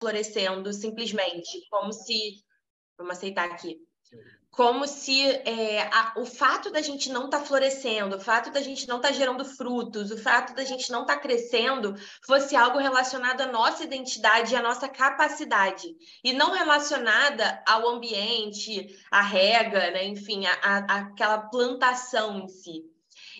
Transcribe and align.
florescendo 0.00 0.72
simplesmente, 0.72 1.66
como 1.70 1.92
se. 1.92 2.44
Vamos 2.98 3.16
aceitar 3.16 3.50
aqui 3.50 3.78
como 4.56 4.86
se 4.86 5.22
é, 5.22 5.82
a, 5.92 6.14
o 6.16 6.24
fato 6.24 6.70
da 6.70 6.80
gente 6.80 7.10
não 7.10 7.26
estar 7.26 7.40
tá 7.40 7.44
florescendo, 7.44 8.16
o 8.16 8.20
fato 8.20 8.50
da 8.50 8.62
gente 8.62 8.88
não 8.88 8.96
estar 8.96 9.08
tá 9.08 9.14
gerando 9.14 9.44
frutos, 9.44 10.10
o 10.10 10.16
fato 10.16 10.54
da 10.54 10.64
gente 10.64 10.90
não 10.90 11.02
estar 11.02 11.16
tá 11.16 11.20
crescendo 11.20 11.94
fosse 12.26 12.56
algo 12.56 12.78
relacionado 12.78 13.42
à 13.42 13.46
nossa 13.46 13.84
identidade 13.84 14.54
e 14.54 14.56
à 14.56 14.62
nossa 14.62 14.88
capacidade, 14.88 15.94
e 16.24 16.32
não 16.32 16.52
relacionada 16.52 17.62
ao 17.68 17.86
ambiente, 17.86 18.98
à 19.10 19.20
rega, 19.20 19.90
né? 19.90 20.06
enfim, 20.06 20.46
a, 20.46 20.54
a, 20.62 20.76
aquela 21.00 21.38
plantação 21.38 22.38
em 22.38 22.48
si. 22.48 22.82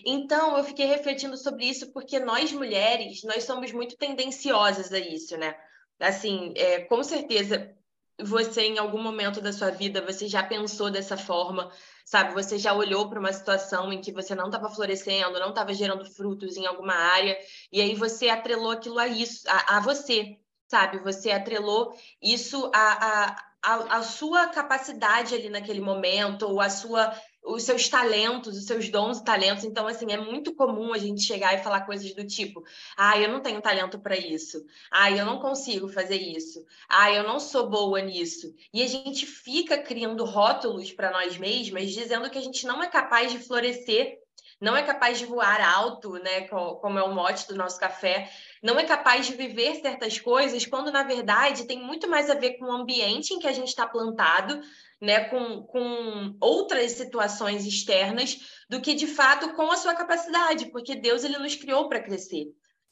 Então, 0.05 0.55
eu 0.55 0.63
fiquei 0.63 0.85
refletindo 0.85 1.35
sobre 1.35 1.65
isso 1.65 1.91
porque 1.91 2.19
nós 2.19 2.51
mulheres, 2.51 3.23
nós 3.23 3.43
somos 3.43 3.71
muito 3.71 3.97
tendenciosas 3.97 4.93
a 4.93 4.99
isso, 4.99 5.35
né? 5.35 5.55
Assim, 5.99 6.53
é, 6.55 6.81
com 6.81 7.03
certeza, 7.03 7.75
você 8.19 8.63
em 8.63 8.77
algum 8.79 9.01
momento 9.01 9.39
da 9.41 9.53
sua 9.53 9.69
vida 9.69 10.01
você 10.01 10.27
já 10.27 10.43
pensou 10.43 10.89
dessa 10.89 11.17
forma, 11.17 11.71
sabe? 12.05 12.33
Você 12.33 12.57
já 12.57 12.73
olhou 12.73 13.09
para 13.09 13.19
uma 13.19 13.31
situação 13.33 13.91
em 13.93 14.01
que 14.01 14.11
você 14.11 14.33
não 14.33 14.45
estava 14.47 14.69
florescendo, 14.69 15.39
não 15.39 15.49
estava 15.49 15.73
gerando 15.73 16.05
frutos 16.05 16.57
em 16.57 16.65
alguma 16.65 16.93
área, 16.93 17.37
e 17.71 17.81
aí 17.81 17.95
você 17.95 18.29
atrelou 18.29 18.71
aquilo 18.71 18.97
a 18.99 19.07
isso, 19.07 19.47
a, 19.47 19.77
a 19.77 19.79
você, 19.79 20.37
sabe? 20.67 20.99
Você 20.99 21.31
atrelou 21.31 21.93
isso 22.21 22.71
a, 22.73 23.25
a, 23.25 23.47
a, 23.63 23.97
a 23.97 24.03
sua 24.03 24.47
capacidade 24.47 25.35
ali 25.35 25.49
naquele 25.49 25.81
momento, 25.81 26.47
ou 26.47 26.59
a 26.59 26.69
sua 26.69 27.13
os 27.47 27.63
seus 27.63 27.87
talentos, 27.87 28.57
os 28.57 28.65
seus 28.65 28.89
dons 28.89 29.19
e 29.19 29.23
talentos. 29.23 29.63
Então, 29.63 29.87
assim, 29.87 30.11
é 30.11 30.17
muito 30.17 30.53
comum 30.53 30.93
a 30.93 30.97
gente 30.97 31.21
chegar 31.21 31.53
e 31.53 31.63
falar 31.63 31.81
coisas 31.81 32.13
do 32.13 32.25
tipo: 32.25 32.63
ah, 32.95 33.17
eu 33.17 33.29
não 33.29 33.39
tenho 33.39 33.61
talento 33.61 33.99
para 33.99 34.17
isso. 34.17 34.65
Ah, 34.91 35.09
eu 35.09 35.25
não 35.25 35.39
consigo 35.39 35.87
fazer 35.87 36.17
isso. 36.17 36.65
Ah, 36.87 37.11
eu 37.11 37.23
não 37.23 37.39
sou 37.39 37.69
boa 37.69 38.01
nisso. 38.01 38.53
E 38.73 38.83
a 38.83 38.87
gente 38.87 39.25
fica 39.25 39.77
criando 39.77 40.25
rótulos 40.25 40.91
para 40.91 41.11
nós 41.11 41.37
mesmas, 41.37 41.91
dizendo 41.91 42.29
que 42.29 42.37
a 42.37 42.41
gente 42.41 42.67
não 42.67 42.83
é 42.83 42.87
capaz 42.87 43.31
de 43.31 43.39
florescer. 43.39 44.19
Não 44.59 44.75
é 44.75 44.81
capaz 44.81 45.19
de 45.19 45.25
voar 45.27 45.61
alto, 45.61 46.13
né? 46.13 46.47
Como 46.47 46.97
é 46.97 47.03
o 47.03 47.13
mote 47.13 47.47
do 47.47 47.55
nosso 47.55 47.79
café, 47.79 48.31
não 48.63 48.79
é 48.79 48.83
capaz 48.83 49.27
de 49.27 49.35
viver 49.35 49.75
certas 49.75 50.19
coisas, 50.19 50.65
quando 50.65 50.91
na 50.91 51.03
verdade 51.03 51.65
tem 51.65 51.79
muito 51.79 52.09
mais 52.09 52.27
a 52.27 52.33
ver 52.33 52.53
com 52.57 52.65
o 52.65 52.71
ambiente 52.71 53.35
em 53.35 53.39
que 53.39 53.47
a 53.47 53.51
gente 53.51 53.67
está 53.67 53.85
plantado 53.85 54.59
né, 55.01 55.25
com, 55.25 55.63
com 55.63 56.35
outras 56.41 56.93
situações 56.93 57.65
externas 57.65 58.37
do 58.69 58.81
que 58.81 58.93
de 58.93 59.07
fato 59.07 59.53
com 59.53 59.71
a 59.71 59.77
sua 59.77 59.93
capacidade, 59.93 60.67
porque 60.71 60.95
Deus 60.95 61.23
ele 61.23 61.37
nos 61.37 61.55
criou 61.55 61.87
para 61.87 62.01
crescer. 62.01 62.47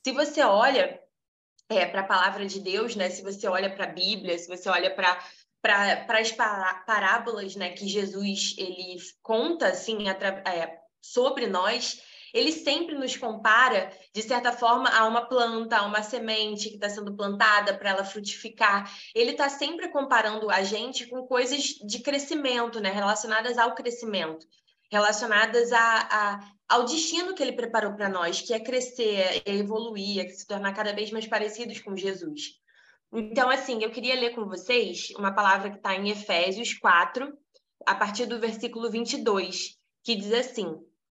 Se 0.05 0.11
você 0.11 0.41
olha 0.41 0.99
é, 1.69 1.85
para 1.85 2.01
a 2.01 2.07
palavra 2.07 2.45
de 2.45 2.59
Deus, 2.59 2.95
né, 2.95 3.09
se 3.09 3.23
você 3.23 3.47
olha 3.47 3.73
para 3.73 3.85
a 3.85 3.93
Bíblia, 3.93 4.37
se 4.37 4.47
você 4.47 4.69
olha 4.69 4.93
para 4.93 5.19
para 5.61 6.19
as 6.19 6.31
parábolas 6.31 7.55
né, 7.55 7.71
que 7.71 7.87
Jesus 7.87 8.53
ele 8.55 8.97
conta 9.23 9.69
assim, 9.69 10.07
é, 10.07 10.79
sobre 11.01 11.47
nós, 11.47 11.99
ele 12.35 12.51
sempre 12.51 12.95
nos 12.95 13.15
compara, 13.15 13.89
de 14.13 14.21
certa 14.21 14.51
forma, 14.51 14.89
a 14.89 15.07
uma 15.07 15.25
planta, 15.25 15.77
a 15.77 15.85
uma 15.85 16.03
semente 16.03 16.67
que 16.67 16.75
está 16.75 16.89
sendo 16.89 17.15
plantada 17.15 17.73
para 17.77 17.91
ela 17.91 18.03
frutificar. 18.03 18.91
Ele 19.15 19.31
está 19.31 19.47
sempre 19.47 19.87
comparando 19.87 20.51
a 20.51 20.61
gente 20.61 21.07
com 21.07 21.25
coisas 21.25 21.63
de 21.63 21.99
crescimento, 21.99 22.81
né? 22.81 22.91
relacionadas 22.91 23.57
ao 23.57 23.73
crescimento, 23.73 24.45
relacionadas 24.91 25.71
a, 25.71 25.79
a 26.11 26.55
ao 26.67 26.83
destino 26.83 27.35
que 27.35 27.43
ele 27.43 27.53
preparou 27.53 27.93
para 27.93 28.09
nós, 28.09 28.41
que 28.41 28.51
é 28.51 28.59
crescer, 28.59 29.43
é 29.45 29.55
evoluir, 29.55 30.25
é 30.25 30.27
se 30.27 30.47
tornar 30.47 30.73
cada 30.73 30.93
vez 30.93 31.11
mais 31.11 31.27
parecidos 31.27 31.79
com 31.79 31.95
Jesus. 31.95 32.59
Então, 33.13 33.49
assim, 33.49 33.83
eu 33.83 33.91
queria 33.91 34.19
ler 34.19 34.33
com 34.33 34.45
vocês 34.45 35.11
uma 35.11 35.31
palavra 35.31 35.69
que 35.69 35.77
está 35.77 35.95
em 35.95 36.09
Efésios 36.09 36.73
4, 36.73 37.31
a 37.85 37.95
partir 37.95 38.25
do 38.25 38.39
versículo 38.39 38.89
22, 38.89 39.77
que 40.03 40.15
diz 40.15 40.33
assim: 40.33 40.75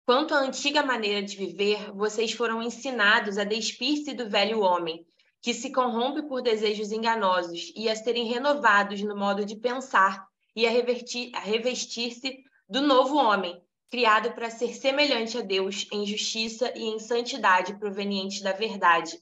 Quanto 0.09 0.33
à 0.33 0.39
antiga 0.39 0.83
maneira 0.83 1.23
de 1.23 1.37
viver, 1.37 1.93
vocês 1.93 2.33
foram 2.33 2.63
ensinados 2.63 3.37
a 3.37 3.45
despir-se 3.45 4.15
do 4.15 4.27
velho 4.27 4.61
homem, 4.61 5.05
que 5.43 5.53
se 5.53 5.71
corrompe 5.71 6.27
por 6.27 6.41
desejos 6.41 6.91
enganosos, 6.91 7.71
e 7.77 7.91
a 7.91 7.95
serem 7.95 8.25
renovados 8.25 9.03
no 9.03 9.15
modo 9.15 9.45
de 9.45 9.55
pensar 9.55 10.27
e 10.57 10.67
a, 10.67 10.71
a 10.71 11.41
revestir-se 11.41 12.39
do 12.67 12.81
novo 12.81 13.17
homem, 13.17 13.61
criado 13.91 14.33
para 14.33 14.49
ser 14.49 14.75
semelhante 14.75 15.37
a 15.37 15.43
Deus 15.43 15.87
em 15.93 16.07
justiça 16.07 16.73
e 16.75 16.85
em 16.85 16.99
santidade 16.99 17.79
proveniente 17.79 18.43
da 18.43 18.53
verdade. 18.53 19.13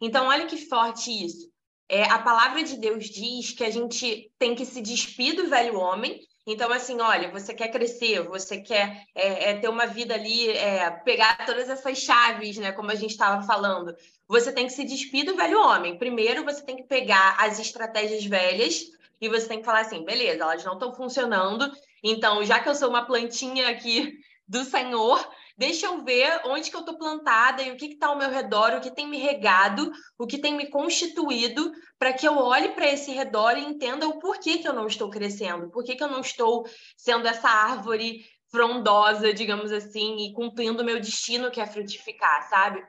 Então, 0.00 0.28
olha 0.28 0.46
que 0.46 0.58
forte 0.58 1.10
isso. 1.10 1.50
É, 1.88 2.04
a 2.04 2.20
palavra 2.20 2.62
de 2.62 2.76
Deus 2.76 3.06
diz 3.06 3.50
que 3.50 3.64
a 3.64 3.70
gente 3.70 4.30
tem 4.38 4.54
que 4.54 4.64
se 4.64 4.80
despir 4.80 5.34
do 5.34 5.48
velho 5.48 5.76
homem 5.76 6.20
então, 6.52 6.72
assim, 6.72 7.00
olha, 7.00 7.30
você 7.30 7.54
quer 7.54 7.68
crescer, 7.68 8.22
você 8.22 8.60
quer 8.60 9.04
é, 9.14 9.50
é, 9.50 9.54
ter 9.54 9.68
uma 9.68 9.86
vida 9.86 10.14
ali, 10.14 10.50
é, 10.50 10.90
pegar 10.90 11.46
todas 11.46 11.70
essas 11.70 11.98
chaves, 11.98 12.56
né? 12.56 12.72
Como 12.72 12.90
a 12.90 12.96
gente 12.96 13.12
estava 13.12 13.46
falando. 13.46 13.94
Você 14.26 14.50
tem 14.50 14.66
que 14.66 14.72
se 14.72 14.84
despir 14.84 15.24
do 15.24 15.36
velho 15.36 15.60
homem. 15.60 15.96
Primeiro, 15.96 16.44
você 16.44 16.60
tem 16.62 16.74
que 16.74 16.82
pegar 16.82 17.36
as 17.38 17.60
estratégias 17.60 18.24
velhas 18.24 18.86
e 19.20 19.28
você 19.28 19.46
tem 19.46 19.60
que 19.60 19.64
falar 19.64 19.82
assim, 19.82 20.04
beleza, 20.04 20.42
elas 20.42 20.64
não 20.64 20.72
estão 20.72 20.92
funcionando. 20.92 21.70
Então, 22.02 22.44
já 22.44 22.58
que 22.58 22.68
eu 22.68 22.74
sou 22.74 22.88
uma 22.88 23.06
plantinha 23.06 23.68
aqui 23.68 24.18
do 24.48 24.64
Senhor, 24.64 25.24
Deixa 25.60 25.84
eu 25.84 26.02
ver 26.02 26.40
onde 26.46 26.70
que 26.70 26.74
eu 26.74 26.80
estou 26.80 26.96
plantada 26.96 27.62
e 27.62 27.70
o 27.70 27.76
que 27.76 27.84
está 27.84 28.06
ao 28.06 28.16
meu 28.16 28.30
redor, 28.30 28.72
o 28.72 28.80
que 28.80 28.90
tem 28.90 29.06
me 29.06 29.18
regado, 29.18 29.92
o 30.18 30.26
que 30.26 30.38
tem 30.38 30.56
me 30.56 30.70
constituído, 30.70 31.70
para 31.98 32.14
que 32.14 32.26
eu 32.26 32.38
olhe 32.38 32.70
para 32.70 32.90
esse 32.90 33.10
redor 33.10 33.58
e 33.58 33.66
entenda 33.66 34.08
o 34.08 34.18
porquê 34.18 34.56
que 34.56 34.66
eu 34.66 34.72
não 34.72 34.86
estou 34.86 35.10
crescendo, 35.10 35.68
por 35.68 35.84
que 35.84 36.02
eu 36.02 36.08
não 36.08 36.22
estou 36.22 36.66
sendo 36.96 37.28
essa 37.28 37.50
árvore 37.50 38.24
frondosa, 38.50 39.34
digamos 39.34 39.70
assim, 39.70 40.30
e 40.30 40.32
cumprindo 40.32 40.82
o 40.82 40.86
meu 40.86 40.98
destino, 40.98 41.50
que 41.50 41.60
é 41.60 41.66
frutificar, 41.66 42.48
sabe? 42.48 42.82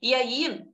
E 0.00 0.14
aí, 0.14 0.64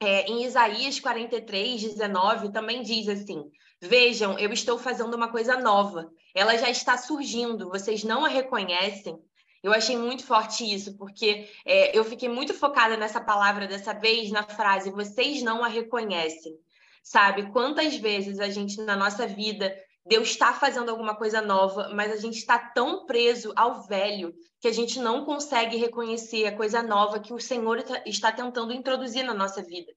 é, 0.00 0.22
em 0.22 0.42
Isaías 0.42 0.98
43, 0.98 1.82
19, 1.82 2.50
também 2.50 2.82
diz 2.82 3.08
assim: 3.08 3.44
Vejam, 3.80 4.36
eu 4.40 4.52
estou 4.52 4.76
fazendo 4.76 5.14
uma 5.14 5.30
coisa 5.30 5.56
nova, 5.56 6.10
ela 6.34 6.58
já 6.58 6.68
está 6.68 6.98
surgindo, 6.98 7.68
vocês 7.68 8.02
não 8.02 8.24
a 8.24 8.28
reconhecem. 8.28 9.16
Eu 9.62 9.72
achei 9.72 9.96
muito 9.96 10.24
forte 10.24 10.64
isso, 10.64 10.96
porque 10.96 11.48
é, 11.66 11.96
eu 11.96 12.04
fiquei 12.04 12.28
muito 12.28 12.54
focada 12.54 12.96
nessa 12.96 13.20
palavra 13.20 13.66
dessa 13.66 13.92
vez, 13.92 14.30
na 14.30 14.42
frase, 14.42 14.90
vocês 14.90 15.42
não 15.42 15.62
a 15.62 15.68
reconhecem. 15.68 16.58
Sabe? 17.02 17.50
Quantas 17.50 17.96
vezes 17.96 18.40
a 18.40 18.48
gente, 18.48 18.80
na 18.82 18.96
nossa 18.96 19.26
vida, 19.26 19.74
Deus 20.06 20.30
está 20.30 20.52
fazendo 20.52 20.90
alguma 20.90 21.14
coisa 21.14 21.42
nova, 21.42 21.90
mas 21.94 22.10
a 22.10 22.16
gente 22.16 22.36
está 22.36 22.58
tão 22.58 23.04
preso 23.04 23.52
ao 23.54 23.82
velho 23.82 24.34
que 24.60 24.68
a 24.68 24.72
gente 24.72 24.98
não 24.98 25.24
consegue 25.24 25.76
reconhecer 25.76 26.46
a 26.46 26.56
coisa 26.56 26.82
nova 26.82 27.20
que 27.20 27.32
o 27.32 27.40
Senhor 27.40 27.82
tá, 27.82 28.02
está 28.06 28.32
tentando 28.32 28.72
introduzir 28.72 29.24
na 29.24 29.34
nossa 29.34 29.62
vida, 29.62 29.92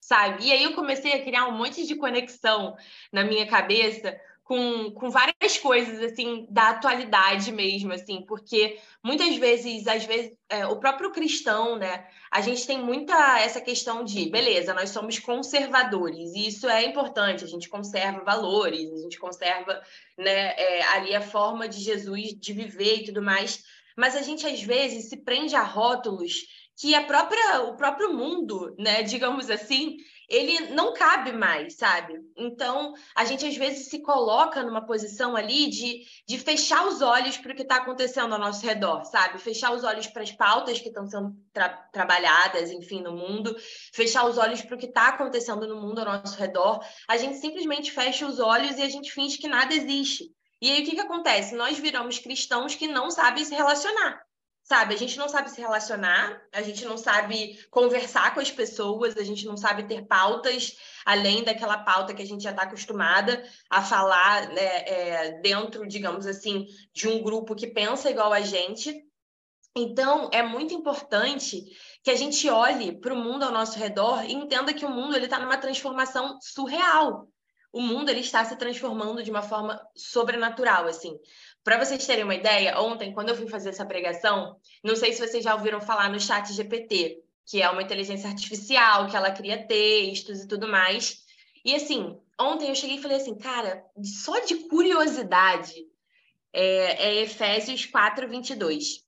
sabe? 0.00 0.46
E 0.46 0.52
aí 0.52 0.64
eu 0.64 0.74
comecei 0.74 1.12
a 1.12 1.22
criar 1.22 1.46
um 1.46 1.56
monte 1.56 1.86
de 1.86 1.94
conexão 1.96 2.76
na 3.12 3.24
minha 3.24 3.46
cabeça 3.46 4.18
com, 4.44 4.90
com 4.90 5.10
várias 5.10 5.56
coisas 5.58 6.00
assim 6.02 6.46
da 6.50 6.68
atualidade 6.68 7.50
mesmo, 7.50 7.92
assim, 7.92 8.22
porque 8.28 8.78
muitas 9.02 9.34
vezes, 9.36 9.86
às 9.86 10.04
vezes, 10.04 10.32
é, 10.50 10.66
o 10.66 10.76
próprio 10.76 11.10
cristão, 11.10 11.76
né? 11.76 12.06
A 12.30 12.42
gente 12.42 12.66
tem 12.66 12.78
muita 12.78 13.40
essa 13.40 13.60
questão 13.60 14.04
de, 14.04 14.28
beleza, 14.28 14.74
nós 14.74 14.90
somos 14.90 15.18
conservadores, 15.18 16.34
e 16.34 16.46
isso 16.46 16.68
é 16.68 16.84
importante, 16.84 17.42
a 17.42 17.48
gente 17.48 17.70
conserva 17.70 18.22
valores, 18.22 18.92
a 18.92 18.98
gente 18.98 19.18
conserva 19.18 19.80
né, 20.18 20.54
é, 20.58 20.84
ali 20.88 21.14
a 21.14 21.22
forma 21.22 21.66
de 21.66 21.80
Jesus 21.80 22.34
de 22.38 22.52
viver 22.52 22.96
e 23.00 23.04
tudo 23.04 23.22
mais, 23.22 23.64
mas 23.96 24.14
a 24.14 24.20
gente 24.20 24.46
às 24.46 24.60
vezes 24.60 25.08
se 25.08 25.16
prende 25.16 25.56
a 25.56 25.62
rótulos 25.62 26.42
que 26.76 26.94
a 26.94 27.04
própria, 27.04 27.62
o 27.62 27.76
próprio 27.76 28.12
mundo, 28.12 28.74
né, 28.78 29.02
digamos 29.02 29.48
assim, 29.48 29.96
ele 30.28 30.70
não 30.70 30.92
cabe 30.92 31.32
mais, 31.32 31.76
sabe? 31.76 32.14
Então, 32.36 32.94
a 33.14 33.24
gente 33.24 33.46
às 33.46 33.56
vezes 33.56 33.88
se 33.88 34.00
coloca 34.00 34.62
numa 34.62 34.84
posição 34.86 35.36
ali 35.36 35.68
de, 35.68 36.02
de 36.26 36.38
fechar 36.38 36.86
os 36.86 37.02
olhos 37.02 37.36
para 37.36 37.52
o 37.52 37.54
que 37.54 37.62
está 37.62 37.76
acontecendo 37.76 38.32
ao 38.32 38.38
nosso 38.38 38.64
redor, 38.64 39.04
sabe? 39.04 39.38
Fechar 39.38 39.72
os 39.72 39.84
olhos 39.84 40.06
para 40.06 40.22
as 40.22 40.32
pautas 40.32 40.80
que 40.80 40.88
estão 40.88 41.06
sendo 41.06 41.34
tra 41.52 41.68
trabalhadas, 41.92 42.70
enfim, 42.70 43.02
no 43.02 43.12
mundo, 43.12 43.54
fechar 43.92 44.26
os 44.26 44.38
olhos 44.38 44.62
para 44.62 44.74
o 44.74 44.78
que 44.78 44.86
está 44.86 45.08
acontecendo 45.08 45.66
no 45.66 45.80
mundo 45.80 46.00
ao 46.00 46.06
nosso 46.06 46.38
redor. 46.38 46.80
A 47.08 47.16
gente 47.16 47.38
simplesmente 47.38 47.90
fecha 47.90 48.26
os 48.26 48.38
olhos 48.38 48.78
e 48.78 48.82
a 48.82 48.88
gente 48.88 49.12
finge 49.12 49.38
que 49.38 49.48
nada 49.48 49.74
existe. 49.74 50.30
E 50.60 50.70
aí 50.70 50.82
o 50.82 50.84
que, 50.84 50.94
que 50.94 51.00
acontece? 51.00 51.54
Nós 51.54 51.78
viramos 51.78 52.18
cristãos 52.18 52.74
que 52.74 52.88
não 52.88 53.10
sabem 53.10 53.44
se 53.44 53.54
relacionar 53.54 54.24
sabe? 54.64 54.94
A 54.94 54.98
gente 54.98 55.18
não 55.18 55.28
sabe 55.28 55.50
se 55.50 55.60
relacionar, 55.60 56.42
a 56.50 56.62
gente 56.62 56.84
não 56.86 56.96
sabe 56.96 57.62
conversar 57.70 58.34
com 58.34 58.40
as 58.40 58.50
pessoas, 58.50 59.16
a 59.16 59.22
gente 59.22 59.44
não 59.46 59.56
sabe 59.56 59.86
ter 59.86 60.06
pautas 60.06 60.76
além 61.04 61.44
daquela 61.44 61.78
pauta 61.78 62.14
que 62.14 62.22
a 62.22 62.26
gente 62.26 62.42
já 62.42 62.50
está 62.50 62.62
acostumada 62.62 63.44
a 63.68 63.82
falar 63.82 64.48
né, 64.48 64.84
é, 64.86 65.32
dentro, 65.42 65.86
digamos 65.86 66.26
assim, 66.26 66.66
de 66.94 67.06
um 67.06 67.22
grupo 67.22 67.54
que 67.54 67.66
pensa 67.66 68.10
igual 68.10 68.32
a 68.32 68.40
gente. 68.40 69.04
Então, 69.76 70.30
é 70.32 70.42
muito 70.42 70.72
importante 70.72 71.62
que 72.02 72.10
a 72.10 72.16
gente 72.16 72.48
olhe 72.48 72.98
para 72.98 73.12
o 73.12 73.16
mundo 73.16 73.42
ao 73.42 73.52
nosso 73.52 73.78
redor 73.78 74.24
e 74.24 74.32
entenda 74.32 74.72
que 74.72 74.86
o 74.86 74.90
mundo 74.90 75.16
está 75.18 75.38
numa 75.38 75.58
transformação 75.58 76.38
surreal. 76.40 77.28
o 77.70 77.82
mundo 77.82 78.08
ele 78.08 78.20
está 78.20 78.44
se 78.44 78.54
transformando 78.54 79.20
de 79.20 79.32
uma 79.32 79.42
forma 79.42 79.84
sobrenatural, 79.96 80.86
assim. 80.86 81.18
Para 81.64 81.82
vocês 81.82 82.06
terem 82.06 82.24
uma 82.24 82.34
ideia, 82.34 82.78
ontem, 82.78 83.14
quando 83.14 83.30
eu 83.30 83.36
fui 83.36 83.48
fazer 83.48 83.70
essa 83.70 83.86
pregação, 83.86 84.56
não 84.84 84.94
sei 84.94 85.14
se 85.14 85.26
vocês 85.26 85.42
já 85.42 85.54
ouviram 85.54 85.80
falar 85.80 86.10
no 86.10 86.20
chat 86.20 86.52
GPT, 86.52 87.22
que 87.46 87.62
é 87.62 87.70
uma 87.70 87.82
inteligência 87.82 88.28
artificial, 88.28 89.08
que 89.08 89.16
ela 89.16 89.30
cria 89.30 89.66
textos 89.66 90.42
e 90.42 90.46
tudo 90.46 90.68
mais. 90.68 91.24
E 91.64 91.74
assim, 91.74 92.20
ontem 92.38 92.68
eu 92.68 92.74
cheguei 92.74 92.96
e 92.96 93.02
falei 93.02 93.16
assim, 93.16 93.36
cara, 93.38 93.82
só 94.02 94.38
de 94.40 94.68
curiosidade, 94.68 95.74
é, 96.52 97.08
é 97.08 97.22
Efésios 97.22 97.86
4, 97.86 98.28
22. 98.28 99.03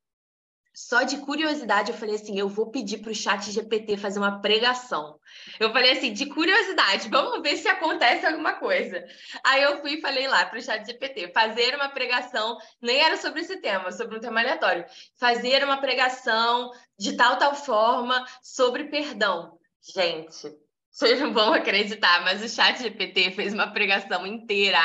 Só 0.78 1.04
de 1.04 1.16
curiosidade, 1.16 1.90
eu 1.90 1.96
falei 1.96 2.16
assim: 2.16 2.38
eu 2.38 2.50
vou 2.50 2.70
pedir 2.70 2.98
para 2.98 3.10
o 3.10 3.14
chat 3.14 3.50
GPT 3.50 3.96
fazer 3.96 4.18
uma 4.18 4.42
pregação. 4.42 5.18
Eu 5.58 5.72
falei 5.72 5.92
assim, 5.92 6.12
de 6.12 6.26
curiosidade, 6.26 7.08
vamos 7.08 7.40
ver 7.40 7.56
se 7.56 7.66
acontece 7.66 8.26
alguma 8.26 8.52
coisa. 8.52 9.02
Aí 9.42 9.62
eu 9.62 9.80
fui 9.80 9.94
e 9.94 10.00
falei 10.02 10.28
lá 10.28 10.44
para 10.44 10.58
o 10.58 10.62
chat 10.62 10.84
GPT, 10.84 11.32
fazer 11.32 11.74
uma 11.74 11.88
pregação, 11.88 12.58
nem 12.78 13.00
era 13.00 13.16
sobre 13.16 13.40
esse 13.40 13.56
tema, 13.56 13.90
sobre 13.90 14.18
um 14.18 14.20
tema 14.20 14.40
aleatório. 14.40 14.84
Fazer 15.18 15.64
uma 15.64 15.78
pregação 15.78 16.70
de 16.98 17.16
tal, 17.16 17.38
tal 17.38 17.54
forma 17.54 18.22
sobre 18.42 18.84
perdão. 18.84 19.58
Gente, 19.80 20.54
vocês 20.96 21.20
não 21.20 21.30
vão 21.30 21.52
acreditar, 21.52 22.24
mas 22.24 22.42
o 22.42 22.48
chat 22.48 22.80
GPT 22.82 23.32
fez 23.32 23.52
uma 23.52 23.66
pregação 23.70 24.26
inteira. 24.26 24.78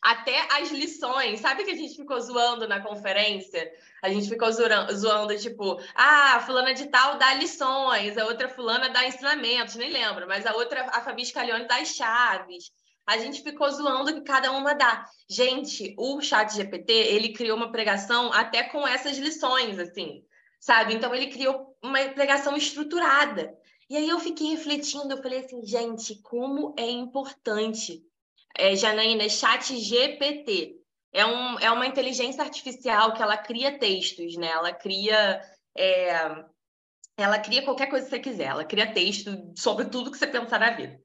Até 0.00 0.46
as 0.60 0.70
lições, 0.70 1.40
sabe 1.40 1.64
que 1.64 1.72
a 1.72 1.74
gente 1.74 1.96
ficou 1.96 2.20
zoando 2.20 2.68
na 2.68 2.78
conferência? 2.78 3.68
A 4.00 4.08
gente 4.08 4.28
ficou 4.28 4.48
zoando, 4.52 5.36
tipo, 5.36 5.76
ah, 5.96 6.40
fulana 6.46 6.72
de 6.72 6.86
tal 6.86 7.18
dá 7.18 7.34
lições, 7.34 8.16
a 8.16 8.26
outra 8.26 8.48
fulana 8.48 8.90
dá 8.90 9.08
ensinamentos, 9.08 9.74
nem 9.74 9.90
lembro, 9.90 10.28
mas 10.28 10.46
a 10.46 10.54
outra, 10.54 10.84
a 10.84 11.00
Fabi 11.00 11.26
Scalione 11.26 11.66
dá 11.66 11.80
as 11.80 11.88
chaves. 11.88 12.70
A 13.04 13.18
gente 13.18 13.42
ficou 13.42 13.68
zoando 13.68 14.14
que 14.14 14.20
cada 14.20 14.52
uma 14.52 14.72
dá. 14.72 15.04
Gente, 15.28 15.96
o 15.98 16.20
chat 16.20 16.54
GPT, 16.54 16.92
ele 16.92 17.32
criou 17.32 17.56
uma 17.56 17.72
pregação 17.72 18.32
até 18.32 18.62
com 18.62 18.86
essas 18.86 19.18
lições, 19.18 19.80
assim, 19.80 20.22
sabe? 20.60 20.94
Então, 20.94 21.12
ele 21.12 21.26
criou 21.26 21.76
uma 21.82 21.98
pregação 22.10 22.56
estruturada. 22.56 23.52
E 23.88 23.96
aí 23.96 24.08
eu 24.08 24.18
fiquei 24.18 24.48
refletindo, 24.48 25.12
eu 25.12 25.22
falei 25.22 25.40
assim, 25.40 25.64
gente, 25.64 26.20
como 26.22 26.74
é 26.76 26.88
importante. 26.88 28.02
É, 28.58 28.74
Janaína, 28.74 29.28
chat 29.28 29.76
GPT. 29.76 30.80
É, 31.12 31.24
um, 31.24 31.58
é 31.58 31.70
uma 31.70 31.86
inteligência 31.86 32.42
artificial 32.42 33.14
que 33.14 33.22
ela 33.22 33.36
cria 33.36 33.78
textos, 33.78 34.36
né? 34.36 34.48
Ela 34.48 34.72
cria. 34.72 35.40
É, 35.76 36.44
ela 37.16 37.38
cria 37.38 37.64
qualquer 37.64 37.88
coisa 37.88 38.04
que 38.04 38.10
você 38.10 38.20
quiser, 38.20 38.46
ela 38.46 38.64
cria 38.64 38.92
texto 38.92 39.30
sobre 39.56 39.86
tudo 39.86 40.10
que 40.10 40.18
você 40.18 40.26
pensar 40.26 40.60
na 40.60 40.70
vida. 40.70 41.00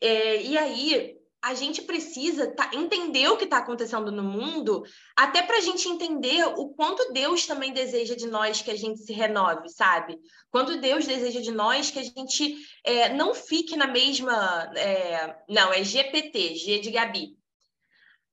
É, 0.00 0.42
e 0.42 0.56
aí, 0.56 1.18
a 1.44 1.52
gente 1.52 1.82
precisa 1.82 2.50
tá, 2.52 2.70
entender 2.72 3.28
o 3.28 3.36
que 3.36 3.44
está 3.44 3.58
acontecendo 3.58 4.10
no 4.10 4.22
mundo, 4.22 4.82
até 5.14 5.42
para 5.42 5.58
a 5.58 5.60
gente 5.60 5.86
entender 5.86 6.42
o 6.56 6.70
quanto 6.70 7.12
Deus 7.12 7.46
também 7.46 7.70
deseja 7.70 8.16
de 8.16 8.26
nós 8.26 8.62
que 8.62 8.70
a 8.70 8.76
gente 8.76 9.00
se 9.00 9.12
renove, 9.12 9.68
sabe? 9.68 10.18
Quanto 10.50 10.80
Deus 10.80 11.06
deseja 11.06 11.42
de 11.42 11.52
nós 11.52 11.90
que 11.90 11.98
a 11.98 12.02
gente 12.02 12.56
é, 12.82 13.12
não 13.12 13.34
fique 13.34 13.76
na 13.76 13.86
mesma. 13.86 14.72
É, 14.74 15.36
não, 15.46 15.70
é 15.70 15.84
GPT, 15.84 16.54
G 16.54 16.78
de 16.78 16.90
Gabi. 16.90 17.36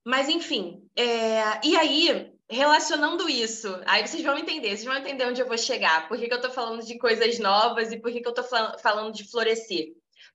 Mas, 0.06 0.30
enfim, 0.30 0.82
é, 0.96 1.68
e 1.68 1.76
aí, 1.76 2.32
relacionando 2.50 3.30
isso, 3.30 3.78
aí 3.86 4.08
vocês 4.08 4.24
vão 4.24 4.38
entender, 4.38 4.70
vocês 4.70 4.86
vão 4.86 4.96
entender 4.96 5.26
onde 5.26 5.42
eu 5.42 5.48
vou 5.48 5.58
chegar, 5.58 6.08
por 6.08 6.18
que, 6.18 6.28
que 6.28 6.34
eu 6.34 6.38
estou 6.38 6.52
falando 6.52 6.82
de 6.86 6.98
coisas 6.98 7.38
novas 7.40 7.92
e 7.92 8.00
por 8.00 8.10
que, 8.10 8.22
que 8.22 8.28
eu 8.28 8.34
estou 8.34 8.78
falando 8.80 9.14
de 9.14 9.30
florescer. 9.30 9.90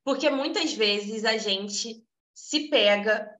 Porque 0.05 0.29
muitas 0.29 0.75
vezes 0.75 1.25
a 1.25 1.39
gente 1.39 2.06
se 2.37 2.69
pega 2.69 3.35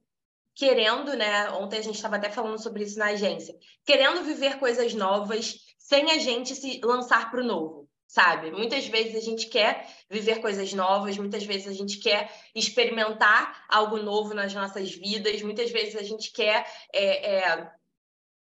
querendo, 0.55 1.15
né? 1.15 1.51
Ontem 1.51 1.77
a 1.77 1.83
gente 1.83 1.97
estava 1.97 2.15
até 2.15 2.31
falando 2.31 2.61
sobre 2.61 2.83
isso 2.83 2.97
na 2.97 3.09
agência, 3.09 3.55
querendo 3.85 4.23
viver 4.23 4.57
coisas 4.57 4.95
novas 4.95 5.59
sem 5.77 6.09
a 6.11 6.17
gente 6.17 6.55
se 6.55 6.81
lançar 6.83 7.29
para 7.29 7.41
o 7.41 7.45
novo, 7.45 7.87
sabe? 8.07 8.49
Muitas 8.49 8.87
vezes 8.87 9.15
a 9.15 9.19
gente 9.19 9.49
quer 9.49 9.87
viver 10.09 10.41
coisas 10.41 10.73
novas, 10.73 11.15
muitas 11.15 11.45
vezes 11.45 11.67
a 11.67 11.73
gente 11.73 11.99
quer 11.99 12.33
experimentar 12.55 13.65
algo 13.69 13.97
novo 13.97 14.33
nas 14.33 14.51
nossas 14.51 14.91
vidas, 14.91 15.43
muitas 15.43 15.69
vezes 15.69 15.95
a 15.95 16.03
gente 16.03 16.31
quer 16.31 16.65
é, 16.91 17.35
é, 17.35 17.71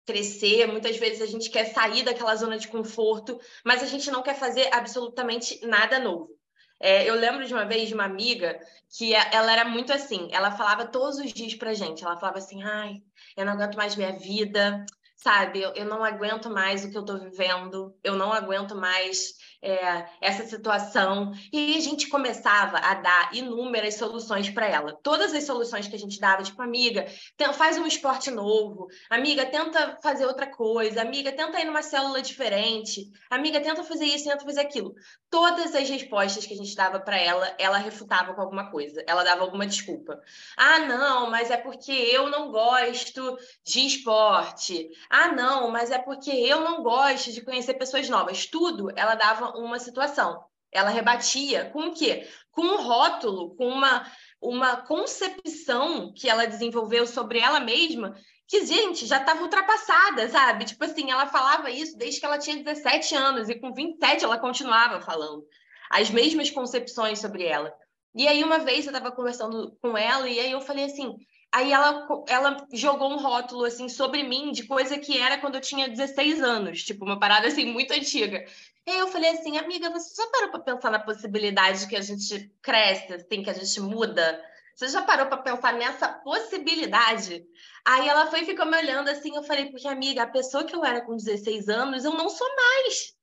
crescer, 0.06 0.68
muitas 0.68 0.96
vezes 0.96 1.20
a 1.20 1.26
gente 1.26 1.50
quer 1.50 1.64
sair 1.64 2.04
daquela 2.04 2.36
zona 2.36 2.58
de 2.58 2.68
conforto, 2.68 3.40
mas 3.64 3.82
a 3.82 3.86
gente 3.86 4.08
não 4.08 4.22
quer 4.22 4.38
fazer 4.38 4.72
absolutamente 4.72 5.66
nada 5.66 5.98
novo. 5.98 6.30
É, 6.86 7.08
eu 7.08 7.14
lembro 7.14 7.46
de 7.46 7.54
uma 7.54 7.64
vez 7.64 7.88
de 7.88 7.94
uma 7.94 8.04
amiga 8.04 8.60
que 8.90 9.14
ela 9.14 9.50
era 9.50 9.64
muito 9.64 9.90
assim, 9.90 10.28
ela 10.30 10.52
falava 10.52 10.84
todos 10.84 11.16
os 11.18 11.32
dias 11.32 11.54
pra 11.54 11.72
gente, 11.72 12.04
ela 12.04 12.18
falava 12.18 12.36
assim, 12.36 12.62
ai, 12.62 13.02
eu 13.34 13.46
não 13.46 13.54
aguento 13.54 13.74
mais 13.74 13.96
minha 13.96 14.12
vida, 14.12 14.84
sabe? 15.16 15.62
Eu, 15.62 15.72
eu 15.72 15.86
não 15.86 16.04
aguento 16.04 16.50
mais 16.50 16.84
o 16.84 16.90
que 16.90 16.98
eu 16.98 17.02
tô 17.02 17.16
vivendo, 17.16 17.96
eu 18.04 18.16
não 18.16 18.30
aguento 18.30 18.74
mais 18.74 19.32
é, 19.64 20.06
essa 20.20 20.46
situação. 20.46 21.32
E 21.52 21.76
a 21.76 21.80
gente 21.80 22.08
começava 22.08 22.76
a 22.78 22.94
dar 22.94 23.34
inúmeras 23.34 23.94
soluções 23.94 24.50
para 24.50 24.66
ela. 24.66 24.98
Todas 25.02 25.32
as 25.32 25.44
soluções 25.44 25.88
que 25.88 25.96
a 25.96 25.98
gente 25.98 26.20
dava, 26.20 26.42
tipo, 26.42 26.60
amiga, 26.60 27.06
faz 27.54 27.78
um 27.78 27.86
esporte 27.86 28.30
novo, 28.30 28.88
amiga, 29.08 29.46
tenta 29.46 29.98
fazer 30.02 30.26
outra 30.26 30.46
coisa, 30.46 31.00
amiga, 31.00 31.32
tenta 31.32 31.60
ir 31.60 31.64
numa 31.64 31.82
célula 31.82 32.20
diferente, 32.20 33.10
amiga, 33.30 33.60
tenta 33.60 33.82
fazer 33.82 34.04
isso, 34.04 34.24
tenta 34.24 34.44
fazer 34.44 34.60
aquilo. 34.60 34.94
Todas 35.30 35.74
as 35.74 35.88
respostas 35.88 36.46
que 36.46 36.54
a 36.54 36.56
gente 36.56 36.74
dava 36.74 37.00
para 37.00 37.18
ela, 37.18 37.54
ela 37.58 37.78
refutava 37.78 38.34
com 38.34 38.40
alguma 38.40 38.70
coisa, 38.70 39.02
ela 39.06 39.24
dava 39.24 39.42
alguma 39.42 39.66
desculpa. 39.66 40.20
Ah, 40.56 40.80
não, 40.80 41.30
mas 41.30 41.50
é 41.50 41.56
porque 41.56 41.92
eu 41.92 42.28
não 42.28 42.50
gosto 42.50 43.38
de 43.64 43.86
esporte. 43.86 44.90
Ah, 45.08 45.28
não, 45.32 45.70
mas 45.70 45.90
é 45.90 45.98
porque 45.98 46.30
eu 46.30 46.60
não 46.60 46.82
gosto 46.82 47.32
de 47.32 47.40
conhecer 47.40 47.74
pessoas 47.74 48.08
novas. 48.08 48.46
Tudo 48.46 48.90
ela 48.96 49.14
dava 49.14 49.53
uma 49.56 49.78
situação. 49.78 50.44
Ela 50.72 50.90
rebatia 50.90 51.70
com 51.70 51.88
o 51.88 51.94
quê? 51.94 52.28
Com 52.50 52.62
um 52.62 52.82
rótulo, 52.82 53.54
com 53.56 53.68
uma, 53.68 54.04
uma 54.40 54.76
concepção 54.78 56.12
que 56.12 56.28
ela 56.28 56.46
desenvolveu 56.46 57.06
sobre 57.06 57.38
ela 57.38 57.60
mesma, 57.60 58.14
que, 58.46 58.66
gente, 58.66 59.06
já 59.06 59.18
estava 59.18 59.42
ultrapassada, 59.42 60.28
sabe? 60.28 60.64
Tipo 60.64 60.84
assim, 60.84 61.10
ela 61.10 61.26
falava 61.26 61.70
isso 61.70 61.96
desde 61.96 62.20
que 62.20 62.26
ela 62.26 62.38
tinha 62.38 62.62
17 62.62 63.14
anos, 63.14 63.48
e 63.48 63.58
com 63.58 63.72
27 63.72 64.24
ela 64.24 64.38
continuava 64.38 65.00
falando 65.00 65.46
as 65.90 66.10
mesmas 66.10 66.50
concepções 66.50 67.20
sobre 67.20 67.44
ela. 67.44 67.72
E 68.14 68.28
aí, 68.28 68.44
uma 68.44 68.58
vez 68.58 68.84
eu 68.86 68.92
estava 68.92 69.14
conversando 69.14 69.76
com 69.80 69.96
ela, 69.96 70.28
e 70.28 70.38
aí 70.38 70.52
eu 70.52 70.60
falei 70.60 70.84
assim: 70.84 71.16
Aí 71.54 71.70
ela, 71.70 72.04
ela 72.26 72.66
jogou 72.72 73.12
um 73.12 73.16
rótulo 73.16 73.64
assim 73.64 73.88
sobre 73.88 74.24
mim 74.24 74.50
de 74.50 74.64
coisa 74.64 74.98
que 74.98 75.16
era 75.16 75.38
quando 75.38 75.54
eu 75.54 75.60
tinha 75.60 75.88
16 75.88 76.42
anos, 76.42 76.82
tipo, 76.82 77.04
uma 77.04 77.16
parada 77.16 77.46
assim 77.46 77.64
muito 77.64 77.92
antiga. 77.92 78.44
E 78.84 78.90
aí 78.90 78.98
eu 78.98 79.06
falei 79.06 79.30
assim, 79.30 79.56
amiga, 79.56 79.88
você 79.88 80.20
já 80.20 80.28
parou 80.30 80.50
para 80.50 80.74
pensar 80.74 80.90
na 80.90 80.98
possibilidade 80.98 81.78
de 81.78 81.86
que 81.86 81.94
a 81.94 82.00
gente 82.00 82.52
cresce, 82.60 83.14
assim, 83.14 83.44
que 83.44 83.50
a 83.50 83.52
gente 83.52 83.80
muda? 83.80 84.44
Você 84.74 84.88
já 84.88 85.02
parou 85.02 85.26
para 85.26 85.36
pensar 85.36 85.74
nessa 85.74 86.08
possibilidade? 86.08 87.46
Aí 87.84 88.08
ela 88.08 88.26
foi 88.26 88.40
e 88.40 88.46
ficou 88.46 88.66
me 88.66 88.76
olhando 88.76 89.08
assim, 89.08 89.36
eu 89.36 89.44
falei, 89.44 89.66
porque 89.66 89.86
amiga, 89.86 90.24
a 90.24 90.26
pessoa 90.26 90.64
que 90.64 90.74
eu 90.74 90.84
era 90.84 91.02
com 91.02 91.14
16 91.14 91.68
anos, 91.68 92.04
eu 92.04 92.14
não 92.14 92.28
sou 92.28 92.48
mais. 92.56 93.14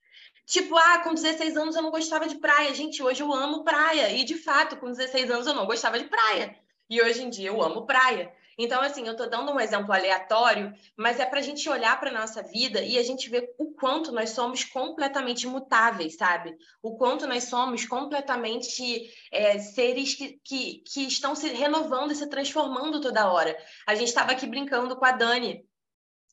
Tipo, 0.45 0.77
ah, 0.77 0.99
com 0.99 1.13
16 1.13 1.57
anos 1.57 1.75
eu 1.75 1.81
não 1.81 1.91
gostava 1.91 2.29
de 2.29 2.35
praia. 2.35 2.73
Gente, 2.73 3.03
hoje 3.03 3.21
eu 3.21 3.33
amo 3.33 3.65
praia. 3.65 4.09
E 4.15 4.23
de 4.23 4.35
fato, 4.35 4.77
com 4.77 4.87
16 4.87 5.29
anos 5.29 5.47
eu 5.47 5.53
não 5.53 5.65
gostava 5.65 5.99
de 5.99 6.05
praia. 6.05 6.60
E 6.91 7.01
hoje 7.01 7.23
em 7.23 7.29
dia 7.29 7.47
eu 7.47 7.61
amo 7.63 7.85
praia. 7.85 8.33
Então, 8.57 8.81
assim, 8.81 9.05
eu 9.07 9.13
estou 9.13 9.29
dando 9.29 9.49
um 9.49 9.59
exemplo 9.61 9.93
aleatório, 9.93 10.73
mas 10.97 11.21
é 11.21 11.25
para 11.25 11.39
a 11.39 11.41
gente 11.41 11.69
olhar 11.69 11.97
para 11.97 12.09
a 12.09 12.19
nossa 12.19 12.43
vida 12.43 12.81
e 12.81 12.97
a 12.97 13.03
gente 13.03 13.29
ver 13.29 13.55
o 13.57 13.71
quanto 13.71 14.11
nós 14.11 14.31
somos 14.31 14.65
completamente 14.65 15.47
mutáveis, 15.47 16.17
sabe? 16.17 16.53
O 16.83 16.97
quanto 16.97 17.25
nós 17.25 17.45
somos 17.45 17.85
completamente 17.85 19.09
é, 19.31 19.57
seres 19.57 20.15
que, 20.15 20.37
que, 20.43 20.83
que 20.85 21.07
estão 21.07 21.33
se 21.33 21.47
renovando 21.47 22.11
e 22.11 22.15
se 22.15 22.27
transformando 22.27 22.99
toda 22.99 23.31
hora. 23.31 23.57
A 23.87 23.95
gente 23.95 24.09
estava 24.09 24.33
aqui 24.33 24.45
brincando 24.45 24.93
com 24.97 25.05
a 25.05 25.13
Dani, 25.13 25.65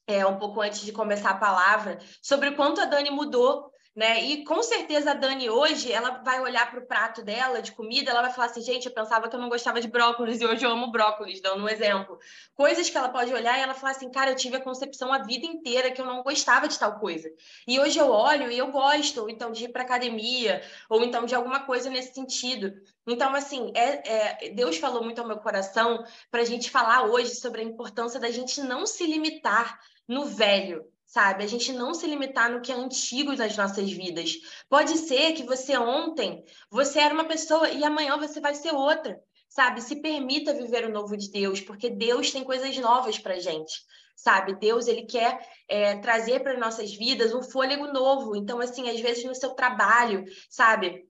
é, 0.09 0.27
um 0.27 0.41
pouco 0.41 0.61
antes 0.61 0.81
de 0.81 0.91
começar 0.91 1.31
a 1.31 1.38
palavra, 1.38 1.99
sobre 2.21 2.49
o 2.49 2.57
quanto 2.57 2.81
a 2.81 2.85
Dani 2.85 3.11
mudou 3.11 3.71
né? 3.99 4.23
E 4.23 4.45
com 4.45 4.62
certeza 4.62 5.11
a 5.11 5.14
Dani 5.14 5.50
hoje, 5.50 5.90
ela 5.90 6.23
vai 6.23 6.40
olhar 6.40 6.71
para 6.71 6.78
o 6.78 6.87
prato 6.87 7.21
dela 7.21 7.61
de 7.61 7.73
comida, 7.73 8.12
ela 8.12 8.23
vai 8.23 8.33
falar 8.33 8.47
assim, 8.47 8.61
gente, 8.61 8.87
eu 8.87 8.93
pensava 8.93 9.28
que 9.28 9.35
eu 9.35 9.40
não 9.40 9.49
gostava 9.49 9.81
de 9.81 9.88
brócolis 9.88 10.40
e 10.40 10.47
hoje 10.47 10.64
eu 10.64 10.71
amo 10.71 10.93
brócolis, 10.93 11.40
dando 11.40 11.64
um 11.64 11.69
exemplo. 11.69 12.17
Coisas 12.55 12.88
que 12.88 12.97
ela 12.97 13.09
pode 13.09 13.35
olhar 13.35 13.59
e 13.59 13.61
ela 13.61 13.75
falar 13.75 13.90
assim, 13.90 14.09
cara, 14.09 14.31
eu 14.31 14.37
tive 14.37 14.55
a 14.55 14.61
concepção 14.61 15.12
a 15.12 15.19
vida 15.19 15.45
inteira 15.45 15.90
que 15.90 16.00
eu 16.00 16.07
não 16.07 16.23
gostava 16.23 16.69
de 16.69 16.78
tal 16.78 17.00
coisa. 17.00 17.28
E 17.67 17.81
hoje 17.81 17.99
eu 17.99 18.09
olho 18.09 18.52
e 18.52 18.57
eu 18.57 18.71
gosto, 18.71 19.23
ou 19.23 19.28
então 19.28 19.50
de 19.50 19.64
ir 19.64 19.73
para 19.73 19.83
academia, 19.83 20.62
ou 20.88 21.02
então 21.02 21.26
de 21.26 21.35
alguma 21.35 21.67
coisa 21.67 21.90
nesse 21.90 22.14
sentido. 22.14 22.73
Então, 23.05 23.35
assim, 23.35 23.73
é, 23.75 24.47
é 24.47 24.50
Deus 24.50 24.76
falou 24.76 25.02
muito 25.02 25.21
ao 25.21 25.26
meu 25.26 25.38
coração 25.38 26.05
para 26.31 26.43
a 26.43 26.45
gente 26.45 26.71
falar 26.71 27.02
hoje 27.02 27.35
sobre 27.35 27.62
a 27.62 27.64
importância 27.64 28.21
da 28.21 28.31
gente 28.31 28.61
não 28.61 28.87
se 28.87 29.05
limitar 29.05 29.81
no 30.07 30.25
velho, 30.25 30.87
sabe? 31.09 31.43
A 31.43 31.47
gente 31.49 31.73
não 31.73 31.95
se 31.95 32.07
limitar 32.07 32.50
no 32.50 32.61
que 32.61 32.71
é 32.71 32.75
antigo 32.75 33.35
das 33.35 33.57
nossas 33.57 33.91
vidas. 33.91 34.35
Pode 34.69 34.97
ser 34.99 35.33
que 35.33 35.43
você 35.43 35.77
ontem, 35.79 36.45
você 36.71 37.00
era 37.00 37.15
uma 37.15 37.25
pessoa 37.25 37.69
e 37.71 37.83
amanhã 37.83 38.19
você 38.19 38.41
vai 38.41 38.55
ser 38.55 38.73
outra. 38.75 39.19
sabe? 39.49 39.81
Se 39.81 39.97
permita 39.97 40.53
viver 40.53 40.85
o 40.85 40.93
novo 40.93 41.17
de 41.17 41.31
Deus, 41.31 41.61
porque 41.61 41.88
Deus 41.91 42.31
tem 42.31 42.45
coisas 42.45 42.77
novas 42.79 43.19
para 43.19 43.41
gente, 43.41 43.81
sabe? 44.15 44.55
Deus 44.55 44.87
ele 44.87 45.07
quer 45.07 45.41
é, 45.67 45.97
trazer 45.97 46.41
para 46.41 46.59
nossas 46.59 46.95
vidas 46.95 47.33
um 47.35 47.43
fôlego 47.43 47.87
novo. 47.87 48.37
Então, 48.37 48.61
assim, 48.61 48.91
às 48.91 49.00
vezes 49.00 49.25
no 49.25 49.35
seu 49.35 49.55
trabalho, 49.55 50.25
sabe? 50.50 51.09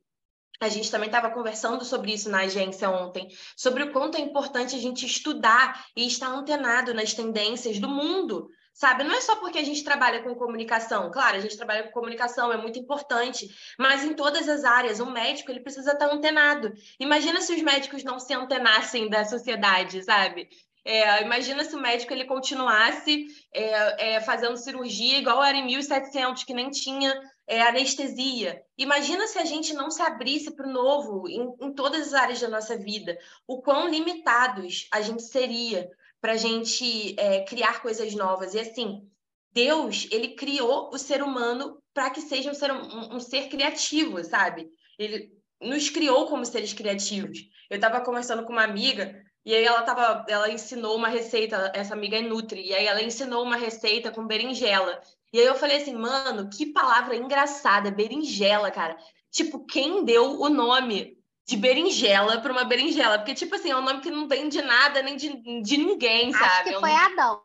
A 0.61 0.69
gente 0.69 0.91
também 0.91 1.09
estava 1.09 1.31
conversando 1.31 1.85
sobre 1.85 2.13
isso 2.13 2.31
na 2.31 2.43
agência 2.43 2.91
ontem, 2.91 3.29
sobre 3.57 3.83
o 3.83 3.93
quanto 3.93 4.17
é 4.17 4.21
importante 4.21 4.75
a 4.75 4.79
gente 4.79 5.07
estudar 5.07 5.87
e 5.97 6.07
estar 6.07 6.29
antenado 6.29 6.95
nas 6.95 7.15
tendências 7.15 7.79
do 7.79 7.89
mundo, 7.89 8.49
sabe? 8.79 9.03
Não 9.03 9.17
é 9.17 9.21
só 9.21 9.35
porque 9.35 9.59
a 9.59 9.65
gente 9.65 9.83
trabalha 9.83 10.23
com 10.23 10.37
comunicação. 10.37 11.11
Claro, 11.11 11.37
a 11.37 11.41
gente 11.41 11.57
trabalha 11.57 11.83
com 11.83 11.91
comunicação, 11.91 12.53
é 12.53 12.57
muito 12.57 12.79
importante, 12.79 13.51
mas 13.77 14.05
em 14.05 14.15
todas 14.15 14.49
as 14.49 14.63
áreas, 14.63 15.01
um 15.01 15.11
médico 15.11 15.51
ele 15.51 15.59
precisa 15.59 15.93
estar 15.93 16.07
antenado. 16.07 16.73
Imagina 17.01 17.41
se 17.41 17.53
os 17.53 17.61
médicos 17.61 18.05
não 18.05 18.21
se 18.21 18.33
antenassem 18.33 19.11
da 19.11 19.25
sociedade, 19.25 20.05
sabe? 20.05 20.49
É, 20.85 21.23
imagina 21.23 21.65
se 21.65 21.75
o 21.75 21.81
médico 21.81 22.13
ele 22.13 22.25
continuasse 22.25 23.27
é, 23.53 24.15
é, 24.15 24.21
fazendo 24.21 24.57
cirurgia 24.57 25.19
igual 25.19 25.43
era 25.43 25.59
em 25.59 25.67
1700, 25.67 26.45
que 26.45 26.55
nem 26.55 26.71
tinha 26.71 27.21
é, 27.49 27.61
anestesia. 27.61 28.63
Imagina 28.79 29.27
se 29.27 29.41
a 29.41 29.45
gente 29.45 29.75
não 29.75 29.91
se 29.91 30.01
abrisse 30.03 30.53
para 30.53 30.69
o 30.69 30.73
novo 30.73 31.29
em, 31.29 31.53
em 31.61 31.73
todas 31.75 32.07
as 32.07 32.15
áreas 32.15 32.41
da 32.41 32.49
nossa 32.49 32.79
vida. 32.79 33.19
O 33.45 33.61
quão 33.61 33.89
limitados 33.89 34.87
a 34.93 35.01
gente 35.01 35.25
seria 35.25 35.91
para 36.21 36.33
a 36.33 36.37
gente 36.37 37.15
é, 37.19 37.45
criar 37.45 37.83
coisas 37.83 38.15
novas. 38.15 38.55
E 38.55 38.61
assim, 38.61 39.09
Deus, 39.53 40.07
ele 40.11 40.35
criou 40.35 40.91
o 40.93 40.99
ser 40.99 41.23
humano 41.23 41.79
para 41.95 42.11
que 42.11 42.21
seja 42.21 42.51
um 42.51 42.55
ser, 42.55 42.73
um, 42.73 43.17
um 43.17 43.21
ser 43.21 43.49
criativo, 43.49 44.23
sabe? 44.23 44.69
Ele 44.99 45.31
nos 45.61 45.91
criou 45.91 46.27
como 46.27 46.45
seres 46.45 46.73
criativos. 46.73 47.39
Eu 47.69 47.77
estava 47.77 48.01
conversando 48.01 48.45
com 48.45 48.53
uma 48.53 48.65
amiga 48.65 49.21
e 49.45 49.55
aí 49.55 49.65
ela 49.65 49.83
tava, 49.83 50.25
ela 50.29 50.51
ensinou 50.51 50.97
uma 50.97 51.09
receita, 51.09 51.73
essa 51.75 51.95
amiga 51.95 52.17
é 52.17 52.21
Nutri, 52.21 52.67
e 52.67 52.75
aí 52.75 52.87
ela 52.87 53.03
ensinou 53.03 53.43
uma 53.43 53.57
receita 53.57 54.11
com 54.11 54.27
berinjela. 54.27 55.01
E 55.33 55.41
aí 55.41 55.47
eu 55.47 55.55
falei 55.55 55.79
assim, 55.79 55.95
mano, 55.95 56.49
que 56.51 56.67
palavra 56.67 57.17
engraçada, 57.17 57.91
berinjela, 57.91 58.71
cara. 58.71 58.97
Tipo, 59.31 59.65
quem 59.65 60.05
deu 60.05 60.39
o 60.41 60.49
nome 60.49 61.18
de 61.49 61.57
berinjela 61.57 62.43
para 62.43 62.53
uma 62.53 62.65
berinjela, 62.65 63.19
porque, 63.19 63.33
tipo 63.33 63.55
assim, 63.55 63.71
é 63.71 63.77
um 63.77 63.83
nome 63.83 64.03
que 64.03 64.11
não 64.11 64.29
tem 64.29 64.51
de 64.51 64.61
nada 64.61 65.01
nem 65.01 65.17
de, 65.17 65.63
de 65.63 65.79
ninguém, 65.79 66.29
Acho 66.29 66.39
sabe? 66.39 66.75
que 66.75 66.79
foi. 66.79 66.93
Adão. 66.93 67.43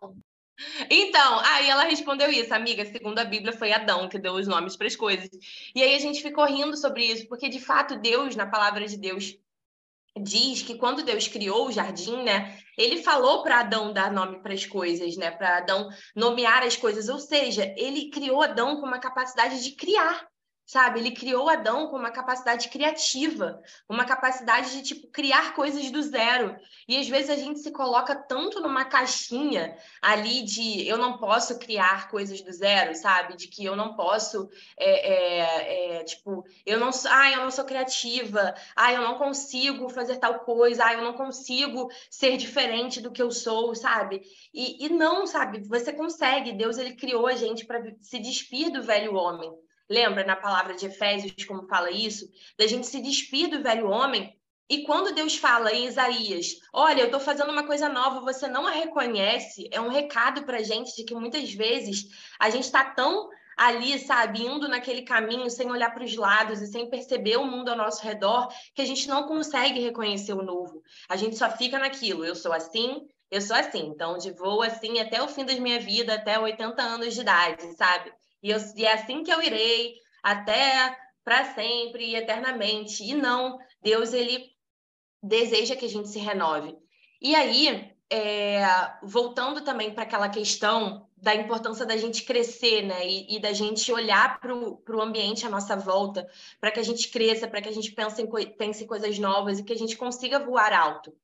Então, 0.89 1.39
aí 1.39 1.69
ela 1.69 1.85
respondeu 1.85 2.29
isso, 2.29 2.53
amiga, 2.53 2.85
segundo 2.85 3.17
a 3.17 3.23
Bíblia 3.23 3.53
foi 3.53 3.71
Adão 3.71 4.09
que 4.09 4.19
deu 4.19 4.33
os 4.33 4.45
nomes 4.45 4.75
para 4.75 4.87
as 4.87 4.95
coisas. 4.97 5.29
E 5.73 5.81
aí 5.81 5.95
a 5.95 5.99
gente 5.99 6.21
ficou 6.21 6.45
rindo 6.45 6.75
sobre 6.75 7.05
isso, 7.05 7.27
porque 7.29 7.47
de 7.47 7.61
fato 7.61 7.97
Deus, 7.97 8.35
na 8.35 8.45
palavra 8.45 8.85
de 8.85 8.97
Deus, 8.97 9.37
diz 10.21 10.61
que 10.61 10.75
quando 10.75 11.01
Deus 11.01 11.29
criou 11.29 11.67
o 11.67 11.71
jardim, 11.71 12.23
né, 12.23 12.59
ele 12.77 13.01
falou 13.01 13.41
para 13.41 13.61
Adão 13.61 13.93
dar 13.93 14.11
nome 14.11 14.41
para 14.41 14.53
as 14.53 14.65
coisas, 14.65 15.15
né, 15.15 15.31
para 15.31 15.59
Adão 15.59 15.87
nomear 16.13 16.61
as 16.61 16.75
coisas, 16.75 17.07
ou 17.07 17.19
seja, 17.19 17.73
ele 17.77 18.09
criou 18.09 18.43
Adão 18.43 18.81
com 18.81 18.85
uma 18.85 18.99
capacidade 18.99 19.63
de 19.63 19.71
criar 19.71 20.27
sabe? 20.65 20.99
Ele 20.99 21.11
criou 21.11 21.49
Adão 21.49 21.87
com 21.87 21.97
uma 21.97 22.11
capacidade 22.11 22.69
criativa, 22.69 23.61
uma 23.87 24.05
capacidade 24.05 24.71
de 24.71 24.81
tipo 24.81 25.07
criar 25.07 25.53
coisas 25.53 25.91
do 25.91 26.01
zero. 26.01 26.55
E 26.87 26.97
às 26.97 27.07
vezes 27.07 27.29
a 27.29 27.35
gente 27.35 27.59
se 27.59 27.71
coloca 27.71 28.15
tanto 28.15 28.61
numa 28.61 28.85
caixinha 28.85 29.77
ali 30.01 30.41
de 30.43 30.87
eu 30.87 30.97
não 30.97 31.17
posso 31.17 31.59
criar 31.59 32.09
coisas 32.09 32.41
do 32.41 32.51
zero, 32.51 32.95
sabe? 32.95 33.35
De 33.35 33.47
que 33.47 33.63
eu 33.65 33.75
não 33.75 33.95
posso, 33.95 34.49
é, 34.77 35.13
é, 35.13 35.97
é, 35.99 36.03
tipo, 36.03 36.45
eu 36.65 36.79
não, 36.79 36.89
ah, 37.09 37.31
eu 37.31 37.41
não 37.41 37.51
sou 37.51 37.65
criativa, 37.65 38.53
ah, 38.75 38.93
eu 38.93 39.01
não 39.01 39.17
consigo 39.17 39.89
fazer 39.89 40.17
tal 40.17 40.39
coisa, 40.39 40.85
ah, 40.85 40.93
eu 40.93 41.03
não 41.03 41.13
consigo 41.13 41.89
ser 42.09 42.37
diferente 42.37 43.01
do 43.01 43.11
que 43.11 43.21
eu 43.21 43.31
sou, 43.31 43.75
sabe? 43.75 44.21
E, 44.53 44.85
e 44.85 44.89
não, 44.89 45.25
sabe? 45.25 45.67
Você 45.67 45.91
consegue. 45.93 46.53
Deus 46.53 46.77
ele 46.77 46.95
criou 46.95 47.27
a 47.27 47.33
gente 47.33 47.65
para 47.65 47.81
se 48.01 48.19
despir 48.19 48.71
do 48.71 48.81
velho 48.81 49.15
homem 49.15 49.62
Lembra 49.89 50.23
na 50.25 50.35
palavra 50.35 50.75
de 50.75 50.85
Efésios 50.85 51.45
como 51.45 51.67
fala 51.67 51.91
isso? 51.91 52.27
Da 52.57 52.67
gente 52.67 52.87
se 52.87 53.01
despir 53.01 53.49
do 53.49 53.61
velho 53.61 53.89
homem. 53.89 54.37
E 54.69 54.83
quando 54.85 55.13
Deus 55.13 55.35
fala 55.35 55.73
em 55.73 55.85
Isaías, 55.87 56.55
olha, 56.73 57.01
eu 57.01 57.05
estou 57.07 57.19
fazendo 57.19 57.51
uma 57.51 57.67
coisa 57.67 57.89
nova, 57.89 58.21
você 58.21 58.47
não 58.47 58.65
a 58.65 58.71
reconhece, 58.71 59.69
é 59.71 59.79
um 59.79 59.89
recado 59.89 60.43
para 60.45 60.57
a 60.57 60.63
gente 60.63 60.95
de 60.95 61.03
que 61.03 61.13
muitas 61.13 61.53
vezes 61.53 62.05
a 62.39 62.49
gente 62.49 62.63
está 62.63 62.83
tão 62.83 63.29
ali, 63.57 63.99
sabe, 63.99 64.43
indo 64.43 64.67
naquele 64.67 65.03
caminho 65.03 65.49
sem 65.49 65.69
olhar 65.69 65.93
para 65.93 66.03
os 66.03 66.15
lados 66.15 66.61
e 66.61 66.67
sem 66.67 66.89
perceber 66.89 67.37
o 67.37 67.45
mundo 67.45 67.69
ao 67.69 67.77
nosso 67.77 68.03
redor, 68.03 68.47
que 68.73 68.81
a 68.81 68.85
gente 68.85 69.07
não 69.07 69.27
consegue 69.27 69.79
reconhecer 69.79 70.33
o 70.33 70.41
novo. 70.41 70.81
A 71.09 71.15
gente 71.15 71.37
só 71.37 71.49
fica 71.51 71.77
naquilo, 71.77 72.25
eu 72.25 72.35
sou 72.35 72.51
assim, 72.51 73.05
eu 73.29 73.41
sou 73.41 73.55
assim, 73.55 73.87
então 73.87 74.17
de 74.17 74.31
voo 74.31 74.61
assim 74.61 74.99
até 74.99 75.21
o 75.21 75.27
fim 75.27 75.45
da 75.45 75.53
minha 75.55 75.79
vida, 75.79 76.15
até 76.15 76.39
80 76.39 76.81
anos 76.81 77.13
de 77.13 77.21
idade, 77.21 77.75
sabe? 77.75 78.11
E, 78.43 78.51
eu, 78.51 78.59
e 78.75 78.85
é 78.85 78.93
assim 78.93 79.23
que 79.23 79.31
eu 79.31 79.41
irei 79.41 79.95
até 80.21 80.95
para 81.23 81.55
sempre 81.55 82.05
e 82.05 82.15
eternamente. 82.15 83.03
E 83.03 83.13
não, 83.13 83.57
Deus 83.81 84.13
ele 84.13 84.51
deseja 85.21 85.75
que 85.75 85.85
a 85.85 85.89
gente 85.89 86.09
se 86.09 86.19
renove. 86.19 86.77
E 87.21 87.33
aí, 87.33 87.89
é, 88.11 88.63
voltando 89.01 89.61
também 89.61 89.93
para 89.93 90.03
aquela 90.03 90.27
questão 90.27 91.07
da 91.15 91.33
importância 91.33 91.85
da 91.85 91.95
gente 91.95 92.23
crescer, 92.23 92.81
né? 92.81 93.07
E, 93.07 93.37
e 93.37 93.39
da 93.39 93.53
gente 93.53 93.89
olhar 93.93 94.41
para 94.41 94.53
o 94.53 95.01
ambiente 95.01 95.45
à 95.45 95.49
nossa 95.49 95.73
volta, 95.77 96.29
para 96.59 96.69
que 96.69 96.81
a 96.81 96.83
gente 96.83 97.07
cresça, 97.07 97.47
para 97.47 97.61
que 97.61 97.69
a 97.69 97.71
gente 97.71 97.93
pense 97.93 98.21
em, 98.21 98.27
pense 98.57 98.83
em 98.83 98.87
coisas 98.87 99.17
novas 99.17 99.59
e 99.59 99.63
que 99.63 99.71
a 99.71 99.77
gente 99.77 99.95
consiga 99.95 100.37
voar 100.37 100.73
alto. 100.73 101.15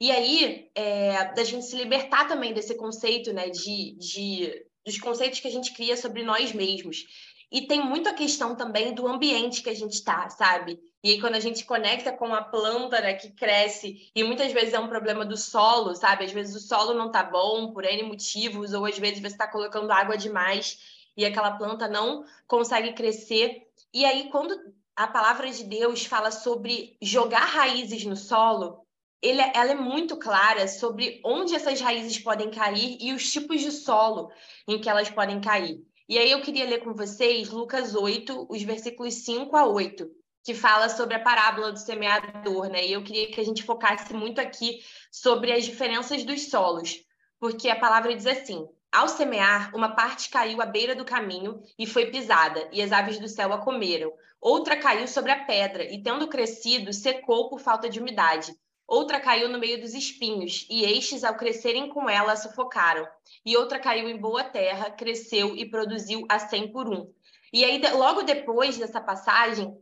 E 0.00 0.10
aí, 0.12 0.70
é, 0.74 1.34
da 1.34 1.42
gente 1.42 1.66
se 1.66 1.76
libertar 1.76 2.28
também 2.28 2.54
desse 2.54 2.76
conceito, 2.76 3.32
né, 3.32 3.50
de, 3.50 3.96
de 3.98 4.64
dos 4.84 4.98
conceitos 4.98 5.40
que 5.40 5.48
a 5.48 5.50
gente 5.50 5.72
cria 5.74 5.96
sobre 5.96 6.22
nós 6.22 6.52
mesmos. 6.52 7.06
E 7.52 7.62
tem 7.62 7.84
muito 7.84 8.08
a 8.08 8.14
questão 8.14 8.54
também 8.54 8.94
do 8.94 9.08
ambiente 9.08 9.62
que 9.62 9.70
a 9.70 9.74
gente 9.74 9.94
está, 9.94 10.28
sabe? 10.30 10.80
E 11.02 11.10
aí, 11.10 11.20
quando 11.20 11.34
a 11.34 11.40
gente 11.40 11.64
conecta 11.64 12.12
com 12.12 12.32
a 12.32 12.42
planta 12.42 13.00
né, 13.00 13.14
que 13.14 13.30
cresce, 13.30 14.10
e 14.14 14.22
muitas 14.22 14.52
vezes 14.52 14.72
é 14.72 14.78
um 14.78 14.88
problema 14.88 15.24
do 15.24 15.36
solo, 15.36 15.94
sabe? 15.96 16.24
Às 16.24 16.32
vezes 16.32 16.54
o 16.54 16.60
solo 16.60 16.94
não 16.94 17.10
tá 17.10 17.24
bom 17.24 17.72
por 17.72 17.84
N 17.84 18.04
motivos, 18.04 18.72
ou 18.72 18.84
às 18.84 18.98
vezes 18.98 19.20
você 19.20 19.28
está 19.28 19.48
colocando 19.48 19.90
água 19.90 20.16
demais 20.16 20.78
e 21.16 21.24
aquela 21.24 21.52
planta 21.52 21.88
não 21.88 22.24
consegue 22.46 22.92
crescer. 22.92 23.66
E 23.92 24.04
aí, 24.04 24.28
quando 24.30 24.54
a 24.94 25.08
palavra 25.08 25.50
de 25.50 25.64
Deus 25.64 26.04
fala 26.04 26.30
sobre 26.30 26.96
jogar 27.02 27.46
raízes 27.46 28.04
no 28.04 28.16
solo, 28.16 28.86
ele, 29.22 29.40
ela 29.54 29.72
é 29.72 29.74
muito 29.74 30.16
clara 30.16 30.66
sobre 30.66 31.20
onde 31.24 31.54
essas 31.54 31.80
raízes 31.80 32.18
podem 32.18 32.50
cair 32.50 32.96
e 33.00 33.12
os 33.12 33.30
tipos 33.30 33.60
de 33.60 33.70
solo 33.70 34.30
em 34.66 34.80
que 34.80 34.88
elas 34.88 35.10
podem 35.10 35.40
cair. 35.40 35.78
E 36.08 36.18
aí 36.18 36.30
eu 36.30 36.40
queria 36.42 36.64
ler 36.64 36.82
com 36.82 36.94
vocês 36.94 37.50
Lucas 37.50 37.94
8, 37.94 38.46
os 38.48 38.62
versículos 38.62 39.14
5 39.14 39.56
a 39.56 39.66
8, 39.66 40.10
que 40.42 40.54
fala 40.54 40.88
sobre 40.88 41.14
a 41.14 41.20
parábola 41.20 41.70
do 41.70 41.78
semeador, 41.78 42.68
né? 42.68 42.86
E 42.86 42.92
eu 42.92 43.04
queria 43.04 43.30
que 43.30 43.40
a 43.40 43.44
gente 43.44 43.62
focasse 43.62 44.12
muito 44.12 44.40
aqui 44.40 44.80
sobre 45.12 45.52
as 45.52 45.64
diferenças 45.64 46.24
dos 46.24 46.48
solos, 46.48 46.96
porque 47.38 47.68
a 47.68 47.78
palavra 47.78 48.14
diz 48.14 48.26
assim: 48.26 48.66
ao 48.90 49.06
semear, 49.06 49.70
uma 49.72 49.94
parte 49.94 50.30
caiu 50.30 50.60
à 50.60 50.66
beira 50.66 50.96
do 50.96 51.04
caminho 51.04 51.62
e 51.78 51.86
foi 51.86 52.06
pisada, 52.06 52.68
e 52.72 52.82
as 52.82 52.90
aves 52.90 53.20
do 53.20 53.28
céu 53.28 53.52
a 53.52 53.58
comeram. 53.58 54.12
Outra 54.40 54.76
caiu 54.76 55.06
sobre 55.06 55.30
a 55.30 55.44
pedra 55.44 55.84
e, 55.84 56.02
tendo 56.02 56.26
crescido, 56.26 56.92
secou 56.92 57.48
por 57.48 57.60
falta 57.60 57.88
de 57.88 58.00
umidade. 58.00 58.52
Outra 58.90 59.20
caiu 59.20 59.48
no 59.48 59.60
meio 59.60 59.80
dos 59.80 59.94
espinhos, 59.94 60.66
e 60.68 60.82
estes, 60.82 61.22
ao 61.22 61.36
crescerem 61.36 61.88
com 61.88 62.10
ela, 62.10 62.34
sufocaram. 62.34 63.06
E 63.46 63.56
outra 63.56 63.78
caiu 63.78 64.08
em 64.08 64.16
boa 64.16 64.42
terra, 64.42 64.90
cresceu 64.90 65.56
e 65.56 65.64
produziu 65.64 66.26
a 66.28 66.40
cem 66.40 66.72
por 66.72 66.88
um. 66.88 67.08
E 67.52 67.64
aí, 67.64 67.80
logo 67.92 68.22
depois 68.22 68.78
dessa 68.78 69.00
passagem, 69.00 69.78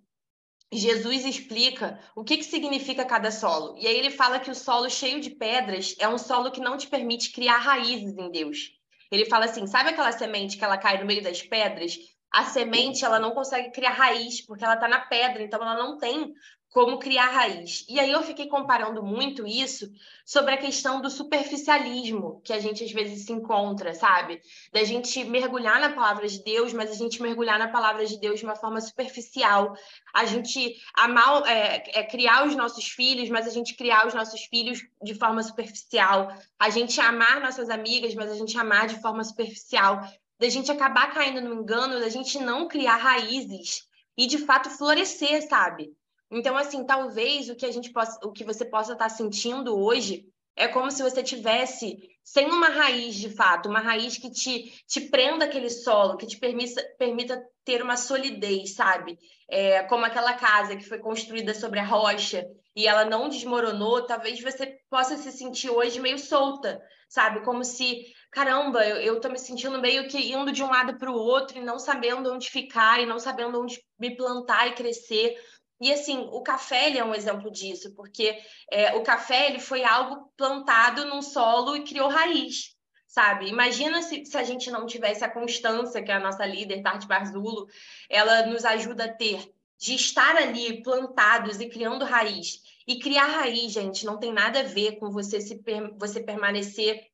Jesus 0.71 1.25
explica 1.25 1.99
o 2.15 2.23
que, 2.23 2.37
que 2.37 2.45
significa 2.45 3.03
cada 3.03 3.31
solo. 3.31 3.79
E 3.79 3.87
aí 3.87 3.97
ele 3.97 4.11
fala 4.11 4.39
que 4.39 4.51
o 4.51 4.55
solo 4.55 4.91
cheio 4.91 5.23
de 5.23 5.31
pedras 5.31 5.97
é 5.99 6.07
um 6.07 6.19
solo 6.19 6.51
que 6.51 6.61
não 6.61 6.77
te 6.77 6.87
permite 6.87 7.33
criar 7.33 7.57
raízes 7.57 8.15
em 8.15 8.31
Deus. 8.31 8.75
Ele 9.11 9.25
fala 9.25 9.47
assim, 9.47 9.67
sabe 9.67 9.89
aquela 9.89 10.13
semente 10.13 10.59
que 10.59 10.65
ela 10.65 10.77
cai 10.77 10.99
no 10.99 11.07
meio 11.07 11.23
das 11.23 11.41
pedras? 11.41 11.99
A 12.33 12.45
semente 12.45 13.05
ela 13.05 13.19
não 13.19 13.33
consegue 13.33 13.71
criar 13.71 13.93
raiz 13.93 14.41
porque 14.41 14.65
ela 14.65 14.75
está 14.75 14.87
na 14.87 15.01
pedra, 15.01 15.43
então 15.43 15.61
ela 15.63 15.77
não 15.77 15.99
tem 15.99 16.35
como 16.71 16.99
criar 16.99 17.31
raiz. 17.31 17.85
E 17.89 17.99
aí 17.99 18.13
eu 18.13 18.23
fiquei 18.23 18.47
comparando 18.47 19.03
muito 19.03 19.47
isso 19.47 19.91
sobre 20.25 20.53
a 20.53 20.59
questão 20.59 21.01
do 21.01 21.09
superficialismo 21.09 22.43
que 22.45 22.53
a 22.53 22.59
gente 22.59 22.85
às 22.85 22.93
vezes 22.93 23.25
se 23.25 23.33
encontra, 23.33 23.95
sabe? 23.95 24.41
Da 24.73 24.85
gente 24.85 25.25
mergulhar 25.25 25.81
na 25.81 25.93
palavra 25.93 26.29
de 26.29 26.43
Deus, 26.45 26.73
mas 26.73 26.91
a 26.91 26.95
gente 26.95 27.23
mergulhar 27.23 27.59
na 27.59 27.69
palavra 27.69 28.05
de 28.05 28.21
Deus 28.21 28.41
de 28.41 28.45
uma 28.45 28.55
forma 28.55 28.81
superficial. 28.81 29.75
A 30.15 30.27
gente 30.27 30.77
amar, 30.95 31.43
é, 31.47 32.01
é, 32.01 32.03
criar 32.05 32.47
os 32.47 32.55
nossos 32.55 32.85
filhos, 32.87 33.31
mas 33.31 33.47
a 33.47 33.51
gente 33.51 33.75
criar 33.75 34.07
os 34.07 34.13
nossos 34.13 34.45
filhos 34.45 34.81
de 35.03 35.15
forma 35.15 35.43
superficial. 35.43 36.29
A 36.59 36.69
gente 36.69 37.01
amar 37.01 37.41
nossas 37.41 37.71
amigas, 37.71 38.15
mas 38.15 38.31
a 38.31 38.37
gente 38.37 38.57
amar 38.59 38.87
de 38.87 39.01
forma 39.01 39.25
superficial. 39.25 40.03
Da 40.39 40.49
gente 40.49 40.71
acabar 40.71 41.13
caindo 41.13 41.41
no 41.41 41.55
engano, 41.55 42.01
da 42.01 42.09
gente 42.09 42.39
não 42.39 42.69
criar 42.69 42.97
raízes 42.97 43.83
e 44.17 44.27
de 44.27 44.39
fato 44.39 44.71
florescer, 44.71 45.49
sabe? 45.49 45.93
Então, 46.31 46.57
assim, 46.57 46.85
talvez 46.85 47.49
o 47.49 47.57
que 47.57 47.67
a 47.67 47.73
gente 47.73 47.91
possa, 47.91 48.19
o 48.27 48.33
que 48.33 48.45
você 48.45 48.65
possa 48.65 48.93
estar 48.93 49.09
sentindo 49.09 49.77
hoje 49.77 50.27
é 50.59 50.69
como 50.69 50.91
se 50.91 51.03
você 51.03 51.23
tivesse 51.23 51.97
sem 52.25 52.51
uma 52.51 52.69
raiz 52.69 53.15
de 53.15 53.31
fato, 53.31 53.69
uma 53.69 53.79
raiz 53.79 54.19
que 54.19 54.31
te, 54.31 54.71
te 54.87 55.01
prenda 55.01 55.45
aquele 55.45 55.71
solo, 55.71 56.17
que 56.17 56.27
te 56.27 56.37
permita, 56.37 56.83
permita 56.99 57.43
ter 57.65 57.81
uma 57.83 57.97
solidez, 57.97 58.75
sabe? 58.75 59.17
É, 59.49 59.83
como 59.85 60.05
aquela 60.05 60.35
casa 60.35 60.77
que 60.77 60.87
foi 60.87 60.99
construída 60.99 61.55
sobre 61.55 61.79
a 61.79 61.85
rocha 61.85 62.45
e 62.77 62.87
ela 62.87 63.05
não 63.05 63.29
desmoronou, 63.29 64.05
talvez 64.05 64.41
você 64.43 64.79
possa 64.91 65.17
se 65.17 65.33
sentir 65.33 65.71
hoje 65.71 66.01
meio 66.01 66.19
solta, 66.19 66.81
sabe? 67.09 67.41
Como 67.45 67.65
se, 67.65 68.05
caramba, 68.31 68.85
eu, 68.85 68.97
eu 68.97 69.21
tô 69.21 69.29
me 69.29 69.39
sentindo 69.39 69.81
meio 69.81 70.07
que 70.09 70.33
indo 70.33 70.53
de 70.53 70.63
um 70.63 70.69
lado 70.69 70.99
para 70.99 71.11
o 71.11 71.15
outro 71.15 71.59
e 71.59 71.65
não 71.65 71.79
sabendo 71.79 72.33
onde 72.33 72.51
ficar 72.51 73.01
e 73.01 73.07
não 73.07 73.19
sabendo 73.19 73.61
onde 73.61 73.81
me 73.99 74.17
plantar 74.17 74.69
e 74.69 74.75
crescer. 74.75 75.35
E 75.81 75.93
assim, 75.93 76.29
o 76.33 76.41
café 76.41 76.89
ele 76.89 76.99
é 76.99 77.05
um 77.05 77.15
exemplo 77.15 77.51
disso, 77.51 77.95
porque 77.95 78.37
é, 78.71 78.97
o 78.97 79.03
café 79.03 79.49
ele 79.49 79.61
foi 79.61 79.85
algo 79.85 80.33
plantado 80.37 81.05
num 81.05 81.23
solo 81.23 81.77
e 81.77 81.85
criou 81.85 82.09
raiz, 82.09 82.77
sabe? 83.07 83.49
Imagina 83.49 84.03
se, 84.03 84.25
se 84.25 84.37
a 84.37 84.43
gente 84.43 84.71
não 84.71 84.87
tivesse 84.87 85.25
a 85.25 85.31
constância 85.31 86.03
que 86.03 86.11
a 86.11 86.19
nossa 86.19 86.45
líder, 86.45 86.83
Tati 86.83 87.07
Barzulo, 87.07 87.69
ela 88.11 88.47
nos 88.47 88.65
ajuda 88.65 89.05
a 89.05 89.13
ter, 89.13 89.53
de 89.79 89.95
estar 89.95 90.37
ali 90.37 90.83
plantados 90.83 91.61
e 91.61 91.69
criando 91.69 92.05
raiz. 92.05 92.61
E 92.87 92.99
criar 92.99 93.27
raiz, 93.27 93.73
gente, 93.73 94.05
não 94.05 94.19
tem 94.19 94.33
nada 94.33 94.61
a 94.61 94.65
ver 94.65 94.99
com 94.99 95.11
você, 95.11 95.41
se, 95.41 95.63
você 95.97 96.21
permanecer. 96.21 97.07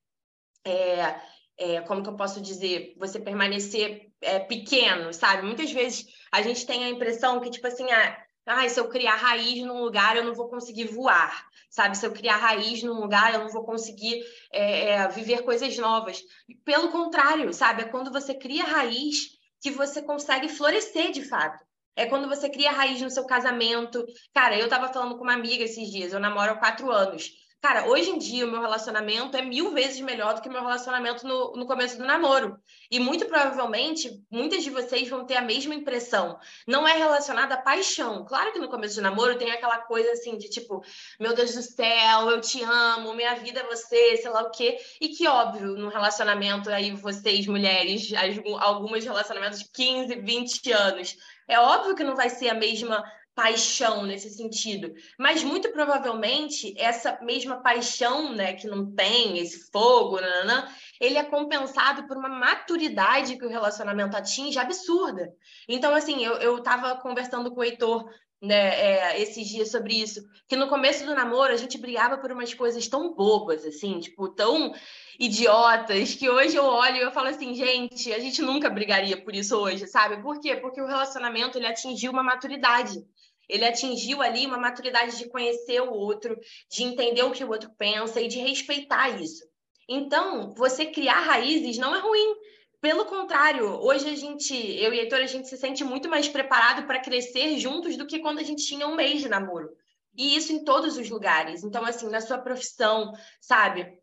É, 0.65 1.21
é, 1.57 1.81
como 1.83 2.03
que 2.03 2.09
eu 2.09 2.17
posso 2.17 2.41
dizer? 2.41 2.95
Você 2.97 3.21
permanecer 3.21 4.11
é, 4.21 4.39
pequeno, 4.39 5.13
sabe? 5.13 5.43
Muitas 5.43 5.71
vezes 5.71 6.07
a 6.33 6.41
gente 6.43 6.65
tem 6.65 6.85
a 6.85 6.89
impressão 6.89 7.41
que, 7.41 7.51
tipo 7.51 7.67
assim, 7.67 7.91
ah, 7.91 8.24
ah, 8.47 8.69
se 8.69 8.79
eu 8.79 8.89
criar 8.89 9.17
raiz 9.17 9.63
num 9.63 9.83
lugar, 9.83 10.17
eu 10.17 10.25
não 10.25 10.35
vou 10.35 10.49
conseguir 10.49 10.85
voar, 10.85 11.47
sabe? 11.71 11.97
Se 11.97 12.07
eu 12.07 12.13
criar 12.13 12.37
raiz 12.37 12.83
num 12.83 13.01
lugar, 13.01 13.33
eu 13.33 13.41
não 13.41 13.49
vou 13.49 13.65
conseguir 13.65 14.23
é, 14.53 14.91
é, 14.91 15.09
viver 15.09 15.43
coisas 15.43 15.77
novas. 15.79 16.23
Pelo 16.65 16.91
contrário, 16.91 17.53
sabe? 17.55 17.83
É 17.83 17.89
quando 17.89 18.13
você 18.13 18.35
cria 18.35 18.65
raiz 18.65 19.31
que 19.61 19.71
você 19.71 20.03
consegue 20.03 20.49
florescer 20.49 21.11
de 21.11 21.25
fato. 21.25 21.65
É 21.97 22.07
quando 22.07 22.29
você 22.29 22.51
cria 22.51 22.73
raiz 22.73 23.01
no 23.01 23.11
seu 23.11 23.25
casamento. 23.25 24.05
Cara, 24.35 24.59
eu 24.59 24.69
tava 24.69 24.93
falando 24.93 25.17
com 25.17 25.25
uma 25.25 25.33
amiga 25.33 25.65
esses 25.65 25.91
dias, 25.91 26.13
eu 26.13 26.21
namoro 26.21 26.53
há 26.53 26.57
quatro 26.57 26.91
anos. 26.91 27.31
Cara, 27.65 27.89
hoje 27.89 28.11
em 28.11 28.19
dia 28.19 28.47
o 28.47 28.51
meu 28.51 28.61
relacionamento 28.61 29.39
é 29.39 29.41
mil 29.41 29.73
vezes 29.73 29.99
melhor 29.99 30.35
do 30.35 30.43
que 30.43 30.51
o 30.51 30.53
meu 30.53 30.61
relacionamento 30.61 31.27
no, 31.27 31.57
no 31.57 31.67
começo 31.67 31.97
do 31.97 32.05
namoro. 32.05 32.59
E 32.91 33.01
muito 33.01 33.25
provavelmente, 33.25 34.23
muitas 34.31 34.63
de 34.63 34.69
vocês 34.69 35.09
vão 35.09 35.25
ter 35.25 35.37
a 35.37 35.41
mesma 35.41 35.75
impressão. 35.75 36.39
Não 36.69 36.87
é 36.87 36.93
relacionada 36.93 37.55
à 37.55 37.63
paixão. 37.63 38.23
Claro 38.27 38.53
que 38.53 38.59
no 38.59 38.69
começo 38.69 38.97
do 38.97 39.01
namoro 39.01 39.39
tem 39.39 39.51
aquela 39.51 39.79
coisa 39.79 40.13
assim 40.13 40.37
de 40.37 40.51
tipo, 40.51 40.85
meu 41.19 41.35
Deus 41.35 41.55
do 41.55 41.63
céu, 41.63 42.29
eu 42.29 42.39
te 42.39 42.63
amo, 42.63 43.15
minha 43.15 43.35
vida 43.37 43.61
é 43.61 43.65
você, 43.67 44.19
sei 44.19 44.31
lá 44.31 44.43
o 44.43 44.51
quê. 44.51 44.77
E 45.01 45.09
que, 45.09 45.27
óbvio, 45.27 45.69
no 45.69 45.89
relacionamento 45.89 46.69
aí, 46.69 46.93
vocês, 46.93 47.47
mulheres, 47.47 48.13
algumas 48.61 49.03
relacionamentos 49.03 49.61
de 49.61 49.71
15, 49.73 50.17
20 50.17 50.71
anos, 50.71 51.17
é 51.49 51.59
óbvio 51.59 51.95
que 51.95 52.05
não 52.05 52.15
vai 52.15 52.29
ser 52.29 52.51
a 52.51 52.55
mesma 52.55 53.03
paixão 53.35 54.05
nesse 54.05 54.31
sentido, 54.31 54.93
mas 55.19 55.43
muito 55.43 55.71
provavelmente 55.73 56.73
essa 56.79 57.19
mesma 57.23 57.57
paixão, 57.57 58.33
né, 58.33 58.53
que 58.53 58.67
não 58.67 58.95
tem 58.95 59.39
esse 59.39 59.71
fogo, 59.73 60.21
nananã, 60.21 60.69
ele 61.01 61.19
é 61.19 61.25
compensado 61.25 62.07
por 62.07 62.17
uma 62.17 62.29
maturidade 62.29 63.37
que 63.37 63.45
o 63.45 63.49
relacionamento 63.49 64.17
atinge 64.17 64.59
absurda. 64.59 65.33
Então, 65.69 65.95
assim, 65.95 66.25
eu, 66.25 66.35
eu 66.35 66.63
tava 66.63 66.95
conversando 67.01 67.51
com 67.53 67.61
o 67.61 67.65
Heitor 67.65 68.09
né, 68.45 68.79
é, 68.79 69.23
esses 69.23 69.49
dias 69.49 69.71
sobre 69.71 69.95
isso, 69.95 70.23
que 70.47 70.55
no 70.55 70.69
começo 70.69 71.05
do 71.07 71.15
namoro 71.15 71.53
a 71.53 71.57
gente 71.57 71.79
brigava 71.79 72.19
por 72.19 72.31
umas 72.31 72.53
coisas 72.53 72.87
tão 72.87 73.15
bobas, 73.15 73.65
assim, 73.65 73.99
tipo, 73.99 74.29
tão 74.29 74.75
idiotas, 75.19 76.15
que 76.15 76.29
hoje 76.29 76.57
eu 76.57 76.65
olho 76.65 76.97
e 76.97 77.01
eu 77.01 77.13
falo 77.13 77.29
assim, 77.29 77.55
gente, 77.55 78.13
a 78.13 78.19
gente 78.19 78.43
nunca 78.43 78.69
brigaria 78.69 79.17
por 79.23 79.35
isso 79.35 79.57
hoje, 79.57 79.87
sabe? 79.87 80.23
Por 80.23 80.41
quê? 80.41 80.57
Porque 80.57 80.81
o 80.81 80.87
relacionamento 80.87 81.57
ele 81.57 81.67
atingiu 81.67 82.13
uma 82.13 82.23
maturidade. 82.23 83.03
Ele 83.49 83.65
atingiu 83.65 84.23
ali 84.23 84.47
uma 84.47 84.59
maturidade 84.59 85.19
de 85.19 85.29
conhecer 85.29 85.81
o 85.81 85.93
outro, 85.93 86.39
de 86.71 86.83
entender 86.83 87.23
o 87.23 87.31
que 87.31 87.45
o 87.45 87.51
outro 87.51 87.71
pensa 87.77 88.21
e 88.21 88.29
de 88.29 88.39
respeitar 88.39 89.21
isso. 89.21 89.45
Então, 89.89 90.55
você 90.55 90.87
criar 90.87 91.21
raízes 91.21 91.79
não 91.79 91.95
é 91.95 92.01
ruim. 92.01 92.37
Pelo 92.81 93.07
contrário, 93.07 93.67
hoje 93.67 94.09
a 94.09 94.17
gente, 94.17 94.55
eu 94.55 94.93
e 94.93 95.01
Heitor, 95.01 95.21
a 95.21 95.27
gente 95.27 95.49
se 95.49 95.57
sente 95.57 95.83
muito 95.83 96.09
mais 96.09 96.29
preparado 96.29 96.87
para 96.87 97.01
crescer 97.01 97.59
juntos 97.59 97.97
do 97.97 98.07
que 98.07 98.19
quando 98.19 98.41
a 98.41 98.43
gente 98.43 98.65
tinha 98.65 98.87
um 98.87 98.95
mês 98.95 99.21
de 99.21 99.29
namoro. 99.29 99.71
E 100.17 100.37
isso 100.37 100.53
em 100.53 100.65
todos 100.65 100.97
os 100.97 101.09
lugares. 101.09 101.65
Então, 101.65 101.85
assim, 101.85 102.09
na 102.09 102.21
sua 102.21 102.39
profissão, 102.39 103.13
sabe? 103.41 103.99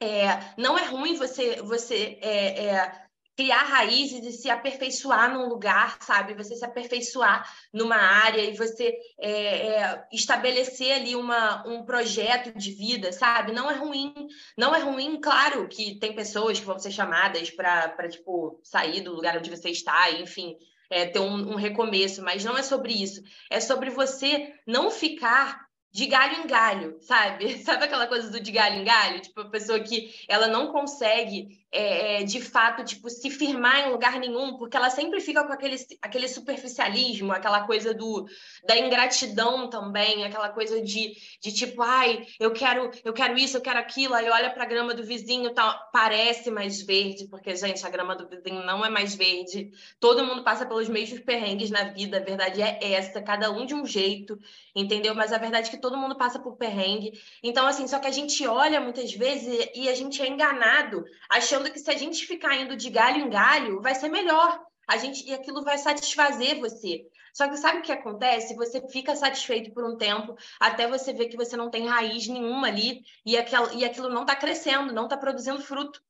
É, 0.00 0.54
não 0.58 0.78
é 0.78 0.84
ruim 0.84 1.16
você, 1.16 1.62
você 1.62 2.18
é, 2.20 2.66
é, 2.66 3.03
criar 3.36 3.64
raízes 3.64 4.24
e 4.24 4.32
se 4.32 4.48
aperfeiçoar 4.48 5.32
num 5.32 5.48
lugar, 5.48 5.98
sabe? 6.00 6.34
Você 6.34 6.54
se 6.54 6.64
aperfeiçoar 6.64 7.48
numa 7.72 7.96
área 7.96 8.42
e 8.42 8.56
você 8.56 8.96
é, 9.18 9.30
é, 9.30 10.04
estabelecer 10.12 10.92
ali 10.92 11.16
uma, 11.16 11.66
um 11.66 11.84
projeto 11.84 12.56
de 12.56 12.70
vida, 12.70 13.12
sabe? 13.12 13.52
Não 13.52 13.70
é 13.70 13.74
ruim. 13.74 14.14
Não 14.56 14.74
é 14.74 14.78
ruim, 14.78 15.20
claro 15.20 15.68
que 15.68 15.98
tem 15.98 16.14
pessoas 16.14 16.60
que 16.60 16.66
vão 16.66 16.78
ser 16.78 16.92
chamadas 16.92 17.50
para, 17.50 18.08
tipo, 18.08 18.60
sair 18.62 19.00
do 19.00 19.14
lugar 19.14 19.36
onde 19.36 19.50
você 19.50 19.70
está, 19.70 20.12
enfim, 20.12 20.56
é, 20.88 21.06
ter 21.06 21.18
um, 21.18 21.52
um 21.52 21.56
recomeço, 21.56 22.22
mas 22.22 22.44
não 22.44 22.56
é 22.56 22.62
sobre 22.62 22.92
isso. 22.92 23.20
É 23.50 23.58
sobre 23.58 23.90
você 23.90 24.54
não 24.66 24.90
ficar 24.90 25.64
de 25.94 26.06
galho 26.06 26.42
em 26.42 26.46
galho, 26.48 26.96
sabe? 27.00 27.58
Sabe 27.62 27.84
aquela 27.84 28.08
coisa 28.08 28.28
do 28.28 28.40
de 28.40 28.50
galho 28.50 28.80
em 28.80 28.84
galho? 28.84 29.20
Tipo, 29.20 29.42
a 29.42 29.48
pessoa 29.48 29.78
que 29.78 30.12
ela 30.28 30.48
não 30.48 30.72
consegue 30.72 31.63
é, 31.74 32.22
de 32.22 32.40
fato, 32.40 32.84
tipo, 32.84 33.10
se 33.10 33.28
firmar 33.28 33.80
em 33.80 33.90
lugar 33.90 34.20
nenhum, 34.20 34.56
porque 34.56 34.76
ela 34.76 34.90
sempre 34.90 35.20
fica 35.20 35.42
com 35.42 35.52
aquele, 35.52 35.76
aquele 36.00 36.28
superficialismo, 36.28 37.32
aquela 37.32 37.66
coisa 37.66 37.92
do, 37.92 38.28
da 38.64 38.78
ingratidão 38.78 39.68
também, 39.68 40.24
aquela 40.24 40.50
coisa 40.50 40.80
de, 40.80 41.16
de 41.42 41.52
tipo, 41.52 41.82
ai, 41.82 42.26
eu 42.38 42.52
quero, 42.52 42.92
eu 43.04 43.12
quero 43.12 43.36
isso, 43.36 43.56
eu 43.56 43.60
quero 43.60 43.80
aquilo, 43.80 44.14
aí 44.14 44.30
olha 44.30 44.50
para 44.50 44.62
a 44.62 44.66
grama 44.66 44.94
do 44.94 45.02
vizinho, 45.02 45.52
tá, 45.52 45.74
parece 45.92 46.48
mais 46.48 46.80
verde, 46.80 47.26
porque, 47.28 47.56
gente, 47.56 47.84
a 47.84 47.90
grama 47.90 48.14
do 48.14 48.28
vizinho 48.28 48.64
não 48.64 48.84
é 48.84 48.88
mais 48.88 49.16
verde. 49.16 49.72
Todo 49.98 50.24
mundo 50.24 50.44
passa 50.44 50.64
pelos 50.64 50.88
mesmos 50.88 51.20
perrengues 51.20 51.70
na 51.70 51.84
vida, 51.84 52.18
a 52.18 52.20
verdade 52.20 52.62
é 52.62 52.78
essa, 52.92 53.20
cada 53.20 53.50
um 53.50 53.66
de 53.66 53.74
um 53.74 53.84
jeito, 53.84 54.38
entendeu? 54.76 55.12
Mas 55.12 55.32
a 55.32 55.38
verdade 55.38 55.68
é 55.68 55.70
que 55.72 55.80
todo 55.80 55.96
mundo 55.96 56.14
passa 56.14 56.38
por 56.38 56.56
perrengue. 56.56 57.20
Então, 57.42 57.66
assim, 57.66 57.88
só 57.88 57.98
que 57.98 58.06
a 58.06 58.12
gente 58.12 58.46
olha 58.46 58.80
muitas 58.80 59.12
vezes 59.12 59.68
e 59.74 59.88
a 59.88 59.94
gente 59.94 60.22
é 60.22 60.28
enganado, 60.28 61.04
achando 61.28 61.63
achando 61.64 61.72
que 61.72 61.80
se 61.80 61.90
a 61.90 61.96
gente 61.96 62.26
ficar 62.26 62.56
indo 62.56 62.76
de 62.76 62.90
galho 62.90 63.24
em 63.24 63.30
galho, 63.30 63.80
vai 63.80 63.94
ser 63.94 64.08
melhor. 64.08 64.60
A 64.86 64.98
gente, 64.98 65.26
e 65.26 65.32
aquilo 65.32 65.64
vai 65.64 65.78
satisfazer 65.78 66.60
você. 66.60 67.06
Só 67.32 67.48
que 67.48 67.56
sabe 67.56 67.78
o 67.78 67.82
que 67.82 67.90
acontece? 67.90 68.54
Você 68.54 68.86
fica 68.88 69.16
satisfeito 69.16 69.72
por 69.72 69.84
um 69.84 69.96
tempo, 69.96 70.36
até 70.60 70.86
você 70.86 71.12
ver 71.12 71.28
que 71.28 71.36
você 71.36 71.56
não 71.56 71.70
tem 71.70 71.88
raiz 71.88 72.28
nenhuma 72.28 72.68
ali 72.68 73.02
e 73.24 73.36
aquilo, 73.36 73.72
e 73.72 73.84
aquilo 73.84 74.10
não 74.10 74.22
está 74.22 74.36
crescendo, 74.36 74.92
não 74.92 75.04
está 75.04 75.16
produzindo 75.16 75.60
fruto. 75.60 76.02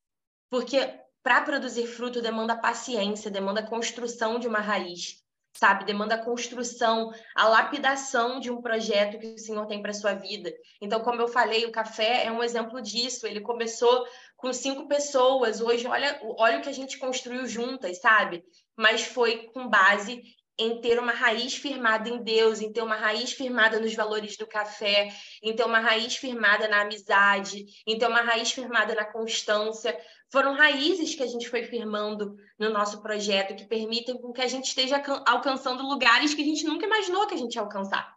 Porque 0.51 1.01
para 1.23 1.43
produzir 1.43 1.87
fruto 1.87 2.21
demanda 2.21 2.57
paciência, 2.57 3.31
demanda 3.31 3.63
construção 3.63 4.39
de 4.39 4.49
uma 4.49 4.61
raiz 4.61 5.25
sabe? 5.55 5.85
Demanda 5.85 6.17
a 6.17 6.23
construção, 6.23 7.13
a 7.35 7.47
lapidação 7.47 8.41
de 8.41 8.51
um 8.51 8.61
projeto 8.61 9.19
que 9.19 9.35
o 9.35 9.39
Senhor 9.39 9.67
tem 9.67 9.81
para 9.81 9.93
sua 9.93 10.13
vida. 10.13 10.53
Então, 10.81 11.01
como 11.01 11.23
eu 11.23 11.29
falei, 11.29 11.65
o 11.65 11.73
café 11.73 12.27
é 12.27 12.33
um 12.33 12.43
exemplo 12.43 12.83
disso. 12.83 13.27
Ele 13.27 13.41
começou 13.41 14.05
com 14.45 14.53
cinco 14.53 14.87
pessoas. 14.87 15.63
Hoje, 15.63 15.87
olha, 15.87 16.21
olha 16.37 16.59
o 16.59 16.61
que 16.61 16.69
a 16.69 16.73
gente 16.73 16.99
construiu 16.99 17.47
juntas, 17.47 17.99
sabe? 17.99 18.45
Mas 18.77 19.03
foi 19.03 19.47
com 19.55 19.67
base 19.67 20.23
em 20.59 20.83
ter 20.83 20.99
uma 20.99 21.13
raiz 21.13 21.55
firmada 21.55 22.11
em 22.11 22.23
Deus, 22.23 22.61
em 22.61 22.71
ter 22.71 22.83
uma 22.83 22.95
raiz 22.95 23.33
firmada 23.33 23.81
nos 23.81 23.95
valores 23.95 24.37
do 24.37 24.47
café, 24.47 25.09
em 25.43 25.57
ter 25.57 25.65
uma 25.65 25.81
raiz 25.81 26.17
firmada 26.17 26.69
na 26.69 26.83
amizade, 26.83 27.65
em 27.87 27.97
ter 27.97 28.07
uma 28.07 28.21
raiz 28.21 28.53
firmada 28.53 28.95
na 28.95 29.07
constância. 29.07 29.99
Foram 30.31 30.55
raízes 30.55 31.15
que 31.15 31.23
a 31.23 31.27
gente 31.27 31.49
foi 31.49 31.65
firmando 31.65 32.37
no 32.59 32.69
nosso 32.69 33.01
projeto 33.01 33.57
que 33.57 33.67
permitem 33.67 34.21
com 34.21 34.31
que 34.31 34.43
a 34.43 34.47
gente 34.47 34.67
esteja 34.67 35.03
alcançando 35.27 35.83
lugares 35.83 36.35
que 36.35 36.43
a 36.43 36.45
gente 36.45 36.67
nunca 36.67 36.85
imaginou 36.85 37.27
que 37.27 37.35
a 37.35 37.39
gente 37.39 37.55
ia 37.55 37.63
alcançar, 37.63 38.15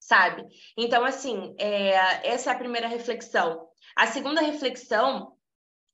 sabe? 0.00 0.44
Então, 0.76 1.04
assim, 1.04 1.54
é, 1.56 2.28
essa 2.28 2.50
é 2.50 2.52
a 2.52 2.58
primeira 2.58 2.88
reflexão. 2.88 3.68
A 3.94 4.08
segunda 4.08 4.40
reflexão 4.40 5.37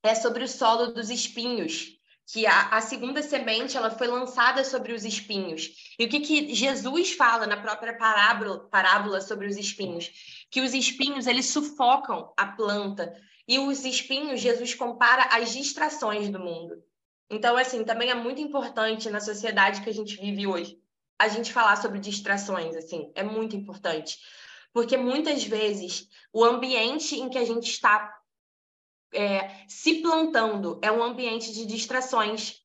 é 0.04 0.14
sobre 0.14 0.44
o 0.44 0.48
solo 0.48 0.92
dos 0.92 1.10
espinhos 1.10 1.98
que 2.26 2.46
a, 2.46 2.68
a, 2.68 2.80
segunda 2.80 3.22
semente 3.22 3.76
ela 3.76 3.90
foi 3.90 4.06
lançada 4.06 4.64
sobre 4.64 4.92
os 4.92 5.04
espinhos. 5.04 5.94
E 5.98 6.04
o 6.04 6.08
que, 6.08 6.20
que 6.20 6.54
Jesus 6.54 7.12
fala 7.12 7.46
na 7.46 7.56
própria 7.56 7.96
parábola, 7.96 8.60
parábola 8.70 9.20
sobre 9.20 9.46
os 9.46 9.56
espinhos? 9.56 10.10
Que 10.50 10.60
os 10.60 10.72
espinhos 10.72 11.26
eles 11.26 11.46
sufocam 11.46 12.32
a 12.36 12.46
planta. 12.46 13.14
E 13.46 13.58
os 13.58 13.84
espinhos, 13.84 14.40
Jesus 14.40 14.74
compara 14.74 15.24
às 15.24 15.52
distrações 15.52 16.30
do 16.30 16.38
mundo. 16.38 16.82
Então, 17.28 17.56
assim, 17.56 17.84
também 17.84 18.10
é 18.10 18.14
muito 18.14 18.40
importante 18.40 19.10
na 19.10 19.20
sociedade 19.20 19.82
que 19.82 19.90
a 19.90 19.94
gente 19.94 20.16
vive 20.16 20.46
hoje. 20.46 20.78
a 21.18 21.28
gente 21.28 21.52
falar 21.52 21.76
sobre 21.76 22.00
distrações, 22.00 22.74
assim, 22.74 23.12
é 23.14 23.22
muito 23.22 23.54
importante. 23.54 24.18
Porque 24.72 24.96
muitas 24.96 25.44
vezes 25.44 26.08
o 26.32 26.44
ambiente 26.44 27.14
em 27.14 27.28
que 27.28 27.38
a 27.38 27.44
gente 27.44 27.70
está 27.70 28.12
é, 29.14 29.50
se 29.68 30.02
plantando 30.02 30.78
é 30.82 30.90
um 30.90 31.02
ambiente 31.02 31.52
de 31.52 31.64
distrações, 31.64 32.60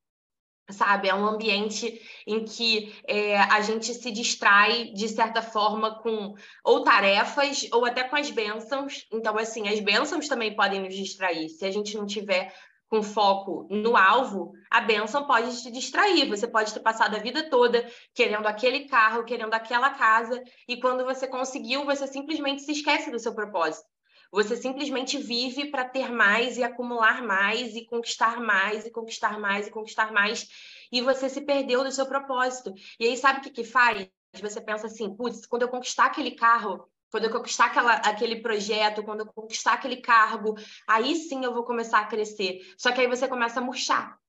sabe? 0.70 1.10
É 1.10 1.16
um 1.16 1.26
ambiente 1.26 2.02
em 2.28 2.44
que 2.44 2.96
é, 3.08 3.38
a 3.38 3.62
gente 3.62 3.94
se 3.94 4.12
distrai, 4.12 4.86
de 4.94 5.08
certa 5.08 5.42
forma, 5.42 6.00
com 6.00 6.36
ou 6.64 6.84
tarefas 6.84 7.68
ou 7.72 7.86
até 7.86 8.04
com 8.04 8.16
as 8.16 8.30
bênçãos. 8.30 9.06
Então, 9.12 9.38
assim, 9.38 9.68
as 9.68 9.80
bênçãos 9.80 10.28
também 10.28 10.56
podem 10.56 10.82
nos 10.82 10.96
distrair. 10.96 11.50
Se 11.50 11.66
a 11.66 11.72
gente 11.72 11.96
não 11.96 12.06
tiver 12.06 12.54
com 12.90 13.04
foco 13.04 13.68
no 13.70 13.96
alvo, 13.96 14.52
a 14.70 14.82
benção 14.82 15.28
pode 15.28 15.62
te 15.62 15.72
distrair. 15.72 16.28
Você 16.28 16.48
pode 16.48 16.74
ter 16.74 16.80
passado 16.80 17.16
a 17.16 17.20
vida 17.20 17.48
toda 17.50 17.88
querendo 18.16 18.48
aquele 18.48 18.86
carro, 18.86 19.24
querendo 19.24 19.54
aquela 19.54 19.92
casa, 19.92 20.42
e 20.68 20.78
quando 20.80 21.06
você 21.06 21.28
conseguiu, 21.28 21.86
você 21.86 22.08
simplesmente 22.08 22.64
se 22.64 22.72
esquece 22.72 23.12
do 23.12 23.20
seu 23.20 23.36
propósito. 23.36 23.88
Você 24.32 24.56
simplesmente 24.56 25.18
vive 25.18 25.72
para 25.72 25.86
ter 25.86 26.12
mais 26.12 26.58
e 26.58 26.64
acumular 26.64 27.24
mais 27.24 27.76
e 27.76 27.86
conquistar 27.86 28.40
mais 28.40 28.86
e 28.86 28.92
conquistar 28.92 29.40
mais 29.40 29.68
e 29.68 29.72
conquistar 29.72 30.12
mais, 30.12 30.48
e 30.92 31.02
você 31.02 31.30
se 31.30 31.42
perdeu 31.42 31.84
do 31.84 31.92
seu 31.92 32.06
propósito. 32.06 32.74
E 33.00 33.06
aí 33.06 33.18
sabe 33.18 33.40
o 33.40 33.42
que 33.42 33.50
que 33.50 33.64
faz? 33.64 34.08
Você 34.42 34.62
pensa 34.62 34.88
assim, 34.88 35.16
putz, 35.16 35.46
quando 35.48 35.64
eu 35.64 35.70
conquistar 35.70 36.06
aquele 36.06 36.32
carro, 36.32 36.88
quando 37.12 37.26
eu 37.26 37.32
conquistar 37.32 37.66
aquela, 37.66 37.94
aquele 37.94 38.42
projeto, 38.42 39.04
quando 39.04 39.22
eu 39.22 39.26
conquistar 39.26 39.74
aquele 39.74 39.98
cargo, 39.98 40.56
aí 40.88 41.16
sim 41.16 41.44
eu 41.44 41.54
vou 41.54 41.64
começar 41.64 42.00
a 42.00 42.06
crescer. 42.06 42.62
Só 42.78 42.92
que 42.92 43.02
aí 43.02 43.08
você 43.08 43.28
começa 43.28 43.60
a 43.60 43.64
murchar. 43.64 44.20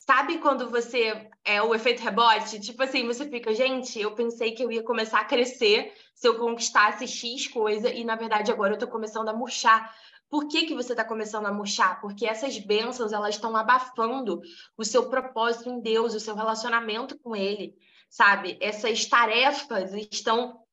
Sabe 0.00 0.38
quando 0.38 0.70
você 0.70 1.28
é 1.44 1.62
o 1.62 1.74
efeito 1.74 2.02
rebote? 2.02 2.58
Tipo 2.58 2.82
assim, 2.82 3.06
você 3.06 3.28
fica, 3.28 3.54
gente, 3.54 4.00
eu 4.00 4.14
pensei 4.14 4.52
que 4.52 4.64
eu 4.64 4.72
ia 4.72 4.82
começar 4.82 5.20
a 5.20 5.26
crescer 5.26 5.92
se 6.14 6.26
eu 6.26 6.38
conquistasse 6.38 7.06
X 7.06 7.48
coisa 7.48 7.90
e 7.90 8.02
na 8.02 8.16
verdade 8.16 8.50
agora 8.50 8.72
eu 8.72 8.78
tô 8.78 8.88
começando 8.88 9.28
a 9.28 9.34
murchar. 9.34 9.94
Por 10.30 10.48
que, 10.48 10.64
que 10.64 10.74
você 10.74 10.94
está 10.94 11.04
começando 11.04 11.46
a 11.46 11.52
murchar? 11.52 12.00
Porque 12.00 12.24
essas 12.24 12.58
bênçãos 12.58 13.12
elas 13.12 13.34
estão 13.34 13.54
abafando 13.54 14.40
o 14.74 14.84
seu 14.86 15.10
propósito 15.10 15.68
em 15.68 15.80
Deus, 15.82 16.14
o 16.14 16.20
seu 16.20 16.34
relacionamento 16.34 17.18
com 17.18 17.36
Ele, 17.36 17.76
sabe? 18.08 18.56
Essas 18.58 19.04
tarefas 19.04 19.92
estão 20.10 20.64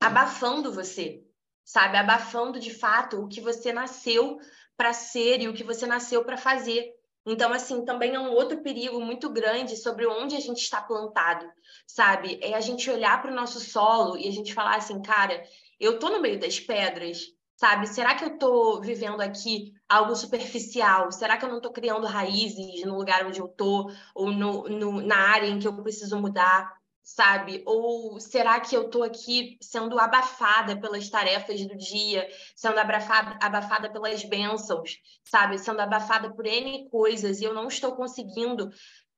abafando 0.00 0.72
você, 0.72 1.22
sabe? 1.62 1.98
Abafando 1.98 2.58
de 2.58 2.72
fato 2.72 3.22
o 3.22 3.28
que 3.28 3.40
você 3.40 3.70
nasceu 3.70 4.38
para 4.78 4.94
ser 4.94 5.42
e 5.42 5.48
o 5.48 5.54
que 5.54 5.62
você 5.62 5.86
nasceu 5.86 6.24
para 6.24 6.38
fazer. 6.38 6.96
Então, 7.26 7.52
assim, 7.52 7.84
também 7.84 8.14
é 8.14 8.20
um 8.20 8.30
outro 8.30 8.62
perigo 8.62 9.00
muito 9.00 9.28
grande 9.28 9.76
sobre 9.76 10.06
onde 10.06 10.36
a 10.36 10.40
gente 10.40 10.58
está 10.58 10.80
plantado, 10.80 11.44
sabe? 11.84 12.38
É 12.40 12.54
a 12.54 12.60
gente 12.60 12.88
olhar 12.88 13.20
para 13.20 13.32
o 13.32 13.34
nosso 13.34 13.58
solo 13.58 14.16
e 14.16 14.28
a 14.28 14.30
gente 14.30 14.54
falar 14.54 14.76
assim, 14.76 15.02
cara, 15.02 15.42
eu 15.80 15.98
tô 15.98 16.08
no 16.08 16.20
meio 16.20 16.38
das 16.38 16.60
pedras, 16.60 17.26
sabe? 17.56 17.88
Será 17.88 18.14
que 18.14 18.24
eu 18.24 18.34
estou 18.34 18.80
vivendo 18.80 19.20
aqui 19.20 19.72
algo 19.88 20.14
superficial? 20.14 21.10
Será 21.10 21.36
que 21.36 21.44
eu 21.44 21.48
não 21.48 21.56
estou 21.56 21.72
criando 21.72 22.06
raízes 22.06 22.84
no 22.84 22.96
lugar 22.96 23.26
onde 23.26 23.40
eu 23.40 23.46
estou 23.46 23.90
ou 24.14 24.30
no, 24.30 24.68
no, 24.68 25.00
na 25.02 25.16
área 25.16 25.48
em 25.48 25.58
que 25.58 25.66
eu 25.66 25.82
preciso 25.82 26.20
mudar? 26.20 26.76
Sabe? 27.06 27.62
Ou 27.64 28.18
será 28.18 28.58
que 28.58 28.76
eu 28.76 28.86
estou 28.86 29.04
aqui 29.04 29.56
sendo 29.62 29.96
abafada 29.96 30.76
pelas 30.76 31.08
tarefas 31.08 31.64
do 31.64 31.76
dia, 31.76 32.28
sendo 32.56 32.80
abafada, 32.80 33.38
abafada 33.40 33.88
pelas 33.92 34.24
bênçãos, 34.24 34.98
sabe? 35.22 35.56
Sendo 35.56 35.80
abafada 35.80 36.34
por 36.34 36.44
N 36.44 36.90
coisas 36.90 37.40
e 37.40 37.44
eu 37.44 37.54
não 37.54 37.68
estou 37.68 37.94
conseguindo 37.94 38.70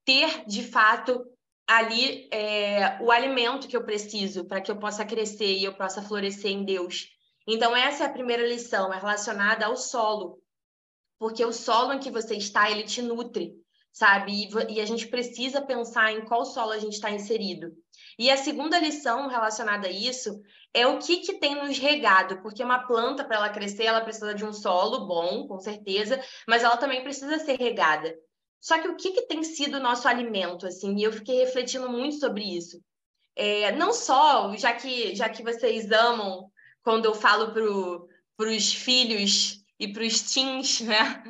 ter, 0.04 0.44
de 0.46 0.62
fato, 0.62 1.24
ali 1.66 2.28
é, 2.30 3.02
o 3.02 3.10
alimento 3.10 3.66
que 3.66 3.76
eu 3.76 3.84
preciso 3.84 4.44
para 4.44 4.60
que 4.60 4.70
eu 4.70 4.78
possa 4.78 5.06
crescer 5.06 5.56
e 5.56 5.64
eu 5.64 5.74
possa 5.74 6.02
florescer 6.02 6.50
em 6.50 6.66
Deus. 6.66 7.08
Então, 7.46 7.74
essa 7.74 8.04
é 8.04 8.06
a 8.06 8.12
primeira 8.12 8.46
lição, 8.46 8.92
é 8.92 8.98
relacionada 8.98 9.64
ao 9.64 9.78
solo. 9.78 10.42
Porque 11.18 11.42
o 11.42 11.54
solo 11.54 11.94
em 11.94 11.98
que 11.98 12.10
você 12.10 12.36
está, 12.36 12.70
ele 12.70 12.82
te 12.82 13.00
nutre 13.00 13.56
sabe? 13.92 14.48
E, 14.68 14.80
a 14.80 14.84
gente 14.86 15.08
precisa 15.08 15.60
pensar 15.60 16.12
em 16.12 16.24
qual 16.24 16.44
solo 16.44 16.72
a 16.72 16.78
gente 16.78 16.94
está 16.94 17.10
inserido. 17.10 17.72
E 18.18 18.30
a 18.30 18.36
segunda 18.36 18.78
lição 18.78 19.28
relacionada 19.28 19.88
a 19.88 19.90
isso 19.90 20.40
é 20.74 20.86
o 20.86 20.98
que, 20.98 21.18
que 21.18 21.34
tem 21.34 21.54
nos 21.54 21.78
regado, 21.78 22.40
porque 22.42 22.62
uma 22.62 22.86
planta, 22.86 23.24
para 23.24 23.36
ela 23.36 23.48
crescer, 23.48 23.84
ela 23.84 24.00
precisa 24.00 24.34
de 24.34 24.44
um 24.44 24.52
solo 24.52 25.06
bom, 25.06 25.46
com 25.46 25.58
certeza, 25.58 26.20
mas 26.46 26.62
ela 26.62 26.76
também 26.76 27.02
precisa 27.02 27.38
ser 27.38 27.58
regada. 27.58 28.14
Só 28.60 28.78
que 28.78 28.88
o 28.88 28.96
que, 28.96 29.12
que 29.12 29.22
tem 29.22 29.42
sido 29.42 29.76
o 29.76 29.82
nosso 29.82 30.08
alimento, 30.08 30.66
assim? 30.66 30.96
E 30.96 31.02
eu 31.02 31.12
fiquei 31.12 31.38
refletindo 31.38 31.88
muito 31.88 32.18
sobre 32.18 32.42
isso. 32.42 32.82
É, 33.36 33.70
não 33.72 33.92
só, 33.92 34.54
já 34.56 34.72
que, 34.72 35.14
já 35.14 35.28
que 35.28 35.44
vocês 35.44 35.90
amam 35.92 36.50
quando 36.82 37.04
eu 37.04 37.14
falo 37.14 37.52
para 37.52 38.48
os 38.48 38.72
filhos 38.72 39.64
e 39.78 39.92
para 39.92 40.02
os 40.02 40.20
teens, 40.32 40.80
né? 40.80 41.22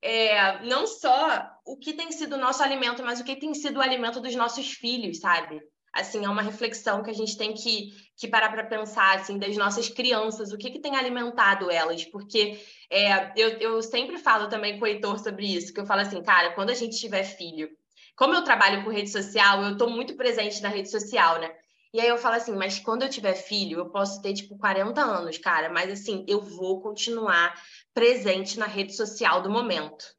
É, 0.00 0.64
não 0.64 0.86
só 0.86 1.57
o 1.68 1.76
que 1.76 1.92
tem 1.92 2.10
sido 2.10 2.34
o 2.34 2.38
nosso 2.38 2.62
alimento, 2.62 3.04
mas 3.04 3.20
o 3.20 3.24
que 3.24 3.36
tem 3.36 3.52
sido 3.52 3.76
o 3.76 3.82
alimento 3.82 4.20
dos 4.20 4.34
nossos 4.34 4.72
filhos, 4.72 5.18
sabe? 5.18 5.60
Assim, 5.92 6.24
é 6.24 6.28
uma 6.28 6.40
reflexão 6.40 7.02
que 7.02 7.10
a 7.10 7.14
gente 7.14 7.36
tem 7.36 7.52
que, 7.52 7.90
que 8.16 8.26
parar 8.26 8.50
para 8.50 8.64
pensar, 8.64 9.16
assim, 9.16 9.38
das 9.38 9.54
nossas 9.56 9.88
crianças, 9.88 10.50
o 10.50 10.56
que, 10.56 10.70
que 10.70 10.80
tem 10.80 10.96
alimentado 10.96 11.70
elas, 11.70 12.04
porque 12.04 12.58
é, 12.90 13.32
eu, 13.36 13.50
eu 13.58 13.82
sempre 13.82 14.16
falo 14.16 14.48
também 14.48 14.78
com 14.78 14.84
o 14.84 14.88
Heitor 14.88 15.18
sobre 15.18 15.46
isso, 15.46 15.72
que 15.72 15.80
eu 15.80 15.86
falo 15.86 16.00
assim, 16.00 16.22
cara, 16.22 16.54
quando 16.54 16.70
a 16.70 16.74
gente 16.74 16.98
tiver 16.98 17.24
filho, 17.24 17.68
como 18.16 18.34
eu 18.34 18.42
trabalho 18.42 18.82
com 18.82 18.90
rede 18.90 19.10
social, 19.10 19.62
eu 19.62 19.72
estou 19.72 19.90
muito 19.90 20.16
presente 20.16 20.62
na 20.62 20.68
rede 20.70 20.90
social, 20.90 21.38
né? 21.38 21.50
E 21.92 22.00
aí 22.00 22.08
eu 22.08 22.18
falo 22.18 22.36
assim, 22.36 22.54
mas 22.54 22.78
quando 22.78 23.02
eu 23.02 23.10
tiver 23.10 23.34
filho, 23.34 23.78
eu 23.78 23.90
posso 23.90 24.22
ter, 24.22 24.32
tipo, 24.34 24.58
40 24.58 25.00
anos, 25.00 25.36
cara, 25.36 25.70
mas 25.70 25.90
assim, 25.90 26.24
eu 26.26 26.40
vou 26.40 26.80
continuar 26.80 27.54
presente 27.92 28.58
na 28.58 28.66
rede 28.66 28.94
social 28.94 29.42
do 29.42 29.50
momento. 29.50 30.17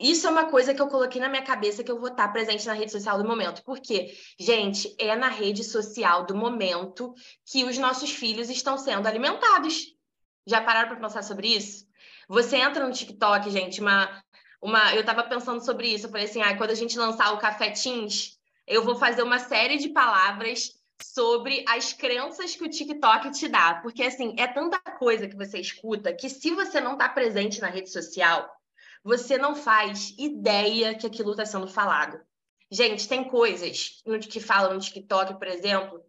Isso 0.00 0.26
é 0.26 0.30
uma 0.30 0.46
coisa 0.48 0.72
que 0.72 0.80
eu 0.80 0.86
coloquei 0.86 1.20
na 1.20 1.28
minha 1.28 1.42
cabeça 1.42 1.82
que 1.82 1.90
eu 1.90 1.98
vou 1.98 2.08
estar 2.08 2.28
presente 2.28 2.66
na 2.66 2.72
rede 2.72 2.92
social 2.92 3.18
do 3.18 3.26
momento. 3.26 3.62
Porque, 3.64 4.14
gente, 4.38 4.94
é 4.98 5.16
na 5.16 5.28
rede 5.28 5.64
social 5.64 6.24
do 6.24 6.36
momento 6.36 7.12
que 7.44 7.64
os 7.64 7.76
nossos 7.78 8.10
filhos 8.10 8.48
estão 8.48 8.78
sendo 8.78 9.08
alimentados. 9.08 9.86
Já 10.46 10.60
pararam 10.60 10.88
para 10.88 11.00
pensar 11.00 11.22
sobre 11.22 11.48
isso? 11.48 11.86
Você 12.28 12.56
entra 12.56 12.86
no 12.86 12.92
TikTok, 12.92 13.50
gente, 13.50 13.80
uma, 13.80 14.22
uma, 14.62 14.94
eu 14.94 15.00
estava 15.00 15.24
pensando 15.24 15.64
sobre 15.64 15.88
isso. 15.88 16.06
Eu 16.06 16.10
falei 16.10 16.26
assim, 16.26 16.42
ah, 16.42 16.56
quando 16.56 16.70
a 16.70 16.74
gente 16.74 16.96
lançar 16.96 17.32
o 17.32 17.38
Café 17.38 17.70
Teens, 17.70 18.38
eu 18.66 18.84
vou 18.84 18.96
fazer 18.96 19.22
uma 19.22 19.40
série 19.40 19.78
de 19.78 19.88
palavras 19.88 20.78
sobre 21.02 21.64
as 21.68 21.92
crenças 21.92 22.54
que 22.54 22.64
o 22.64 22.70
TikTok 22.70 23.30
te 23.32 23.48
dá. 23.48 23.76
Porque, 23.82 24.02
assim, 24.04 24.34
é 24.38 24.46
tanta 24.46 24.78
coisa 24.78 25.26
que 25.26 25.36
você 25.36 25.58
escuta 25.58 26.12
que 26.12 26.28
se 26.28 26.54
você 26.54 26.80
não 26.80 26.92
está 26.92 27.08
presente 27.08 27.60
na 27.60 27.68
rede 27.68 27.90
social, 27.90 28.48
você 29.08 29.38
não 29.38 29.56
faz 29.56 30.14
ideia 30.18 30.94
que 30.94 31.06
aquilo 31.06 31.30
está 31.30 31.46
sendo 31.46 31.66
falado. 31.66 32.20
Gente, 32.70 33.08
tem 33.08 33.24
coisas 33.24 34.02
que 34.28 34.38
falam 34.38 34.74
no 34.74 34.80
TikTok, 34.80 35.38
por 35.38 35.48
exemplo, 35.48 36.04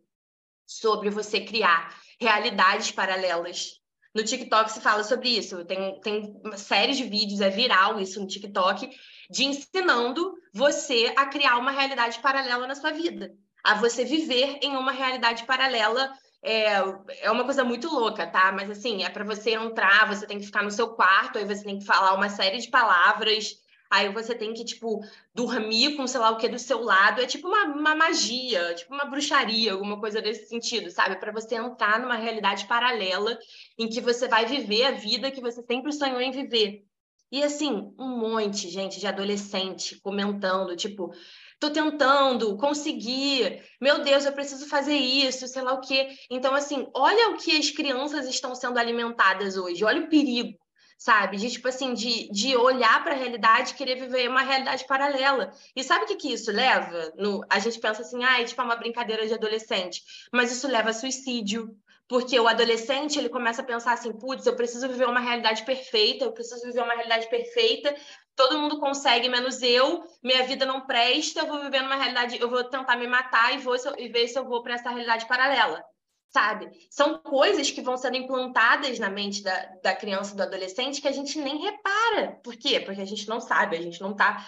sobre 0.67 1.09
você 1.09 1.39
criar 1.39 1.97
realidades 2.19 2.91
paralelas. 2.91 3.79
No 4.13 4.21
TikTok 4.21 4.69
se 4.69 4.81
fala 4.81 5.01
sobre 5.05 5.29
isso. 5.29 5.63
Tem, 5.63 5.97
tem 6.01 6.41
uma 6.43 6.57
série 6.57 6.91
de 6.91 7.05
vídeos, 7.05 7.39
é 7.39 7.49
viral 7.49 8.01
isso 8.01 8.19
no 8.19 8.27
TikTok, 8.27 8.89
de 9.29 9.45
ensinando 9.45 10.35
você 10.53 11.13
a 11.15 11.25
criar 11.27 11.57
uma 11.57 11.71
realidade 11.71 12.19
paralela 12.19 12.67
na 12.67 12.75
sua 12.75 12.91
vida. 12.91 13.33
A 13.63 13.75
você 13.75 14.03
viver 14.03 14.59
em 14.61 14.75
uma 14.75 14.91
realidade 14.91 15.45
paralela 15.45 16.11
é, 16.41 16.75
é 17.21 17.31
uma 17.31 17.43
coisa 17.43 17.63
muito 17.63 17.89
louca, 17.89 18.25
tá? 18.25 18.51
Mas 18.51 18.69
assim, 18.69 19.03
é 19.03 19.09
para 19.09 19.25
você 19.25 19.51
entrar, 19.51 20.07
você 20.07 20.25
tem 20.25 20.39
que 20.39 20.45
ficar 20.45 20.63
no 20.63 20.71
seu 20.71 20.89
quarto, 20.89 21.37
aí 21.37 21.45
você 21.45 21.63
tem 21.63 21.79
que 21.79 21.85
falar 21.85 22.13
uma 22.13 22.29
série 22.29 22.59
de 22.59 22.69
palavras, 22.69 23.59
aí 23.89 24.11
você 24.13 24.35
tem 24.35 24.53
que, 24.53 24.63
tipo, 24.63 25.01
dormir 25.33 25.95
com 25.95 26.07
sei 26.07 26.19
lá 26.19 26.29
o 26.31 26.37
que 26.37 26.47
do 26.47 26.59
seu 26.59 26.81
lado. 26.81 27.21
É 27.21 27.25
tipo 27.25 27.47
uma, 27.47 27.65
uma 27.65 27.95
magia, 27.95 28.73
tipo 28.75 28.93
uma 28.93 29.05
bruxaria, 29.05 29.73
alguma 29.73 29.99
coisa 29.99 30.21
desse 30.21 30.47
sentido, 30.47 30.89
sabe? 30.91 31.17
Para 31.17 31.31
você 31.31 31.55
entrar 31.55 31.99
numa 31.99 32.15
realidade 32.15 32.67
paralela 32.67 33.37
em 33.77 33.89
que 33.89 33.99
você 33.99 34.27
vai 34.27 34.45
viver 34.45 34.85
a 34.85 34.91
vida 34.91 35.31
que 35.31 35.41
você 35.41 35.61
sempre 35.63 35.91
sonhou 35.91 36.21
em 36.21 36.31
viver. 36.31 36.85
E 37.31 37.43
assim, 37.43 37.93
um 37.99 38.17
monte, 38.17 38.69
gente, 38.69 38.99
de 38.99 39.05
adolescente 39.05 39.99
comentando, 40.01 40.75
tipo, 40.75 41.13
tô 41.59 41.69
tentando, 41.69 42.55
conseguir, 42.57 43.61
meu 43.81 44.01
Deus, 44.01 44.25
eu 44.25 44.31
preciso 44.31 44.67
fazer 44.67 44.95
isso, 44.95 45.47
sei 45.47 45.61
lá 45.61 45.73
o 45.73 45.81
quê. 45.81 46.07
Então, 46.29 46.55
assim, 46.55 46.87
olha 46.93 47.29
o 47.29 47.37
que 47.37 47.57
as 47.57 47.69
crianças 47.69 48.27
estão 48.27 48.55
sendo 48.55 48.79
alimentadas 48.79 49.57
hoje, 49.57 49.83
olha 49.83 50.01
o 50.01 50.09
perigo, 50.09 50.57
sabe? 50.97 51.37
De, 51.37 51.51
tipo 51.51 51.67
assim, 51.67 51.93
de, 51.93 52.31
de 52.31 52.55
olhar 52.55 53.03
para 53.03 53.13
a 53.13 53.17
realidade 53.17 53.71
e 53.71 53.75
querer 53.75 53.95
viver 53.95 54.29
uma 54.29 54.41
realidade 54.41 54.87
paralela. 54.87 55.51
E 55.75 55.83
sabe 55.83 56.05
o 56.05 56.07
que, 56.07 56.15
que 56.15 56.33
isso 56.33 56.51
leva? 56.51 57.11
No, 57.17 57.43
a 57.49 57.59
gente 57.59 57.79
pensa 57.79 58.01
assim, 58.01 58.23
ah, 58.23 58.41
é 58.41 58.45
tipo 58.45 58.61
uma 58.61 58.77
brincadeira 58.77 59.27
de 59.27 59.33
adolescente, 59.33 60.01
mas 60.31 60.51
isso 60.51 60.67
leva 60.67 60.91
a 60.91 60.93
suicídio, 60.93 61.75
porque 62.07 62.39
o 62.39 62.47
adolescente, 62.47 63.19
ele 63.19 63.29
começa 63.29 63.61
a 63.61 63.65
pensar 63.65 63.93
assim, 63.93 64.11
putz, 64.11 64.45
eu 64.45 64.55
preciso 64.55 64.87
viver 64.87 65.07
uma 65.07 65.19
realidade 65.19 65.63
perfeita, 65.63 66.25
eu 66.25 66.31
preciso 66.31 66.65
viver 66.65 66.81
uma 66.81 66.95
realidade 66.95 67.29
perfeita 67.29 67.95
todo 68.39 68.57
mundo 68.57 68.79
consegue, 68.79 69.27
menos 69.27 69.61
eu, 69.61 70.01
minha 70.23 70.45
vida 70.45 70.65
não 70.65 70.87
presta, 70.87 71.41
eu 71.41 71.47
vou 71.47 71.59
viver 71.61 71.81
numa 71.81 71.97
realidade, 71.97 72.39
eu 72.39 72.49
vou 72.49 72.63
tentar 72.63 72.95
me 72.95 73.05
matar 73.05 73.53
e, 73.53 73.57
vou, 73.57 73.75
e 73.97 74.07
ver 74.07 74.29
se 74.29 74.39
eu 74.39 74.45
vou 74.45 74.63
para 74.63 74.75
essa 74.75 74.89
realidade 74.89 75.27
paralela 75.27 75.83
sabe? 76.29 76.69
São 76.91 77.17
coisas 77.17 77.71
que 77.71 77.81
vão 77.81 77.97
sendo 77.97 78.15
implantadas 78.15 78.99
na 78.99 79.09
mente 79.09 79.41
da, 79.41 79.65
da 79.83 79.95
criança 79.95 80.33
e 80.33 80.37
do 80.37 80.43
adolescente 80.43 81.01
que 81.01 81.07
a 81.07 81.11
gente 81.11 81.39
nem 81.39 81.57
repara. 81.57 82.39
Por 82.43 82.55
quê? 82.55 82.79
Porque 82.79 83.01
a 83.01 83.05
gente 83.05 83.27
não 83.27 83.41
sabe, 83.41 83.75
a 83.75 83.81
gente 83.81 83.99
não 83.99 84.11
está 84.11 84.45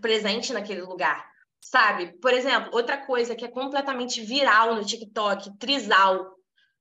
presente 0.00 0.52
naquele 0.52 0.82
lugar, 0.82 1.24
sabe? 1.60 2.18
Por 2.18 2.32
exemplo, 2.32 2.70
outra 2.72 2.98
coisa 2.98 3.36
que 3.36 3.44
é 3.44 3.48
completamente 3.48 4.20
viral 4.22 4.74
no 4.74 4.84
TikTok, 4.84 5.56
trisal. 5.56 6.34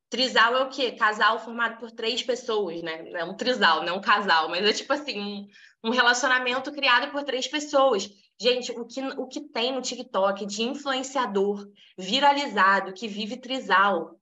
Trisal 0.10 0.56
é 0.56 0.64
o 0.64 0.70
quê? 0.70 0.94
Casal 0.94 1.38
formado 1.38 1.78
por 1.78 1.92
três 1.92 2.24
pessoas, 2.24 2.82
né? 2.82 3.12
É 3.14 3.24
um 3.24 3.36
trisal, 3.36 3.84
não 3.84 3.94
é 3.94 3.98
um 3.98 4.02
casal, 4.02 4.50
mas 4.50 4.68
é 4.68 4.74
tipo 4.74 4.94
assim, 4.94 5.20
um, 5.20 5.48
um 5.84 5.90
relacionamento 5.90 6.72
criado 6.72 7.12
por 7.12 7.24
três 7.24 7.48
pessoas. 7.48 8.10
Gente, 8.40 8.72
o 8.72 8.86
que, 8.86 9.02
o 9.02 9.28
que 9.28 9.42
tem 9.42 9.74
no 9.74 9.82
TikTok 9.82 10.46
de 10.46 10.64
influenciador 10.64 11.68
viralizado 11.98 12.94
que 12.94 13.08
vive 13.08 13.38
trisal 13.38 14.20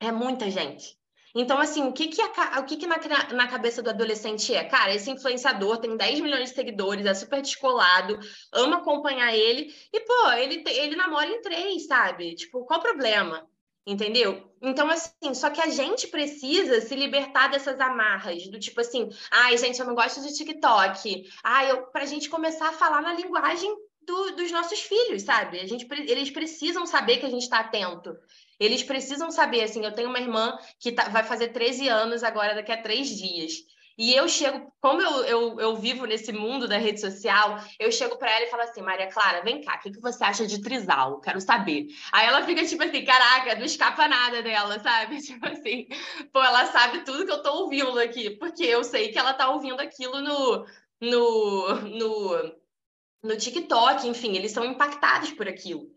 é 0.00 0.12
muita 0.12 0.50
gente. 0.50 0.96
Então, 1.38 1.58
assim, 1.58 1.82
o 1.86 1.92
que 1.92 2.08
que, 2.08 2.22
a, 2.22 2.60
o 2.60 2.64
que, 2.64 2.78
que 2.78 2.86
na, 2.86 2.96
na 3.34 3.46
cabeça 3.46 3.82
do 3.82 3.90
adolescente 3.90 4.54
é? 4.54 4.64
Cara, 4.64 4.94
esse 4.94 5.10
influenciador 5.10 5.76
tem 5.76 5.94
10 5.94 6.20
milhões 6.20 6.48
de 6.48 6.54
seguidores, 6.54 7.04
é 7.04 7.12
super 7.12 7.42
descolado, 7.42 8.18
ama 8.52 8.78
acompanhar 8.78 9.34
ele, 9.34 9.70
e, 9.92 10.00
pô, 10.00 10.30
ele, 10.32 10.64
ele 10.66 10.96
namora 10.96 11.28
em 11.28 11.42
três, 11.42 11.86
sabe? 11.86 12.34
Tipo, 12.36 12.64
qual 12.64 12.80
o 12.80 12.82
problema? 12.82 13.46
Entendeu? 13.86 14.52
Então, 14.60 14.90
assim, 14.90 15.32
só 15.32 15.48
que 15.48 15.60
a 15.60 15.68
gente 15.68 16.08
precisa 16.08 16.80
se 16.80 16.96
libertar 16.96 17.48
dessas 17.48 17.78
amarras, 17.78 18.48
do 18.48 18.58
tipo 18.58 18.80
assim, 18.80 19.08
ai, 19.30 19.56
gente, 19.56 19.78
eu 19.78 19.86
não 19.86 19.94
gosto 19.94 20.20
de 20.22 20.34
TikTok. 20.34 21.30
Ai, 21.44 21.70
eu, 21.70 21.86
pra 21.86 22.04
gente 22.04 22.28
começar 22.28 22.70
a 22.70 22.72
falar 22.72 23.00
na 23.00 23.14
linguagem 23.14 23.72
do, 24.02 24.32
dos 24.32 24.50
nossos 24.50 24.80
filhos, 24.80 25.22
sabe? 25.22 25.60
A 25.60 25.66
gente, 25.66 25.86
eles 26.08 26.30
precisam 26.30 26.84
saber 26.84 27.18
que 27.18 27.26
a 27.26 27.30
gente 27.30 27.42
está 27.42 27.60
atento. 27.60 28.16
Eles 28.58 28.82
precisam 28.82 29.30
saber, 29.30 29.62
assim, 29.62 29.84
eu 29.84 29.92
tenho 29.92 30.08
uma 30.08 30.18
irmã 30.20 30.58
que 30.80 30.90
tá, 30.90 31.08
vai 31.08 31.22
fazer 31.22 31.48
13 31.48 31.88
anos 31.88 32.24
agora, 32.24 32.54
daqui 32.54 32.72
a 32.72 32.82
três 32.82 33.08
dias. 33.08 33.52
E 33.98 34.14
eu 34.14 34.28
chego, 34.28 34.70
como 34.78 35.00
eu, 35.00 35.24
eu, 35.24 35.60
eu 35.60 35.76
vivo 35.76 36.04
nesse 36.04 36.30
mundo 36.30 36.68
da 36.68 36.76
rede 36.76 37.00
social, 37.00 37.58
eu 37.78 37.90
chego 37.90 38.18
para 38.18 38.30
ela 38.30 38.44
e 38.44 38.50
falo 38.50 38.62
assim, 38.62 38.82
Maria 38.82 39.08
Clara, 39.08 39.42
vem 39.42 39.62
cá, 39.62 39.76
o 39.76 39.80
que, 39.80 39.90
que 39.90 40.00
você 40.00 40.22
acha 40.22 40.46
de 40.46 40.60
trisal? 40.60 41.18
Quero 41.20 41.40
saber. 41.40 41.86
Aí 42.12 42.26
ela 42.26 42.44
fica 42.44 42.62
tipo 42.66 42.82
assim, 42.82 43.04
caraca, 43.04 43.54
não 43.54 43.64
escapa 43.64 44.06
nada 44.06 44.42
dela, 44.42 44.78
sabe? 44.80 45.16
Tipo 45.26 45.46
assim, 45.46 45.88
pô, 46.32 46.42
ela 46.42 46.66
sabe 46.66 47.04
tudo 47.04 47.24
que 47.24 47.32
eu 47.32 47.42
tô 47.42 47.62
ouvindo 47.62 47.98
aqui, 47.98 48.30
porque 48.30 48.64
eu 48.64 48.84
sei 48.84 49.08
que 49.08 49.18
ela 49.18 49.32
tá 49.32 49.48
ouvindo 49.50 49.80
aquilo 49.80 50.20
no, 50.20 50.66
no, 51.00 51.74
no, 51.80 52.54
no 53.22 53.36
TikTok, 53.36 54.06
enfim, 54.06 54.36
eles 54.36 54.52
são 54.52 54.64
impactados 54.64 55.32
por 55.32 55.48
aquilo. 55.48 55.90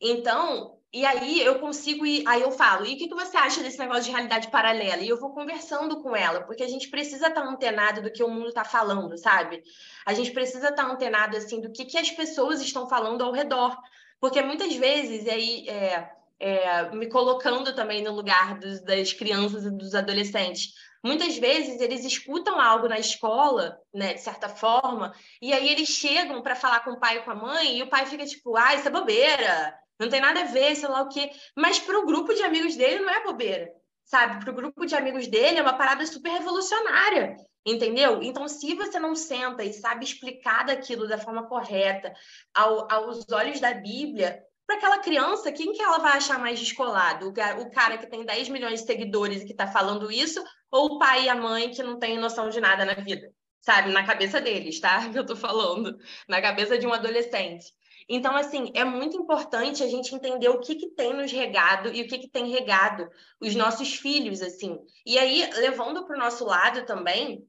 Então, 0.00 0.77
e 0.92 1.04
aí 1.04 1.40
eu 1.40 1.58
consigo 1.58 2.06
ir, 2.06 2.26
aí 2.26 2.40
eu 2.40 2.50
falo, 2.50 2.86
e 2.86 2.94
o 2.94 2.96
que, 2.96 3.08
que 3.08 3.14
você 3.14 3.36
acha 3.36 3.62
desse 3.62 3.78
negócio 3.78 4.04
de 4.04 4.10
realidade 4.10 4.50
paralela? 4.50 5.02
E 5.02 5.08
eu 5.08 5.20
vou 5.20 5.34
conversando 5.34 6.02
com 6.02 6.16
ela, 6.16 6.42
porque 6.42 6.62
a 6.62 6.68
gente 6.68 6.88
precisa 6.88 7.28
estar 7.28 7.42
antenado 7.42 8.00
do 8.00 8.10
que 8.10 8.22
o 8.22 8.28
mundo 8.28 8.48
está 8.48 8.64
falando, 8.64 9.18
sabe? 9.18 9.62
A 10.06 10.14
gente 10.14 10.30
precisa 10.30 10.70
estar 10.70 10.90
antenado, 10.90 11.36
assim, 11.36 11.60
do 11.60 11.70
que, 11.70 11.84
que 11.84 11.98
as 11.98 12.10
pessoas 12.10 12.62
estão 12.62 12.88
falando 12.88 13.22
ao 13.22 13.32
redor. 13.32 13.76
Porque 14.18 14.40
muitas 14.40 14.74
vezes, 14.76 15.26
e 15.26 15.30
aí, 15.30 15.68
é, 15.68 16.10
é, 16.40 16.90
me 16.90 17.06
colocando 17.08 17.74
também 17.74 18.02
no 18.02 18.12
lugar 18.12 18.58
dos, 18.58 18.80
das 18.80 19.12
crianças 19.12 19.66
e 19.66 19.70
dos 19.70 19.94
adolescentes, 19.94 20.72
muitas 21.04 21.36
vezes 21.36 21.82
eles 21.82 22.02
escutam 22.04 22.58
algo 22.58 22.88
na 22.88 22.98
escola, 22.98 23.78
né, 23.92 24.14
de 24.14 24.22
certa 24.22 24.48
forma, 24.48 25.14
e 25.40 25.52
aí 25.52 25.68
eles 25.68 25.88
chegam 25.88 26.42
para 26.42 26.56
falar 26.56 26.80
com 26.80 26.92
o 26.92 26.98
pai 26.98 27.18
e 27.18 27.22
com 27.22 27.30
a 27.30 27.34
mãe, 27.34 27.78
e 27.78 27.82
o 27.82 27.88
pai 27.88 28.06
fica 28.06 28.24
tipo, 28.24 28.56
ah, 28.56 28.74
isso 28.74 28.88
é 28.88 28.90
bobeira, 28.90 29.78
não 29.98 30.08
tem 30.08 30.20
nada 30.20 30.40
a 30.40 30.44
ver, 30.44 30.76
sei 30.76 30.88
lá 30.88 31.02
o 31.02 31.08
quê. 31.08 31.30
Mas 31.56 31.78
para 31.78 31.98
o 31.98 32.06
grupo 32.06 32.32
de 32.34 32.42
amigos 32.42 32.76
dele 32.76 33.00
não 33.00 33.10
é 33.10 33.24
bobeira, 33.24 33.70
sabe? 34.04 34.42
Para 34.42 34.52
o 34.52 34.56
grupo 34.56 34.86
de 34.86 34.94
amigos 34.94 35.26
dele 35.26 35.58
é 35.58 35.62
uma 35.62 35.76
parada 35.76 36.04
super 36.06 36.30
revolucionária, 36.30 37.36
entendeu? 37.66 38.22
Então, 38.22 38.46
se 38.48 38.74
você 38.74 38.98
não 38.98 39.14
senta 39.14 39.64
e 39.64 39.72
sabe 39.72 40.04
explicar 40.04 40.66
daquilo 40.66 41.08
da 41.08 41.18
forma 41.18 41.46
correta, 41.46 42.12
ao, 42.54 42.90
aos 42.92 43.26
olhos 43.30 43.60
da 43.60 43.74
Bíblia, 43.74 44.42
para 44.68 44.76
aquela 44.76 44.98
criança, 44.98 45.50
quem 45.50 45.72
que 45.72 45.80
ela 45.80 45.96
vai 45.96 46.18
achar 46.18 46.38
mais 46.38 46.60
descolado? 46.60 47.30
O 47.30 47.70
cara 47.70 47.96
que 47.96 48.06
tem 48.06 48.22
10 48.22 48.50
milhões 48.50 48.80
de 48.80 48.86
seguidores 48.86 49.40
e 49.40 49.46
que 49.46 49.52
está 49.52 49.66
falando 49.66 50.12
isso, 50.12 50.44
ou 50.70 50.92
o 50.92 50.98
pai 50.98 51.24
e 51.24 51.28
a 51.30 51.34
mãe 51.34 51.70
que 51.70 51.82
não 51.82 51.98
tem 51.98 52.18
noção 52.18 52.50
de 52.50 52.60
nada 52.60 52.84
na 52.84 52.92
vida? 52.92 53.32
Sabe, 53.62 53.90
na 53.92 54.04
cabeça 54.04 54.42
deles, 54.42 54.78
tá? 54.78 55.08
Que 55.10 55.18
eu 55.18 55.24
tô 55.24 55.34
falando, 55.34 55.96
na 56.28 56.42
cabeça 56.42 56.76
de 56.76 56.86
um 56.86 56.92
adolescente. 56.92 57.72
Então, 58.08 58.34
assim, 58.34 58.70
é 58.74 58.84
muito 58.84 59.16
importante 59.16 59.82
a 59.82 59.86
gente 59.86 60.14
entender 60.14 60.48
o 60.48 60.60
que, 60.60 60.74
que 60.74 60.88
tem 60.88 61.12
nos 61.12 61.30
regado 61.30 61.92
e 61.92 62.02
o 62.02 62.08
que, 62.08 62.18
que 62.18 62.28
tem 62.28 62.48
regado 62.50 63.08
os 63.40 63.54
nossos 63.54 63.94
filhos, 63.94 64.40
assim. 64.40 64.78
E 65.04 65.18
aí, 65.18 65.48
levando 65.56 66.06
para 66.06 66.16
o 66.16 66.18
nosso 66.18 66.44
lado 66.44 66.86
também, 66.86 67.46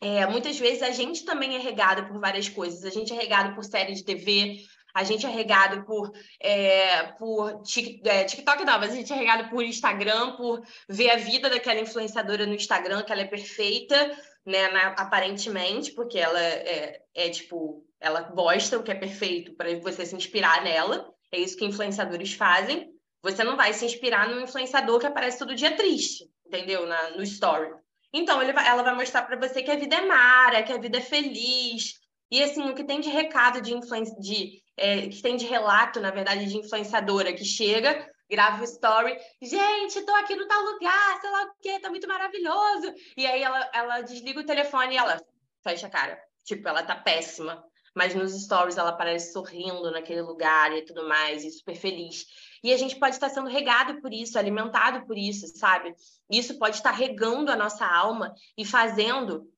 é, 0.00 0.26
muitas 0.26 0.58
vezes 0.58 0.82
a 0.82 0.90
gente 0.90 1.24
também 1.24 1.56
é 1.56 1.58
regado 1.58 2.06
por 2.06 2.20
várias 2.20 2.48
coisas. 2.48 2.84
A 2.84 2.90
gente 2.90 3.12
é 3.12 3.16
regado 3.16 3.54
por 3.54 3.64
série 3.64 3.92
de 3.92 4.04
TV, 4.04 4.64
a 4.94 5.04
gente 5.04 5.26
é 5.26 5.28
regado 5.28 5.84
por, 5.84 6.12
é, 6.40 7.02
por 7.18 7.62
é, 8.04 8.24
TikTok, 8.24 8.64
não, 8.64 8.78
mas 8.78 8.92
a 8.92 8.96
gente 8.96 9.12
é 9.12 9.16
regado 9.16 9.48
por 9.50 9.62
Instagram, 9.62 10.36
por 10.36 10.62
ver 10.88 11.10
a 11.10 11.16
vida 11.16 11.50
daquela 11.50 11.80
influenciadora 11.80 12.46
no 12.46 12.54
Instagram, 12.54 13.02
que 13.02 13.12
ela 13.12 13.22
é 13.22 13.26
perfeita, 13.26 14.16
né, 14.44 14.68
na, 14.68 14.88
aparentemente, 14.88 15.92
porque 15.92 16.18
ela 16.18 16.40
é, 16.40 17.00
é 17.14 17.30
tipo 17.30 17.84
ela 18.00 18.32
mostra 18.34 18.78
o 18.78 18.82
que 18.82 18.90
é 18.90 18.94
perfeito 18.94 19.54
para 19.54 19.78
você 19.80 20.06
se 20.06 20.16
inspirar 20.16 20.64
nela. 20.64 21.12
É 21.30 21.38
isso 21.38 21.56
que 21.56 21.66
influenciadores 21.66 22.32
fazem. 22.32 22.90
Você 23.22 23.44
não 23.44 23.56
vai 23.56 23.74
se 23.74 23.84
inspirar 23.84 24.28
num 24.28 24.40
influenciador 24.40 24.98
que 24.98 25.06
aparece 25.06 25.38
todo 25.38 25.54
dia 25.54 25.76
triste, 25.76 26.24
entendeu? 26.46 26.86
Na, 26.86 27.10
no 27.10 27.22
story. 27.22 27.70
Então, 28.12 28.38
vai, 28.38 28.66
ela 28.66 28.82
vai 28.82 28.94
mostrar 28.94 29.22
para 29.22 29.36
você 29.36 29.62
que 29.62 29.70
a 29.70 29.76
vida 29.76 29.96
é 29.96 30.06
mara, 30.06 30.62
que 30.62 30.72
a 30.72 30.78
vida 30.78 30.96
é 30.96 31.02
feliz. 31.02 32.00
E 32.30 32.42
assim, 32.42 32.70
o 32.70 32.74
que 32.74 32.84
tem 32.84 33.00
de 33.00 33.10
recado 33.10 33.60
de 33.60 33.74
influência, 33.74 34.18
de 34.18 34.62
é, 34.76 35.08
que 35.08 35.20
tem 35.20 35.36
de 35.36 35.46
relato, 35.46 36.00
na 36.00 36.10
verdade, 36.10 36.46
de 36.46 36.56
influenciadora 36.56 37.34
que 37.34 37.44
chega, 37.44 38.08
grava 38.30 38.60
o 38.60 38.64
story, 38.64 39.18
gente, 39.42 40.02
tô 40.02 40.14
aqui 40.14 40.36
no 40.36 40.46
tal 40.46 40.62
lugar, 40.62 41.20
sei 41.20 41.30
lá 41.30 41.44
o 41.44 41.54
quê, 41.60 41.80
tá 41.80 41.90
muito 41.90 42.08
maravilhoso. 42.08 42.94
E 43.16 43.26
aí 43.26 43.42
ela, 43.42 43.70
ela 43.74 44.00
desliga 44.00 44.40
o 44.40 44.46
telefone 44.46 44.94
e 44.94 44.98
ela 44.98 45.20
fecha 45.62 45.88
a 45.88 45.90
cara. 45.90 46.18
Tipo, 46.44 46.68
ela 46.68 46.82
tá 46.82 46.94
péssima 46.94 47.62
mas 47.94 48.14
nos 48.14 48.32
stories 48.32 48.76
ela 48.76 48.90
aparece 48.90 49.32
sorrindo 49.32 49.90
naquele 49.90 50.22
lugar 50.22 50.76
e 50.76 50.84
tudo 50.84 51.08
mais, 51.08 51.44
e 51.44 51.50
super 51.50 51.74
feliz. 51.74 52.24
E 52.62 52.72
a 52.72 52.76
gente 52.76 52.98
pode 52.98 53.14
estar 53.14 53.28
sendo 53.28 53.48
regado 53.48 54.00
por 54.00 54.12
isso, 54.12 54.38
alimentado 54.38 55.06
por 55.06 55.16
isso, 55.16 55.46
sabe? 55.56 55.94
Isso 56.30 56.58
pode 56.58 56.76
estar 56.76 56.92
regando 56.92 57.50
a 57.50 57.56
nossa 57.56 57.86
alma 57.86 58.34
e 58.56 58.64
fazendo 58.64 59.50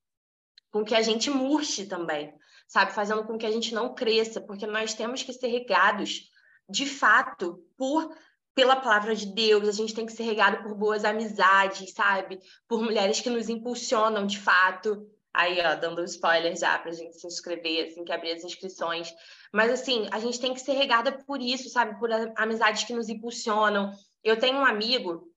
com 0.70 0.84
que 0.84 0.94
a 0.94 1.02
gente 1.02 1.28
murche 1.28 1.86
também, 1.86 2.32
sabe? 2.66 2.92
Fazendo 2.92 3.24
com 3.24 3.36
que 3.36 3.46
a 3.46 3.50
gente 3.50 3.74
não 3.74 3.94
cresça, 3.94 4.40
porque 4.40 4.66
nós 4.66 4.94
temos 4.94 5.22
que 5.22 5.32
ser 5.32 5.48
regados, 5.48 6.30
de 6.68 6.86
fato, 6.86 7.62
por 7.76 8.16
pela 8.54 8.76
palavra 8.76 9.14
de 9.14 9.26
Deus, 9.26 9.68
a 9.68 9.72
gente 9.72 9.94
tem 9.94 10.06
que 10.06 10.12
ser 10.12 10.24
regado 10.24 10.62
por 10.62 10.74
boas 10.74 11.04
amizades, 11.04 11.92
sabe? 11.92 12.38
Por 12.68 12.82
mulheres 12.82 13.20
que 13.20 13.30
nos 13.30 13.48
impulsionam 13.48 14.26
de 14.26 14.38
fato, 14.38 15.08
Aí, 15.34 15.58
ó, 15.64 15.74
dando 15.74 16.02
um 16.02 16.04
spoiler 16.04 16.54
já 16.56 16.78
pra 16.78 16.92
gente 16.92 17.18
se 17.18 17.26
inscrever, 17.26 17.86
assim, 17.86 18.04
que 18.04 18.12
abrir 18.12 18.32
as 18.32 18.44
inscrições. 18.44 19.12
Mas, 19.50 19.70
assim, 19.72 20.06
a 20.10 20.20
gente 20.20 20.38
tem 20.38 20.52
que 20.52 20.60
ser 20.60 20.72
regada 20.72 21.10
por 21.10 21.40
isso, 21.40 21.70
sabe? 21.70 21.98
Por 21.98 22.10
amizades 22.36 22.84
que 22.84 22.92
nos 22.92 23.08
impulsionam. 23.08 23.92
Eu 24.22 24.38
tenho 24.38 24.58
um 24.58 24.64
amigo 24.64 25.32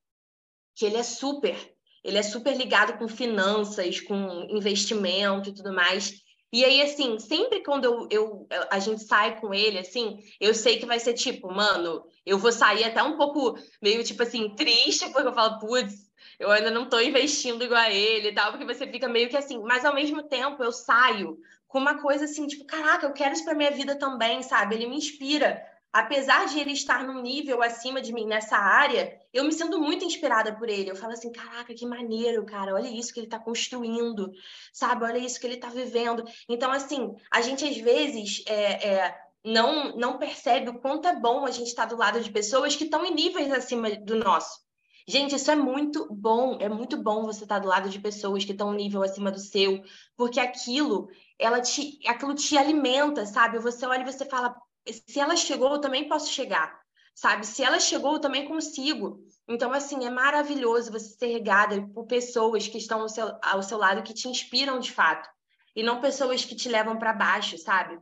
que 0.76 0.86
ele 0.86 0.98
é 0.98 1.04
super, 1.04 1.56
ele 2.04 2.18
é 2.18 2.24
super 2.24 2.56
ligado 2.58 2.98
com 2.98 3.08
finanças, 3.08 4.02
com 4.02 4.46
investimento 4.50 5.50
e 5.50 5.54
tudo 5.54 5.74
mais. 5.74 6.22
E 6.56 6.64
aí, 6.64 6.82
assim, 6.82 7.20
sempre 7.20 7.62
quando 7.62 7.84
eu, 7.84 8.08
eu, 8.10 8.48
a 8.72 8.80
gente 8.80 9.04
sai 9.04 9.42
com 9.42 9.54
ele, 9.54 9.78
assim, 9.78 10.24
eu 10.40 10.54
sei 10.54 10.80
que 10.80 10.86
vai 10.86 10.98
ser 11.02 11.14
tipo, 11.14 11.52
mano, 11.54 12.06
eu 12.26 12.38
vou 12.38 12.50
sair 12.50 12.86
até 12.86 13.04
um 13.04 13.18
pouco 13.18 13.60
meio, 13.82 14.02
tipo 14.06 14.24
assim, 14.24 14.56
triste, 14.56 15.10
porque 15.10 15.28
eu 15.28 15.34
falo, 15.34 15.60
putz, 15.60 16.10
eu 16.40 16.50
ainda 16.50 16.72
não 16.72 16.84
estou 16.84 17.02
investindo 17.02 17.62
igual 17.62 17.82
a 17.82 17.92
ele 17.92 18.30
e 18.30 18.34
tal, 18.34 18.52
porque 18.52 18.64
você 18.64 18.88
fica 18.88 19.10
meio 19.10 19.28
que 19.28 19.36
assim, 19.36 19.60
mas 19.64 19.84
ao 19.84 19.94
mesmo 19.94 20.24
tempo 20.24 20.64
eu 20.64 20.72
saio 20.72 21.38
com 21.68 21.78
uma 21.78 22.02
coisa 22.02 22.24
assim, 22.24 22.48
tipo, 22.48 22.64
caraca, 22.64 23.06
eu 23.06 23.12
quero 23.12 23.34
isso 23.34 23.44
para 23.44 23.54
minha 23.54 23.72
vida 23.72 24.00
também, 24.00 24.42
sabe? 24.42 24.76
Ele 24.76 24.88
me 24.88 24.96
inspira. 24.96 25.62
Apesar 25.96 26.46
de 26.48 26.60
ele 26.60 26.74
estar 26.74 27.08
num 27.08 27.22
nível 27.22 27.64
acima 27.64 28.02
de 28.02 28.12
mim 28.12 28.26
nessa 28.26 28.58
área, 28.58 29.18
eu 29.32 29.46
me 29.46 29.54
sinto 29.54 29.80
muito 29.80 30.04
inspirada 30.04 30.54
por 30.54 30.68
ele. 30.68 30.92
Eu 30.92 30.96
falo 30.98 31.14
assim, 31.14 31.32
caraca, 31.32 31.74
que 31.74 31.86
maneiro, 31.86 32.46
cara. 32.46 32.76
Olha 32.76 32.90
isso 32.90 33.14
que 33.14 33.20
ele 33.22 33.28
está 33.28 33.40
construindo, 33.40 34.30
sabe? 34.74 35.06
Olha 35.06 35.20
isso 35.20 35.40
que 35.40 35.48
ele 35.48 35.56
está 35.56 35.70
vivendo. 35.70 36.26
Então, 36.50 36.70
assim, 36.70 37.16
a 37.32 37.40
gente 37.40 37.64
às 37.64 37.78
vezes 37.78 38.44
é, 38.46 38.90
é, 38.90 39.18
não, 39.42 39.96
não 39.96 40.18
percebe 40.18 40.70
o 40.70 40.80
quanto 40.80 41.08
é 41.08 41.16
bom 41.18 41.46
a 41.46 41.52
gente 41.52 41.68
estar 41.68 41.84
tá 41.84 41.96
do 41.96 41.98
lado 41.98 42.20
de 42.20 42.30
pessoas 42.30 42.76
que 42.76 42.84
estão 42.84 43.06
em 43.06 43.16
níveis 43.16 43.50
acima 43.54 43.90
do 43.92 44.18
nosso. 44.18 44.66
Gente, 45.08 45.36
isso 45.36 45.50
é 45.50 45.56
muito 45.56 46.14
bom, 46.14 46.58
é 46.60 46.68
muito 46.68 46.98
bom 46.98 47.26
você 47.26 47.44
estar 47.44 47.60
do 47.60 47.70
lado 47.70 47.90
de 47.90 48.02
pessoas 48.02 48.44
que 48.44 48.52
estão 48.52 48.72
um 48.72 48.74
nível 48.74 49.02
acima 49.02 49.32
do 49.32 49.40
seu, 49.40 49.82
porque 50.18 50.42
aquilo, 50.42 51.08
ela 51.40 51.62
te, 51.62 52.00
aquilo 52.06 52.36
te 52.36 52.58
alimenta, 52.58 53.26
sabe? 53.26 53.60
Você 53.60 53.86
olha 53.86 54.02
e 54.02 54.12
você 54.12 54.26
fala, 54.26 54.54
se 54.94 55.20
ela 55.20 55.36
chegou, 55.36 55.74
eu 55.74 55.82
também 55.82 56.08
posso 56.08 56.32
chegar, 56.32 56.80
sabe? 57.14 57.46
Se 57.46 57.64
ela 57.64 57.80
chegou, 57.80 58.14
eu 58.14 58.20
também 58.20 58.48
consigo. 58.48 59.24
Então, 59.48 59.72
assim, 59.72 60.06
é 60.06 60.10
maravilhoso 60.10 60.92
você 60.92 61.10
ser 61.10 61.28
regada 61.28 61.88
por 61.94 62.06
pessoas 62.06 62.68
que 62.68 62.78
estão 62.78 63.02
ao 63.02 63.10
seu, 63.10 63.38
ao 63.42 63.64
seu 63.64 63.78
lado, 63.78 64.04
que 64.04 64.14
te 64.14 64.28
inspiram 64.28 64.80
de 64.80 64.92
fato, 64.92 65.30
e 65.76 65.84
não 65.84 66.02
pessoas 66.02 66.44
que 66.44 66.56
te 66.56 66.70
levam 66.70 66.98
para 66.98 67.14
baixo, 67.14 67.58
sabe? 67.58 68.00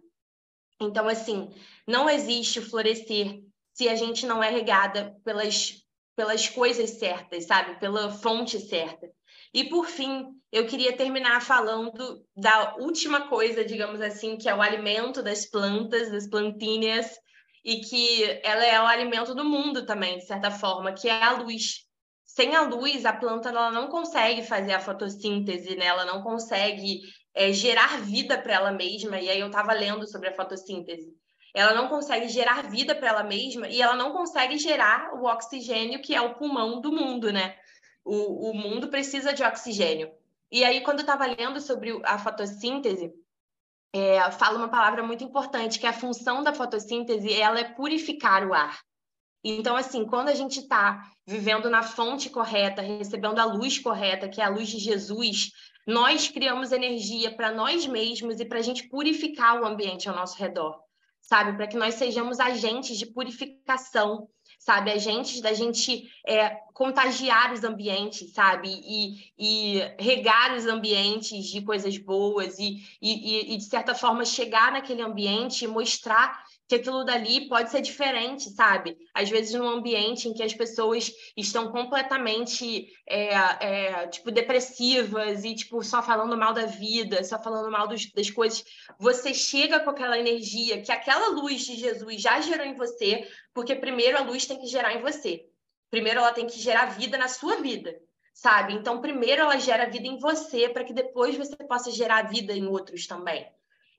Então, 0.79 1.07
assim, 1.07 1.49
não 1.87 2.09
existe 2.09 2.61
florescer 2.61 3.41
se 3.73 3.89
a 3.89 3.95
gente 3.95 4.25
não 4.25 4.43
é 4.43 4.49
regada 4.49 5.17
pelas 5.23 5.82
pelas 6.15 6.47
coisas 6.47 6.91
certas, 6.91 7.45
sabe? 7.45 7.79
Pela 7.79 8.11
fonte 8.11 8.59
certa. 8.59 9.07
E 9.53 9.65
por 9.65 9.85
fim, 9.85 10.25
eu 10.51 10.65
queria 10.65 10.95
terminar 10.95 11.41
falando 11.41 12.25
da 12.35 12.75
última 12.77 13.27
coisa, 13.27 13.63
digamos 13.63 14.01
assim, 14.01 14.37
que 14.37 14.49
é 14.49 14.55
o 14.55 14.61
alimento 14.61 15.21
das 15.21 15.45
plantas, 15.45 16.11
das 16.11 16.27
plantinhas, 16.27 17.07
e 17.63 17.79
que 17.81 18.23
ela 18.43 18.65
é 18.65 18.79
o 18.81 18.85
alimento 18.85 19.33
do 19.33 19.45
mundo 19.45 19.85
também, 19.85 20.17
de 20.17 20.25
certa 20.25 20.51
forma, 20.51 20.93
que 20.93 21.07
é 21.07 21.23
a 21.23 21.31
luz. 21.31 21.85
Sem 22.25 22.55
a 22.55 22.61
luz, 22.61 23.05
a 23.05 23.13
planta 23.13 23.49
ela 23.49 23.71
não 23.71 23.87
consegue 23.87 24.43
fazer 24.43 24.73
a 24.73 24.79
fotossíntese, 24.79 25.75
né? 25.75 25.85
ela 25.85 26.03
não 26.03 26.23
consegue 26.23 26.99
é, 27.33 27.53
gerar 27.53 28.01
vida 28.01 28.41
para 28.41 28.53
ela 28.53 28.71
mesma. 28.71 29.19
E 29.19 29.29
aí 29.29 29.39
eu 29.39 29.47
estava 29.47 29.71
lendo 29.71 30.07
sobre 30.09 30.29
a 30.29 30.35
fotossíntese 30.35 31.13
ela 31.53 31.73
não 31.73 31.87
consegue 31.87 32.27
gerar 32.27 32.63
vida 32.63 32.95
para 32.95 33.09
ela 33.09 33.23
mesma 33.23 33.67
e 33.67 33.81
ela 33.81 33.95
não 33.95 34.11
consegue 34.11 34.57
gerar 34.57 35.13
o 35.13 35.25
oxigênio 35.25 36.01
que 36.01 36.15
é 36.15 36.21
o 36.21 36.33
pulmão 36.33 36.81
do 36.81 36.91
mundo, 36.91 37.31
né? 37.31 37.55
O, 38.03 38.49
o 38.49 38.53
mundo 38.53 38.87
precisa 38.87 39.31
de 39.31 39.43
oxigênio. 39.43 40.11
E 40.51 40.63
aí, 40.63 40.81
quando 40.81 40.99
eu 40.99 41.03
estava 41.03 41.25
lendo 41.25 41.61
sobre 41.61 41.99
a 42.03 42.17
fotossíntese, 42.17 43.13
é, 43.93 44.31
fala 44.31 44.57
uma 44.57 44.67
palavra 44.67 45.03
muito 45.03 45.23
importante, 45.23 45.79
que 45.79 45.85
é 45.85 45.89
a 45.89 45.93
função 45.93 46.43
da 46.43 46.53
fotossíntese 46.53 47.31
ela 47.33 47.59
é 47.59 47.63
purificar 47.63 48.45
o 48.47 48.53
ar. 48.53 48.79
Então, 49.43 49.75
assim, 49.75 50.05
quando 50.05 50.29
a 50.29 50.35
gente 50.35 50.59
está 50.59 51.11
vivendo 51.25 51.69
na 51.69 51.83
fonte 51.83 52.29
correta, 52.29 52.81
recebendo 52.81 53.39
a 53.39 53.45
luz 53.45 53.77
correta, 53.77 54.27
que 54.27 54.41
é 54.41 54.45
a 54.45 54.49
luz 54.49 54.69
de 54.69 54.79
Jesus, 54.79 55.51
nós 55.85 56.29
criamos 56.29 56.71
energia 56.71 57.35
para 57.35 57.51
nós 57.51 57.85
mesmos 57.85 58.39
e 58.39 58.45
para 58.45 58.59
a 58.59 58.61
gente 58.61 58.87
purificar 58.87 59.61
o 59.61 59.65
ambiente 59.65 60.09
ao 60.09 60.15
nosso 60.15 60.37
redor 60.37 60.81
sabe? 61.23 61.55
Para 61.55 61.67
que 61.67 61.77
nós 61.77 61.95
sejamos 61.95 62.39
agentes 62.39 62.97
de 62.99 63.05
purificação, 63.05 64.27
sabe? 64.59 64.91
Agentes 64.91 65.41
da 65.41 65.53
gente 65.53 66.03
é, 66.27 66.49
contagiar 66.73 67.53
os 67.53 67.63
ambientes, 67.63 68.33
sabe? 68.33 68.69
E, 68.69 69.31
e, 69.37 69.79
regar 69.97 70.55
os 70.55 70.67
ambientes 70.67 71.45
de 71.45 71.61
coisas 71.61 71.97
boas 71.97 72.59
e, 72.59 72.83
e, 73.01 73.53
e, 73.53 73.57
de 73.57 73.63
certa 73.63 73.95
forma, 73.95 74.25
chegar 74.25 74.73
naquele 74.73 75.01
ambiente 75.01 75.63
e 75.63 75.67
mostrar 75.67 76.42
que 76.67 76.75
aquilo 76.75 77.03
dali 77.03 77.47
pode 77.47 77.69
ser 77.69 77.81
diferente, 77.81 78.49
sabe? 78.49 78.97
Às 79.13 79.29
vezes 79.29 79.53
num 79.53 79.67
ambiente 79.67 80.27
em 80.27 80.33
que 80.33 80.43
as 80.43 80.53
pessoas 80.53 81.11
estão 81.35 81.71
completamente, 81.71 82.87
é, 83.07 83.33
é, 83.33 84.07
tipo, 84.07 84.31
depressivas 84.31 85.43
e, 85.43 85.55
tipo, 85.55 85.83
só 85.83 86.01
falando 86.01 86.37
mal 86.37 86.53
da 86.53 86.65
vida, 86.65 87.23
só 87.23 87.41
falando 87.41 87.69
mal 87.69 87.87
dos, 87.87 88.11
das 88.11 88.29
coisas, 88.29 88.63
você 88.97 89.33
chega 89.33 89.79
com 89.81 89.89
aquela 89.89 90.17
energia 90.17 90.81
que 90.81 90.91
aquela 90.91 91.29
luz 91.29 91.65
de 91.65 91.75
Jesus 91.75 92.21
já 92.21 92.39
gerou 92.39 92.65
em 92.65 92.75
você, 92.75 93.27
porque 93.53 93.75
primeiro 93.75 94.17
a 94.17 94.21
luz 94.21 94.45
tem 94.45 94.59
que 94.59 94.67
gerar 94.67 94.93
em 94.93 95.01
você. 95.01 95.45
Primeiro 95.89 96.19
ela 96.19 96.31
tem 96.31 96.47
que 96.47 96.59
gerar 96.59 96.87
vida 96.87 97.17
na 97.17 97.27
sua 97.27 97.57
vida, 97.57 97.95
sabe? 98.33 98.73
Então, 98.73 99.01
primeiro 99.01 99.43
ela 99.43 99.59
gera 99.59 99.89
vida 99.89 100.07
em 100.07 100.17
você, 100.17 100.69
para 100.69 100.83
que 100.83 100.93
depois 100.93 101.37
você 101.37 101.55
possa 101.57 101.91
gerar 101.91 102.23
vida 102.23 102.53
em 102.53 102.65
outros 102.65 103.05
também. 103.05 103.47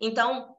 Então, 0.01 0.57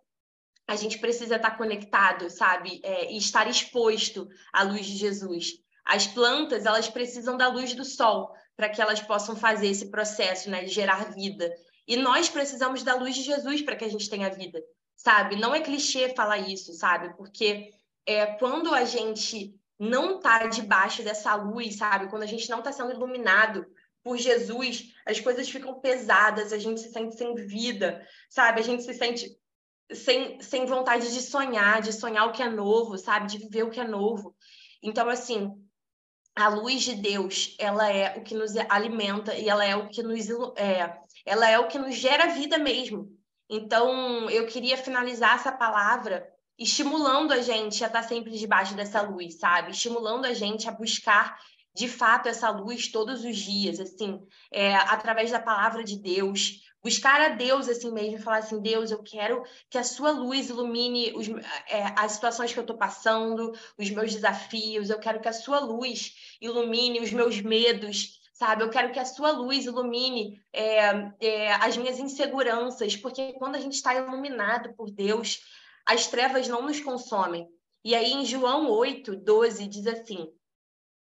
a 0.67 0.75
gente 0.75 0.97
precisa 0.99 1.35
estar 1.35 1.57
conectado, 1.57 2.29
sabe? 2.29 2.79
É, 2.83 3.11
e 3.11 3.17
estar 3.17 3.47
exposto 3.47 4.27
à 4.51 4.63
luz 4.63 4.85
de 4.85 4.97
Jesus. 4.97 5.53
As 5.85 6.07
plantas, 6.07 6.65
elas 6.65 6.89
precisam 6.89 7.37
da 7.37 7.47
luz 7.47 7.73
do 7.75 7.85
sol 7.85 8.33
para 8.55 8.69
que 8.69 8.81
elas 8.81 9.01
possam 9.01 9.35
fazer 9.35 9.67
esse 9.67 9.91
processo, 9.91 10.49
né, 10.49 10.63
de 10.63 10.71
gerar 10.71 11.13
vida. 11.13 11.53
E 11.87 11.95
nós 11.95 12.29
precisamos 12.29 12.81
da 12.83 12.95
luz 12.95 13.15
de 13.15 13.21
Jesus 13.21 13.61
para 13.61 13.75
que 13.75 13.85
a 13.85 13.89
gente 13.89 14.09
tenha 14.09 14.29
vida, 14.29 14.63
sabe? 14.95 15.35
Não 15.35 15.53
é 15.53 15.61
clichê 15.61 16.13
falar 16.15 16.39
isso, 16.39 16.73
sabe? 16.73 17.15
Porque 17.15 17.71
é, 18.05 18.25
quando 18.37 18.73
a 18.73 18.85
gente 18.85 19.53
não 19.77 20.17
está 20.17 20.47
debaixo 20.47 21.03
dessa 21.03 21.35
luz, 21.35 21.77
sabe? 21.77 22.09
Quando 22.09 22.23
a 22.23 22.27
gente 22.27 22.49
não 22.49 22.59
está 22.59 22.71
sendo 22.71 22.91
iluminado 22.91 23.65
por 24.03 24.17
Jesus, 24.17 24.93
as 25.05 25.19
coisas 25.19 25.49
ficam 25.49 25.79
pesadas, 25.79 26.53
a 26.53 26.57
gente 26.57 26.79
se 26.79 26.91
sente 26.91 27.15
sem 27.15 27.35
vida, 27.35 28.07
sabe? 28.29 28.61
A 28.61 28.63
gente 28.63 28.83
se 28.83 28.93
sente 28.93 29.37
sem, 29.91 30.41
sem 30.41 30.65
vontade 30.65 31.13
de 31.13 31.21
sonhar, 31.21 31.81
de 31.81 31.93
sonhar 31.93 32.27
o 32.27 32.31
que 32.31 32.41
é 32.41 32.49
novo, 32.49 32.97
sabe? 32.97 33.27
De 33.27 33.37
viver 33.37 33.63
o 33.63 33.69
que 33.69 33.79
é 33.79 33.87
novo. 33.87 34.35
Então, 34.81 35.09
assim, 35.09 35.51
a 36.35 36.47
luz 36.49 36.83
de 36.83 36.95
Deus, 36.95 37.55
ela 37.59 37.89
é 37.89 38.17
o 38.17 38.23
que 38.23 38.35
nos 38.35 38.55
alimenta 38.69 39.35
e 39.35 39.47
ela 39.47 39.65
é 39.65 39.75
o 39.75 39.87
que 39.87 40.03
nos 40.03 40.29
é, 40.57 40.99
ela 41.25 41.49
é 41.49 41.57
o 41.57 41.67
que 41.67 41.79
nos 41.79 41.95
gera 41.95 42.33
vida 42.33 42.57
mesmo. 42.57 43.09
Então, 43.49 44.29
eu 44.29 44.45
queria 44.47 44.77
finalizar 44.77 45.35
essa 45.35 45.51
palavra 45.51 46.27
estimulando 46.57 47.31
a 47.31 47.41
gente 47.41 47.83
a 47.83 47.87
estar 47.87 48.03
sempre 48.03 48.37
debaixo 48.37 48.75
dessa 48.75 49.01
luz, 49.01 49.39
sabe? 49.39 49.71
Estimulando 49.71 50.25
a 50.25 50.33
gente 50.33 50.67
a 50.67 50.71
buscar 50.71 51.37
de 51.75 51.87
fato 51.87 52.29
essa 52.29 52.49
luz 52.49 52.87
todos 52.87 53.25
os 53.25 53.35
dias, 53.35 53.79
assim, 53.79 54.21
é, 54.49 54.75
através 54.75 55.29
da 55.31 55.41
palavra 55.41 55.83
de 55.83 55.99
Deus, 55.99 56.61
buscar 56.85 57.19
a 57.19 57.29
Deus 57.29 57.67
assim 57.67 57.91
mesmo, 57.91 58.19
falar 58.19 58.37
assim, 58.37 58.61
Deus, 58.61 58.91
eu 58.91 59.01
quero 59.01 59.43
que 59.71 59.77
a 59.79 59.83
sua 59.83 60.11
luz 60.11 60.49
ilumine 60.51 61.13
os, 61.15 61.27
é, 61.67 61.83
as 61.97 62.11
situações 62.11 62.53
que 62.53 62.59
eu 62.59 62.61
estou 62.61 62.77
passando, 62.77 63.53
os 63.75 63.89
meus 63.89 64.13
desafios, 64.13 64.91
eu 64.91 64.99
quero 64.99 65.19
que 65.19 65.27
a 65.27 65.33
sua 65.33 65.59
luz 65.59 66.13
ilumine 66.39 66.99
os 66.99 67.11
meus 67.11 67.41
medos, 67.41 68.19
sabe? 68.33 68.61
Eu 68.61 68.69
quero 68.69 68.91
que 68.91 68.99
a 68.99 69.05
sua 69.05 69.31
luz 69.31 69.65
ilumine 69.65 70.39
é, 70.53 71.11
é, 71.19 71.53
as 71.53 71.75
minhas 71.75 71.97
inseguranças, 71.97 72.95
porque 72.95 73.33
quando 73.33 73.55
a 73.55 73.59
gente 73.59 73.73
está 73.73 73.95
iluminado 73.95 74.71
por 74.75 74.91
Deus, 74.91 75.39
as 75.87 76.05
trevas 76.05 76.47
não 76.47 76.61
nos 76.61 76.79
consomem. 76.79 77.47
E 77.83 77.95
aí 77.95 78.13
em 78.13 78.25
João 78.25 78.69
8, 78.69 79.15
12 79.15 79.67
diz 79.67 79.87
assim, 79.87 80.31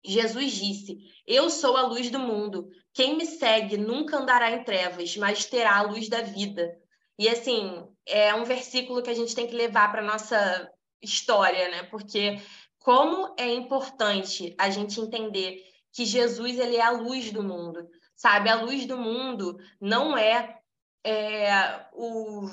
Jesus 0.06 0.52
disse: 0.52 0.98
Eu 1.26 1.50
sou 1.50 1.76
a 1.76 1.82
luz 1.82 2.10
do 2.10 2.18
mundo. 2.18 2.68
Quem 2.92 3.16
me 3.16 3.26
segue 3.26 3.76
nunca 3.76 4.16
andará 4.16 4.50
em 4.52 4.64
trevas, 4.64 5.16
mas 5.16 5.44
terá 5.44 5.76
a 5.76 5.82
luz 5.82 6.08
da 6.08 6.22
vida. 6.22 6.74
E 7.18 7.28
assim, 7.28 7.86
é 8.06 8.34
um 8.34 8.44
versículo 8.44 9.02
que 9.02 9.10
a 9.10 9.14
gente 9.14 9.34
tem 9.34 9.46
que 9.46 9.54
levar 9.54 9.90
para 9.90 10.02
nossa 10.02 10.70
história, 11.02 11.68
né? 11.68 11.82
Porque 11.84 12.40
como 12.78 13.34
é 13.38 13.52
importante 13.52 14.54
a 14.58 14.70
gente 14.70 15.00
entender 15.00 15.62
que 15.92 16.04
Jesus 16.04 16.58
ele 16.58 16.76
é 16.76 16.82
a 16.82 16.90
luz 16.90 17.32
do 17.32 17.42
mundo, 17.42 17.88
sabe? 18.14 18.48
A 18.48 18.62
luz 18.62 18.86
do 18.86 18.96
mundo 18.96 19.58
não 19.80 20.16
é, 20.16 20.58
é 21.04 21.86
o, 21.92 22.48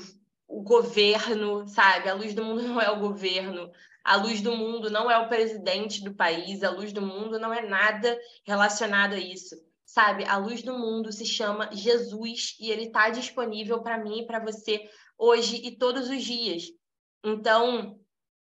o 0.48 0.64
governo, 0.64 1.68
sabe? 1.68 2.10
A 2.10 2.14
luz 2.14 2.34
do 2.34 2.44
mundo 2.44 2.64
não 2.68 2.82
é 2.82 2.90
o 2.90 3.00
governo. 3.00 3.70
A 4.04 4.18
luz 4.18 4.42
do 4.42 4.56
mundo 4.56 4.90
não 4.90 5.10
é 5.10 5.18
o 5.18 5.30
presidente 5.30 6.04
do 6.04 6.14
país, 6.14 6.64
a 6.64 6.70
luz 6.70 6.92
do 6.92 7.02
mundo 7.02 7.40
não 7.40 7.54
é 7.54 7.62
nada 7.62 8.18
relacionado 8.46 9.14
a 9.14 9.20
isso. 9.20 9.56
Sabe, 9.86 10.26
a 10.26 10.38
luz 10.38 10.64
do 10.64 10.78
mundo 10.78 11.12
se 11.12 11.26
chama 11.26 11.70
Jesus 11.72 12.58
e 12.60 12.72
ele 12.72 12.86
está 12.86 13.10
disponível 13.10 13.82
para 13.82 13.98
mim 13.98 14.22
e 14.22 14.26
para 14.26 14.40
você 14.40 14.90
hoje 15.18 15.62
e 15.64 15.72
todos 15.78 16.10
os 16.10 16.24
dias. 16.24 16.64
Então, 17.24 18.00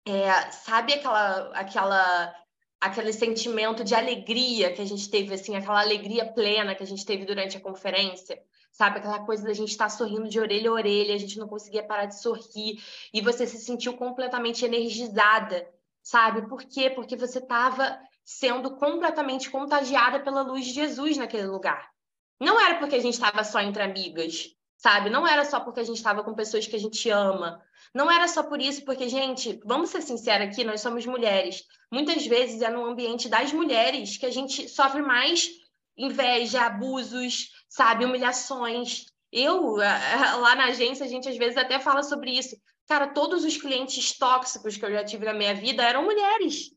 é, 0.05 0.51
sabe 0.51 0.93
aquela, 0.93 1.51
aquela, 1.51 2.36
aquele 2.79 3.12
sentimento 3.12 3.84
de 3.84 3.93
alegria 3.93 4.73
que 4.73 4.81
a 4.81 4.86
gente 4.86 5.10
teve, 5.10 5.34
assim, 5.34 5.55
aquela 5.55 5.81
alegria 5.81 6.31
plena 6.31 6.73
que 6.73 6.84
a 6.84 6.88
gente 6.88 7.05
teve 7.05 7.25
durante 7.25 7.58
a 7.58 7.62
conferência? 7.62 8.41
Sabe? 8.76 9.00
Aquela 9.00 9.20
coisa 9.20 9.44
da 9.44 9.54
gente 9.54 9.70
estar 9.70 9.86
tá 9.86 9.90
sorrindo 9.90 10.28
de 10.28 10.40
orelha 10.40 10.70
a 10.70 10.74
orelha, 10.74 11.16
a 11.16 11.18
gente 11.18 11.40
não 11.40 11.48
conseguia 11.48 11.82
parar 11.82 12.06
de 12.06 12.20
sorrir, 12.20 12.84
e 13.14 13.22
você 13.22 13.48
se 13.48 13.58
sentiu 13.58 13.94
completamente 13.94 14.66
energizada, 14.66 15.68
sabe? 16.04 16.48
Por 16.48 16.62
quê? 16.64 16.90
Porque 16.90 17.16
você 17.16 17.40
estava 17.40 17.98
sendo 18.23 18.76
completamente 18.76 19.50
contagiada 19.50 20.19
pela 20.19 20.42
luz 20.42 20.65
de 20.65 20.73
Jesus 20.73 21.15
naquele 21.15 21.48
lugar. 21.48 21.90
Não 22.40 22.60
era 22.60 22.76
porque 22.76 22.96
a 22.96 23.02
gente 23.02 23.13
estava 23.13 23.46
só 23.46 23.62
entre 23.62 23.82
amigas, 23.82 24.50
sabe? 24.78 25.10
Não 25.10 25.26
era 25.26 25.46
só 25.46 25.62
porque 25.62 25.80
a 25.80 25.84
gente 25.84 25.98
estava 25.98 26.21
com 26.21 26.34
pessoas 26.34 26.67
que 26.67 26.76
a 26.76 26.80
gente 26.80 27.10
ama. 27.10 27.63
Não 27.94 28.12
era 28.12 28.28
só 28.28 28.44
por 28.44 28.60
isso, 28.60 28.84
porque, 28.84 29.08
gente, 29.08 29.58
vamos 29.63 29.90
ser 29.90 30.02
sinceros 30.02 30.48
aqui, 30.48 30.65
nós 30.65 30.82
somos 30.82 31.06
mulheres. 31.06 31.63
Muitas 31.90 32.28
vezes 32.28 32.62
é 32.62 32.69
no 32.69 32.84
ambiente 32.84 33.30
das 33.30 33.54
mulheres 33.54 34.17
que 34.17 34.26
a 34.26 34.32
gente 34.32 34.67
sofre 34.67 35.02
mais 35.02 35.48
inveja, 35.98 36.65
abusos, 36.65 37.54
sabe, 37.68 38.06
humilhações. 38.06 39.06
Eu, 39.32 39.76
lá 39.76 40.56
na 40.56 40.66
agência, 40.66 41.06
a 41.06 41.10
gente 41.10 41.28
às 41.30 41.38
vezes 41.38 41.58
até 41.58 41.80
fala 41.80 42.04
sobre 42.04 42.32
isso. 42.32 42.56
Cara, 42.88 43.08
todos 43.08 43.44
os 43.44 43.58
clientes 43.58 44.18
tóxicos 44.18 44.78
que 44.78 44.86
eu 44.86 44.92
já 44.92 45.04
tive 45.04 45.26
na 45.26 45.34
minha 45.34 45.54
vida 45.56 45.84
eram 45.84 46.04
mulheres. 46.04 46.72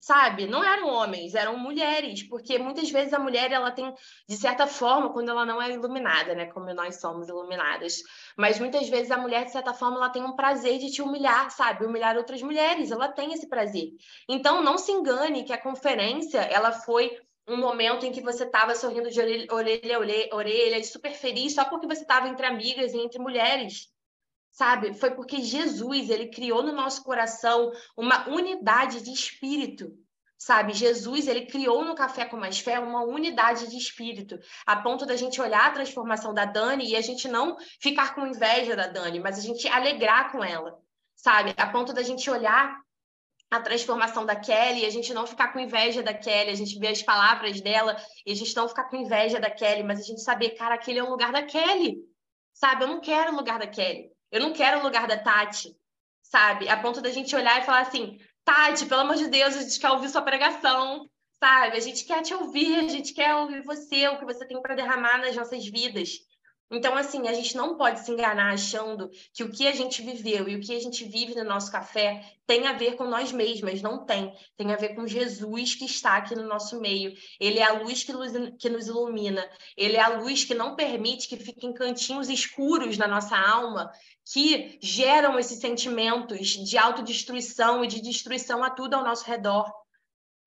sabe? 0.00 0.46
Não 0.46 0.62
eram 0.62 0.88
homens, 0.88 1.34
eram 1.34 1.58
mulheres, 1.58 2.22
porque 2.22 2.58
muitas 2.58 2.88
vezes 2.90 3.12
a 3.12 3.18
mulher 3.18 3.50
ela 3.50 3.72
tem, 3.72 3.92
de 4.28 4.36
certa 4.36 4.66
forma, 4.66 5.12
quando 5.12 5.30
ela 5.30 5.44
não 5.44 5.60
é 5.60 5.72
iluminada, 5.72 6.32
né, 6.34 6.46
como 6.46 6.72
nós 6.74 7.00
somos 7.00 7.28
iluminadas, 7.28 8.02
mas 8.36 8.60
muitas 8.60 8.88
vezes 8.88 9.10
a 9.10 9.16
mulher 9.18 9.44
de 9.44 9.50
certa 9.50 9.74
forma 9.74 9.96
ela 9.96 10.10
tem 10.10 10.22
um 10.22 10.36
prazer 10.36 10.78
de 10.78 10.92
te 10.92 11.02
humilhar, 11.02 11.50
sabe? 11.50 11.84
Humilhar 11.84 12.16
outras 12.16 12.40
mulheres, 12.40 12.92
ela 12.92 13.08
tem 13.08 13.32
esse 13.32 13.48
prazer. 13.48 13.90
Então 14.28 14.62
não 14.62 14.78
se 14.78 14.92
engane 14.92 15.42
que 15.44 15.52
a 15.52 15.60
conferência 15.60 16.38
ela 16.40 16.70
foi 16.70 17.18
um 17.48 17.56
momento 17.56 18.04
em 18.04 18.12
que 18.12 18.20
você 18.20 18.44
estava 18.44 18.74
sorrindo 18.74 19.10
de 19.10 19.20
orelha, 19.20 19.46
orelha, 19.52 19.98
orelha, 19.98 20.28
orelha, 20.32 20.84
super 20.84 21.12
feliz, 21.12 21.54
só 21.54 21.64
porque 21.64 21.86
você 21.86 22.02
estava 22.02 22.28
entre 22.28 22.46
amigas 22.46 22.92
e 22.92 22.98
entre 22.98 23.18
mulheres 23.18 23.88
sabe? 24.56 24.94
Foi 24.94 25.10
porque 25.10 25.42
Jesus, 25.42 26.08
ele 26.08 26.28
criou 26.28 26.62
no 26.62 26.72
nosso 26.72 27.04
coração 27.04 27.70
uma 27.94 28.26
unidade 28.26 29.02
de 29.02 29.12
espírito, 29.12 29.92
sabe? 30.38 30.72
Jesus, 30.72 31.28
ele 31.28 31.44
criou 31.44 31.84
no 31.84 31.94
Café 31.94 32.24
com 32.24 32.38
Mais 32.38 32.58
Fé 32.58 32.78
uma 32.78 33.02
unidade 33.04 33.68
de 33.68 33.76
espírito, 33.76 34.38
a 34.64 34.76
ponto 34.76 35.04
da 35.04 35.14
gente 35.14 35.42
olhar 35.42 35.66
a 35.66 35.72
transformação 35.72 36.32
da 36.32 36.46
Dani 36.46 36.88
e 36.88 36.96
a 36.96 37.02
gente 37.02 37.28
não 37.28 37.58
ficar 37.78 38.14
com 38.14 38.26
inveja 38.26 38.74
da 38.74 38.86
Dani, 38.86 39.20
mas 39.20 39.38
a 39.38 39.42
gente 39.42 39.68
alegrar 39.68 40.32
com 40.32 40.42
ela, 40.42 40.78
sabe? 41.14 41.52
A 41.54 41.66
ponto 41.66 41.92
da 41.92 42.02
gente 42.02 42.30
olhar 42.30 42.80
a 43.50 43.60
transformação 43.60 44.26
da 44.26 44.34
Kelly, 44.34 44.84
a 44.84 44.90
gente 44.90 45.14
não 45.14 45.26
ficar 45.26 45.52
com 45.52 45.60
inveja 45.60 46.02
da 46.02 46.12
Kelly, 46.12 46.50
a 46.50 46.54
gente 46.54 46.78
ver 46.78 46.88
as 46.88 47.02
palavras 47.02 47.60
dela 47.60 47.96
e 48.24 48.32
a 48.32 48.34
gente 48.34 48.54
não 48.56 48.68
ficar 48.68 48.84
com 48.84 48.96
inveja 48.96 49.38
da 49.38 49.50
Kelly, 49.50 49.82
mas 49.82 50.00
a 50.00 50.02
gente 50.02 50.20
saber, 50.20 50.50
cara, 50.50 50.74
aquele 50.74 50.98
é 50.98 51.02
o 51.02 51.10
lugar 51.10 51.32
da 51.32 51.42
Kelly, 51.42 51.98
sabe? 52.52 52.84
Eu 52.84 52.88
não 52.88 53.00
quero 53.00 53.32
o 53.32 53.36
lugar 53.36 53.58
da 53.58 53.66
Kelly. 53.66 54.10
Eu 54.30 54.40
não 54.40 54.52
quero 54.52 54.80
o 54.80 54.82
lugar 54.82 55.06
da 55.06 55.16
Tati, 55.16 55.74
sabe? 56.22 56.68
A 56.68 56.76
ponto 56.76 57.00
da 57.00 57.10
gente 57.10 57.34
olhar 57.36 57.60
e 57.60 57.64
falar 57.64 57.82
assim: 57.82 58.18
Tati, 58.44 58.86
pelo 58.86 59.02
amor 59.02 59.16
de 59.16 59.28
Deus, 59.28 59.56
a 59.56 59.62
gente 59.62 59.78
quer 59.78 59.90
ouvir 59.90 60.08
sua 60.08 60.22
pregação, 60.22 61.08
sabe? 61.38 61.76
A 61.76 61.80
gente 61.80 62.04
quer 62.04 62.22
te 62.22 62.34
ouvir, 62.34 62.80
a 62.80 62.88
gente 62.88 63.14
quer 63.14 63.34
ouvir 63.36 63.62
você, 63.62 64.08
o 64.08 64.18
que 64.18 64.24
você 64.24 64.44
tem 64.44 64.60
para 64.60 64.74
derramar 64.74 65.18
nas 65.18 65.36
nossas 65.36 65.64
vidas. 65.66 66.18
Então, 66.68 66.96
assim, 66.96 67.28
a 67.28 67.32
gente 67.32 67.56
não 67.56 67.76
pode 67.76 68.00
se 68.00 68.10
enganar 68.10 68.52
achando 68.52 69.08
que 69.32 69.44
o 69.44 69.52
que 69.52 69.68
a 69.68 69.72
gente 69.72 70.02
viveu 70.02 70.48
e 70.48 70.56
o 70.56 70.60
que 70.60 70.74
a 70.74 70.80
gente 70.80 71.04
vive 71.04 71.32
no 71.36 71.44
nosso 71.44 71.70
café 71.70 72.24
tem 72.44 72.66
a 72.66 72.72
ver 72.72 72.96
com 72.96 73.04
nós 73.04 73.30
mesmas. 73.30 73.80
Não 73.80 74.04
tem. 74.04 74.34
Tem 74.56 74.72
a 74.72 74.76
ver 74.76 74.96
com 74.96 75.06
Jesus 75.06 75.76
que 75.76 75.84
está 75.84 76.16
aqui 76.16 76.34
no 76.34 76.42
nosso 76.42 76.80
meio. 76.80 77.14
Ele 77.38 77.60
é 77.60 77.62
a 77.62 77.74
luz 77.74 78.02
que 78.02 78.12
nos, 78.12 78.88
ilumina. 78.88 79.48
Ele 79.76 79.96
é 79.96 80.00
a 80.00 80.18
luz 80.18 80.44
que 80.44 80.54
não 80.54 80.74
permite 80.74 81.28
que 81.28 81.36
fiquem 81.36 81.72
cantinhos 81.72 82.28
escuros 82.28 82.98
na 82.98 83.06
nossa 83.06 83.36
alma 83.36 83.92
que 84.32 84.76
geram 84.82 85.38
esses 85.38 85.60
sentimentos 85.60 86.48
de 86.48 86.76
autodestruição 86.76 87.84
e 87.84 87.86
de 87.86 88.00
destruição 88.00 88.64
a 88.64 88.70
tudo 88.70 88.94
ao 88.94 89.04
nosso 89.04 89.24
redor. 89.24 89.72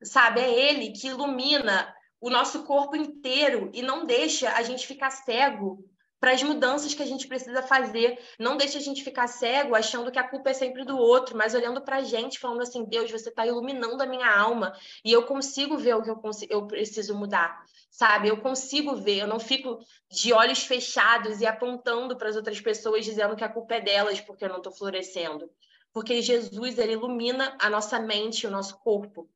Sabe? 0.03 0.41
É 0.41 0.69
ele 0.69 0.91
que 0.91 1.07
ilumina 1.07 1.95
o 2.19 2.29
nosso 2.29 2.63
corpo 2.63 2.97
inteiro 2.97 3.71
e 3.73 3.81
não 3.81 4.05
deixa 4.05 4.51
a 4.51 4.61
gente 4.63 4.85
ficar 4.85 5.11
cego 5.11 5.81
para 6.19 6.31
as 6.31 6.43
mudanças 6.43 6.93
que 6.93 7.01
a 7.01 7.05
gente 7.05 7.27
precisa 7.27 7.61
fazer. 7.63 8.19
Não 8.37 8.57
deixa 8.57 8.77
a 8.77 8.81
gente 8.81 9.03
ficar 9.03 9.27
cego 9.27 9.75
achando 9.75 10.11
que 10.11 10.19
a 10.19 10.27
culpa 10.27 10.49
é 10.49 10.53
sempre 10.53 10.83
do 10.83 10.97
outro, 10.97 11.37
mas 11.37 11.55
olhando 11.55 11.81
para 11.81 11.97
a 11.97 12.03
gente, 12.03 12.39
falando 12.39 12.61
assim: 12.61 12.83
Deus, 12.83 13.09
você 13.09 13.29
está 13.29 13.45
iluminando 13.45 14.01
a 14.01 14.05
minha 14.05 14.29
alma 14.29 14.73
e 15.03 15.11
eu 15.11 15.23
consigo 15.23 15.77
ver 15.77 15.95
o 15.95 16.03
que 16.03 16.09
eu, 16.09 16.19
eu 16.49 16.67
preciso 16.67 17.15
mudar, 17.15 17.63
sabe? 17.89 18.27
Eu 18.27 18.37
consigo 18.41 18.95
ver, 18.95 19.19
eu 19.19 19.27
não 19.27 19.39
fico 19.39 19.79
de 20.11 20.33
olhos 20.33 20.63
fechados 20.63 21.39
e 21.41 21.45
apontando 21.45 22.17
para 22.17 22.29
as 22.29 22.35
outras 22.35 22.59
pessoas 22.59 23.05
dizendo 23.05 23.35
que 23.35 23.43
a 23.43 23.49
culpa 23.49 23.75
é 23.75 23.81
delas 23.81 24.19
porque 24.19 24.43
eu 24.43 24.49
não 24.49 24.57
estou 24.57 24.73
florescendo. 24.73 25.49
Porque 25.91 26.21
Jesus, 26.21 26.77
ele 26.77 26.93
ilumina 26.93 27.57
a 27.59 27.69
nossa 27.69 27.99
mente, 27.99 28.45
o 28.45 28.51
nosso 28.51 28.77
corpo. 28.79 29.27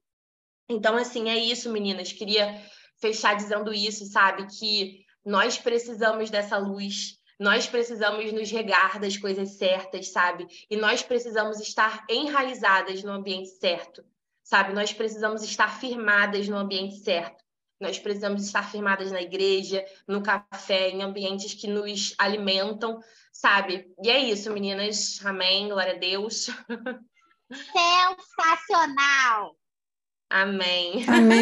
Então, 0.70 0.96
assim, 0.96 1.30
é 1.30 1.38
isso, 1.38 1.72
meninas. 1.72 2.14
Queria 2.14 2.62
fechar 3.02 3.36
dizendo 3.36 3.74
isso, 3.74 4.06
sabe? 4.06 4.46
Que 4.48 5.03
nós 5.26 5.58
precisamos 5.58 6.30
dessa 6.30 6.58
luz, 6.58 7.18
nós 7.40 7.68
precisamos 7.68 8.32
nos 8.32 8.52
regar 8.52 9.00
das 9.00 9.18
coisas 9.18 9.58
certas, 9.58 10.10
sabe? 10.10 10.48
E 10.70 10.78
nós 10.78 11.02
precisamos 11.02 11.60
estar 11.60 12.06
enraizadas 12.10 13.04
no 13.04 13.12
ambiente 13.12 13.50
certo, 13.50 14.04
sabe? 14.44 14.74
Nós 14.74 14.94
precisamos 14.94 15.44
estar 15.44 15.80
firmadas 15.80 16.48
no 16.48 16.58
ambiente 16.58 16.98
certo. 16.98 17.44
Nós 17.80 18.00
precisamos 18.00 18.46
estar 18.46 18.72
firmadas 18.72 19.12
na 19.12 19.22
igreja, 19.22 19.84
no 20.08 20.24
café, 20.24 20.90
em 20.90 21.02
ambientes 21.02 21.54
que 21.54 21.68
nos 21.68 22.14
alimentam, 22.18 23.00
sabe? 23.32 23.92
E 24.02 24.10
é 24.10 24.20
isso, 24.20 24.54
meninas. 24.54 25.20
Amém. 25.26 25.68
Glória 25.68 25.94
a 25.94 25.98
Deus. 25.98 26.48
Sensacional! 27.52 29.58
Amém. 30.30 31.06
Amém. 31.08 31.28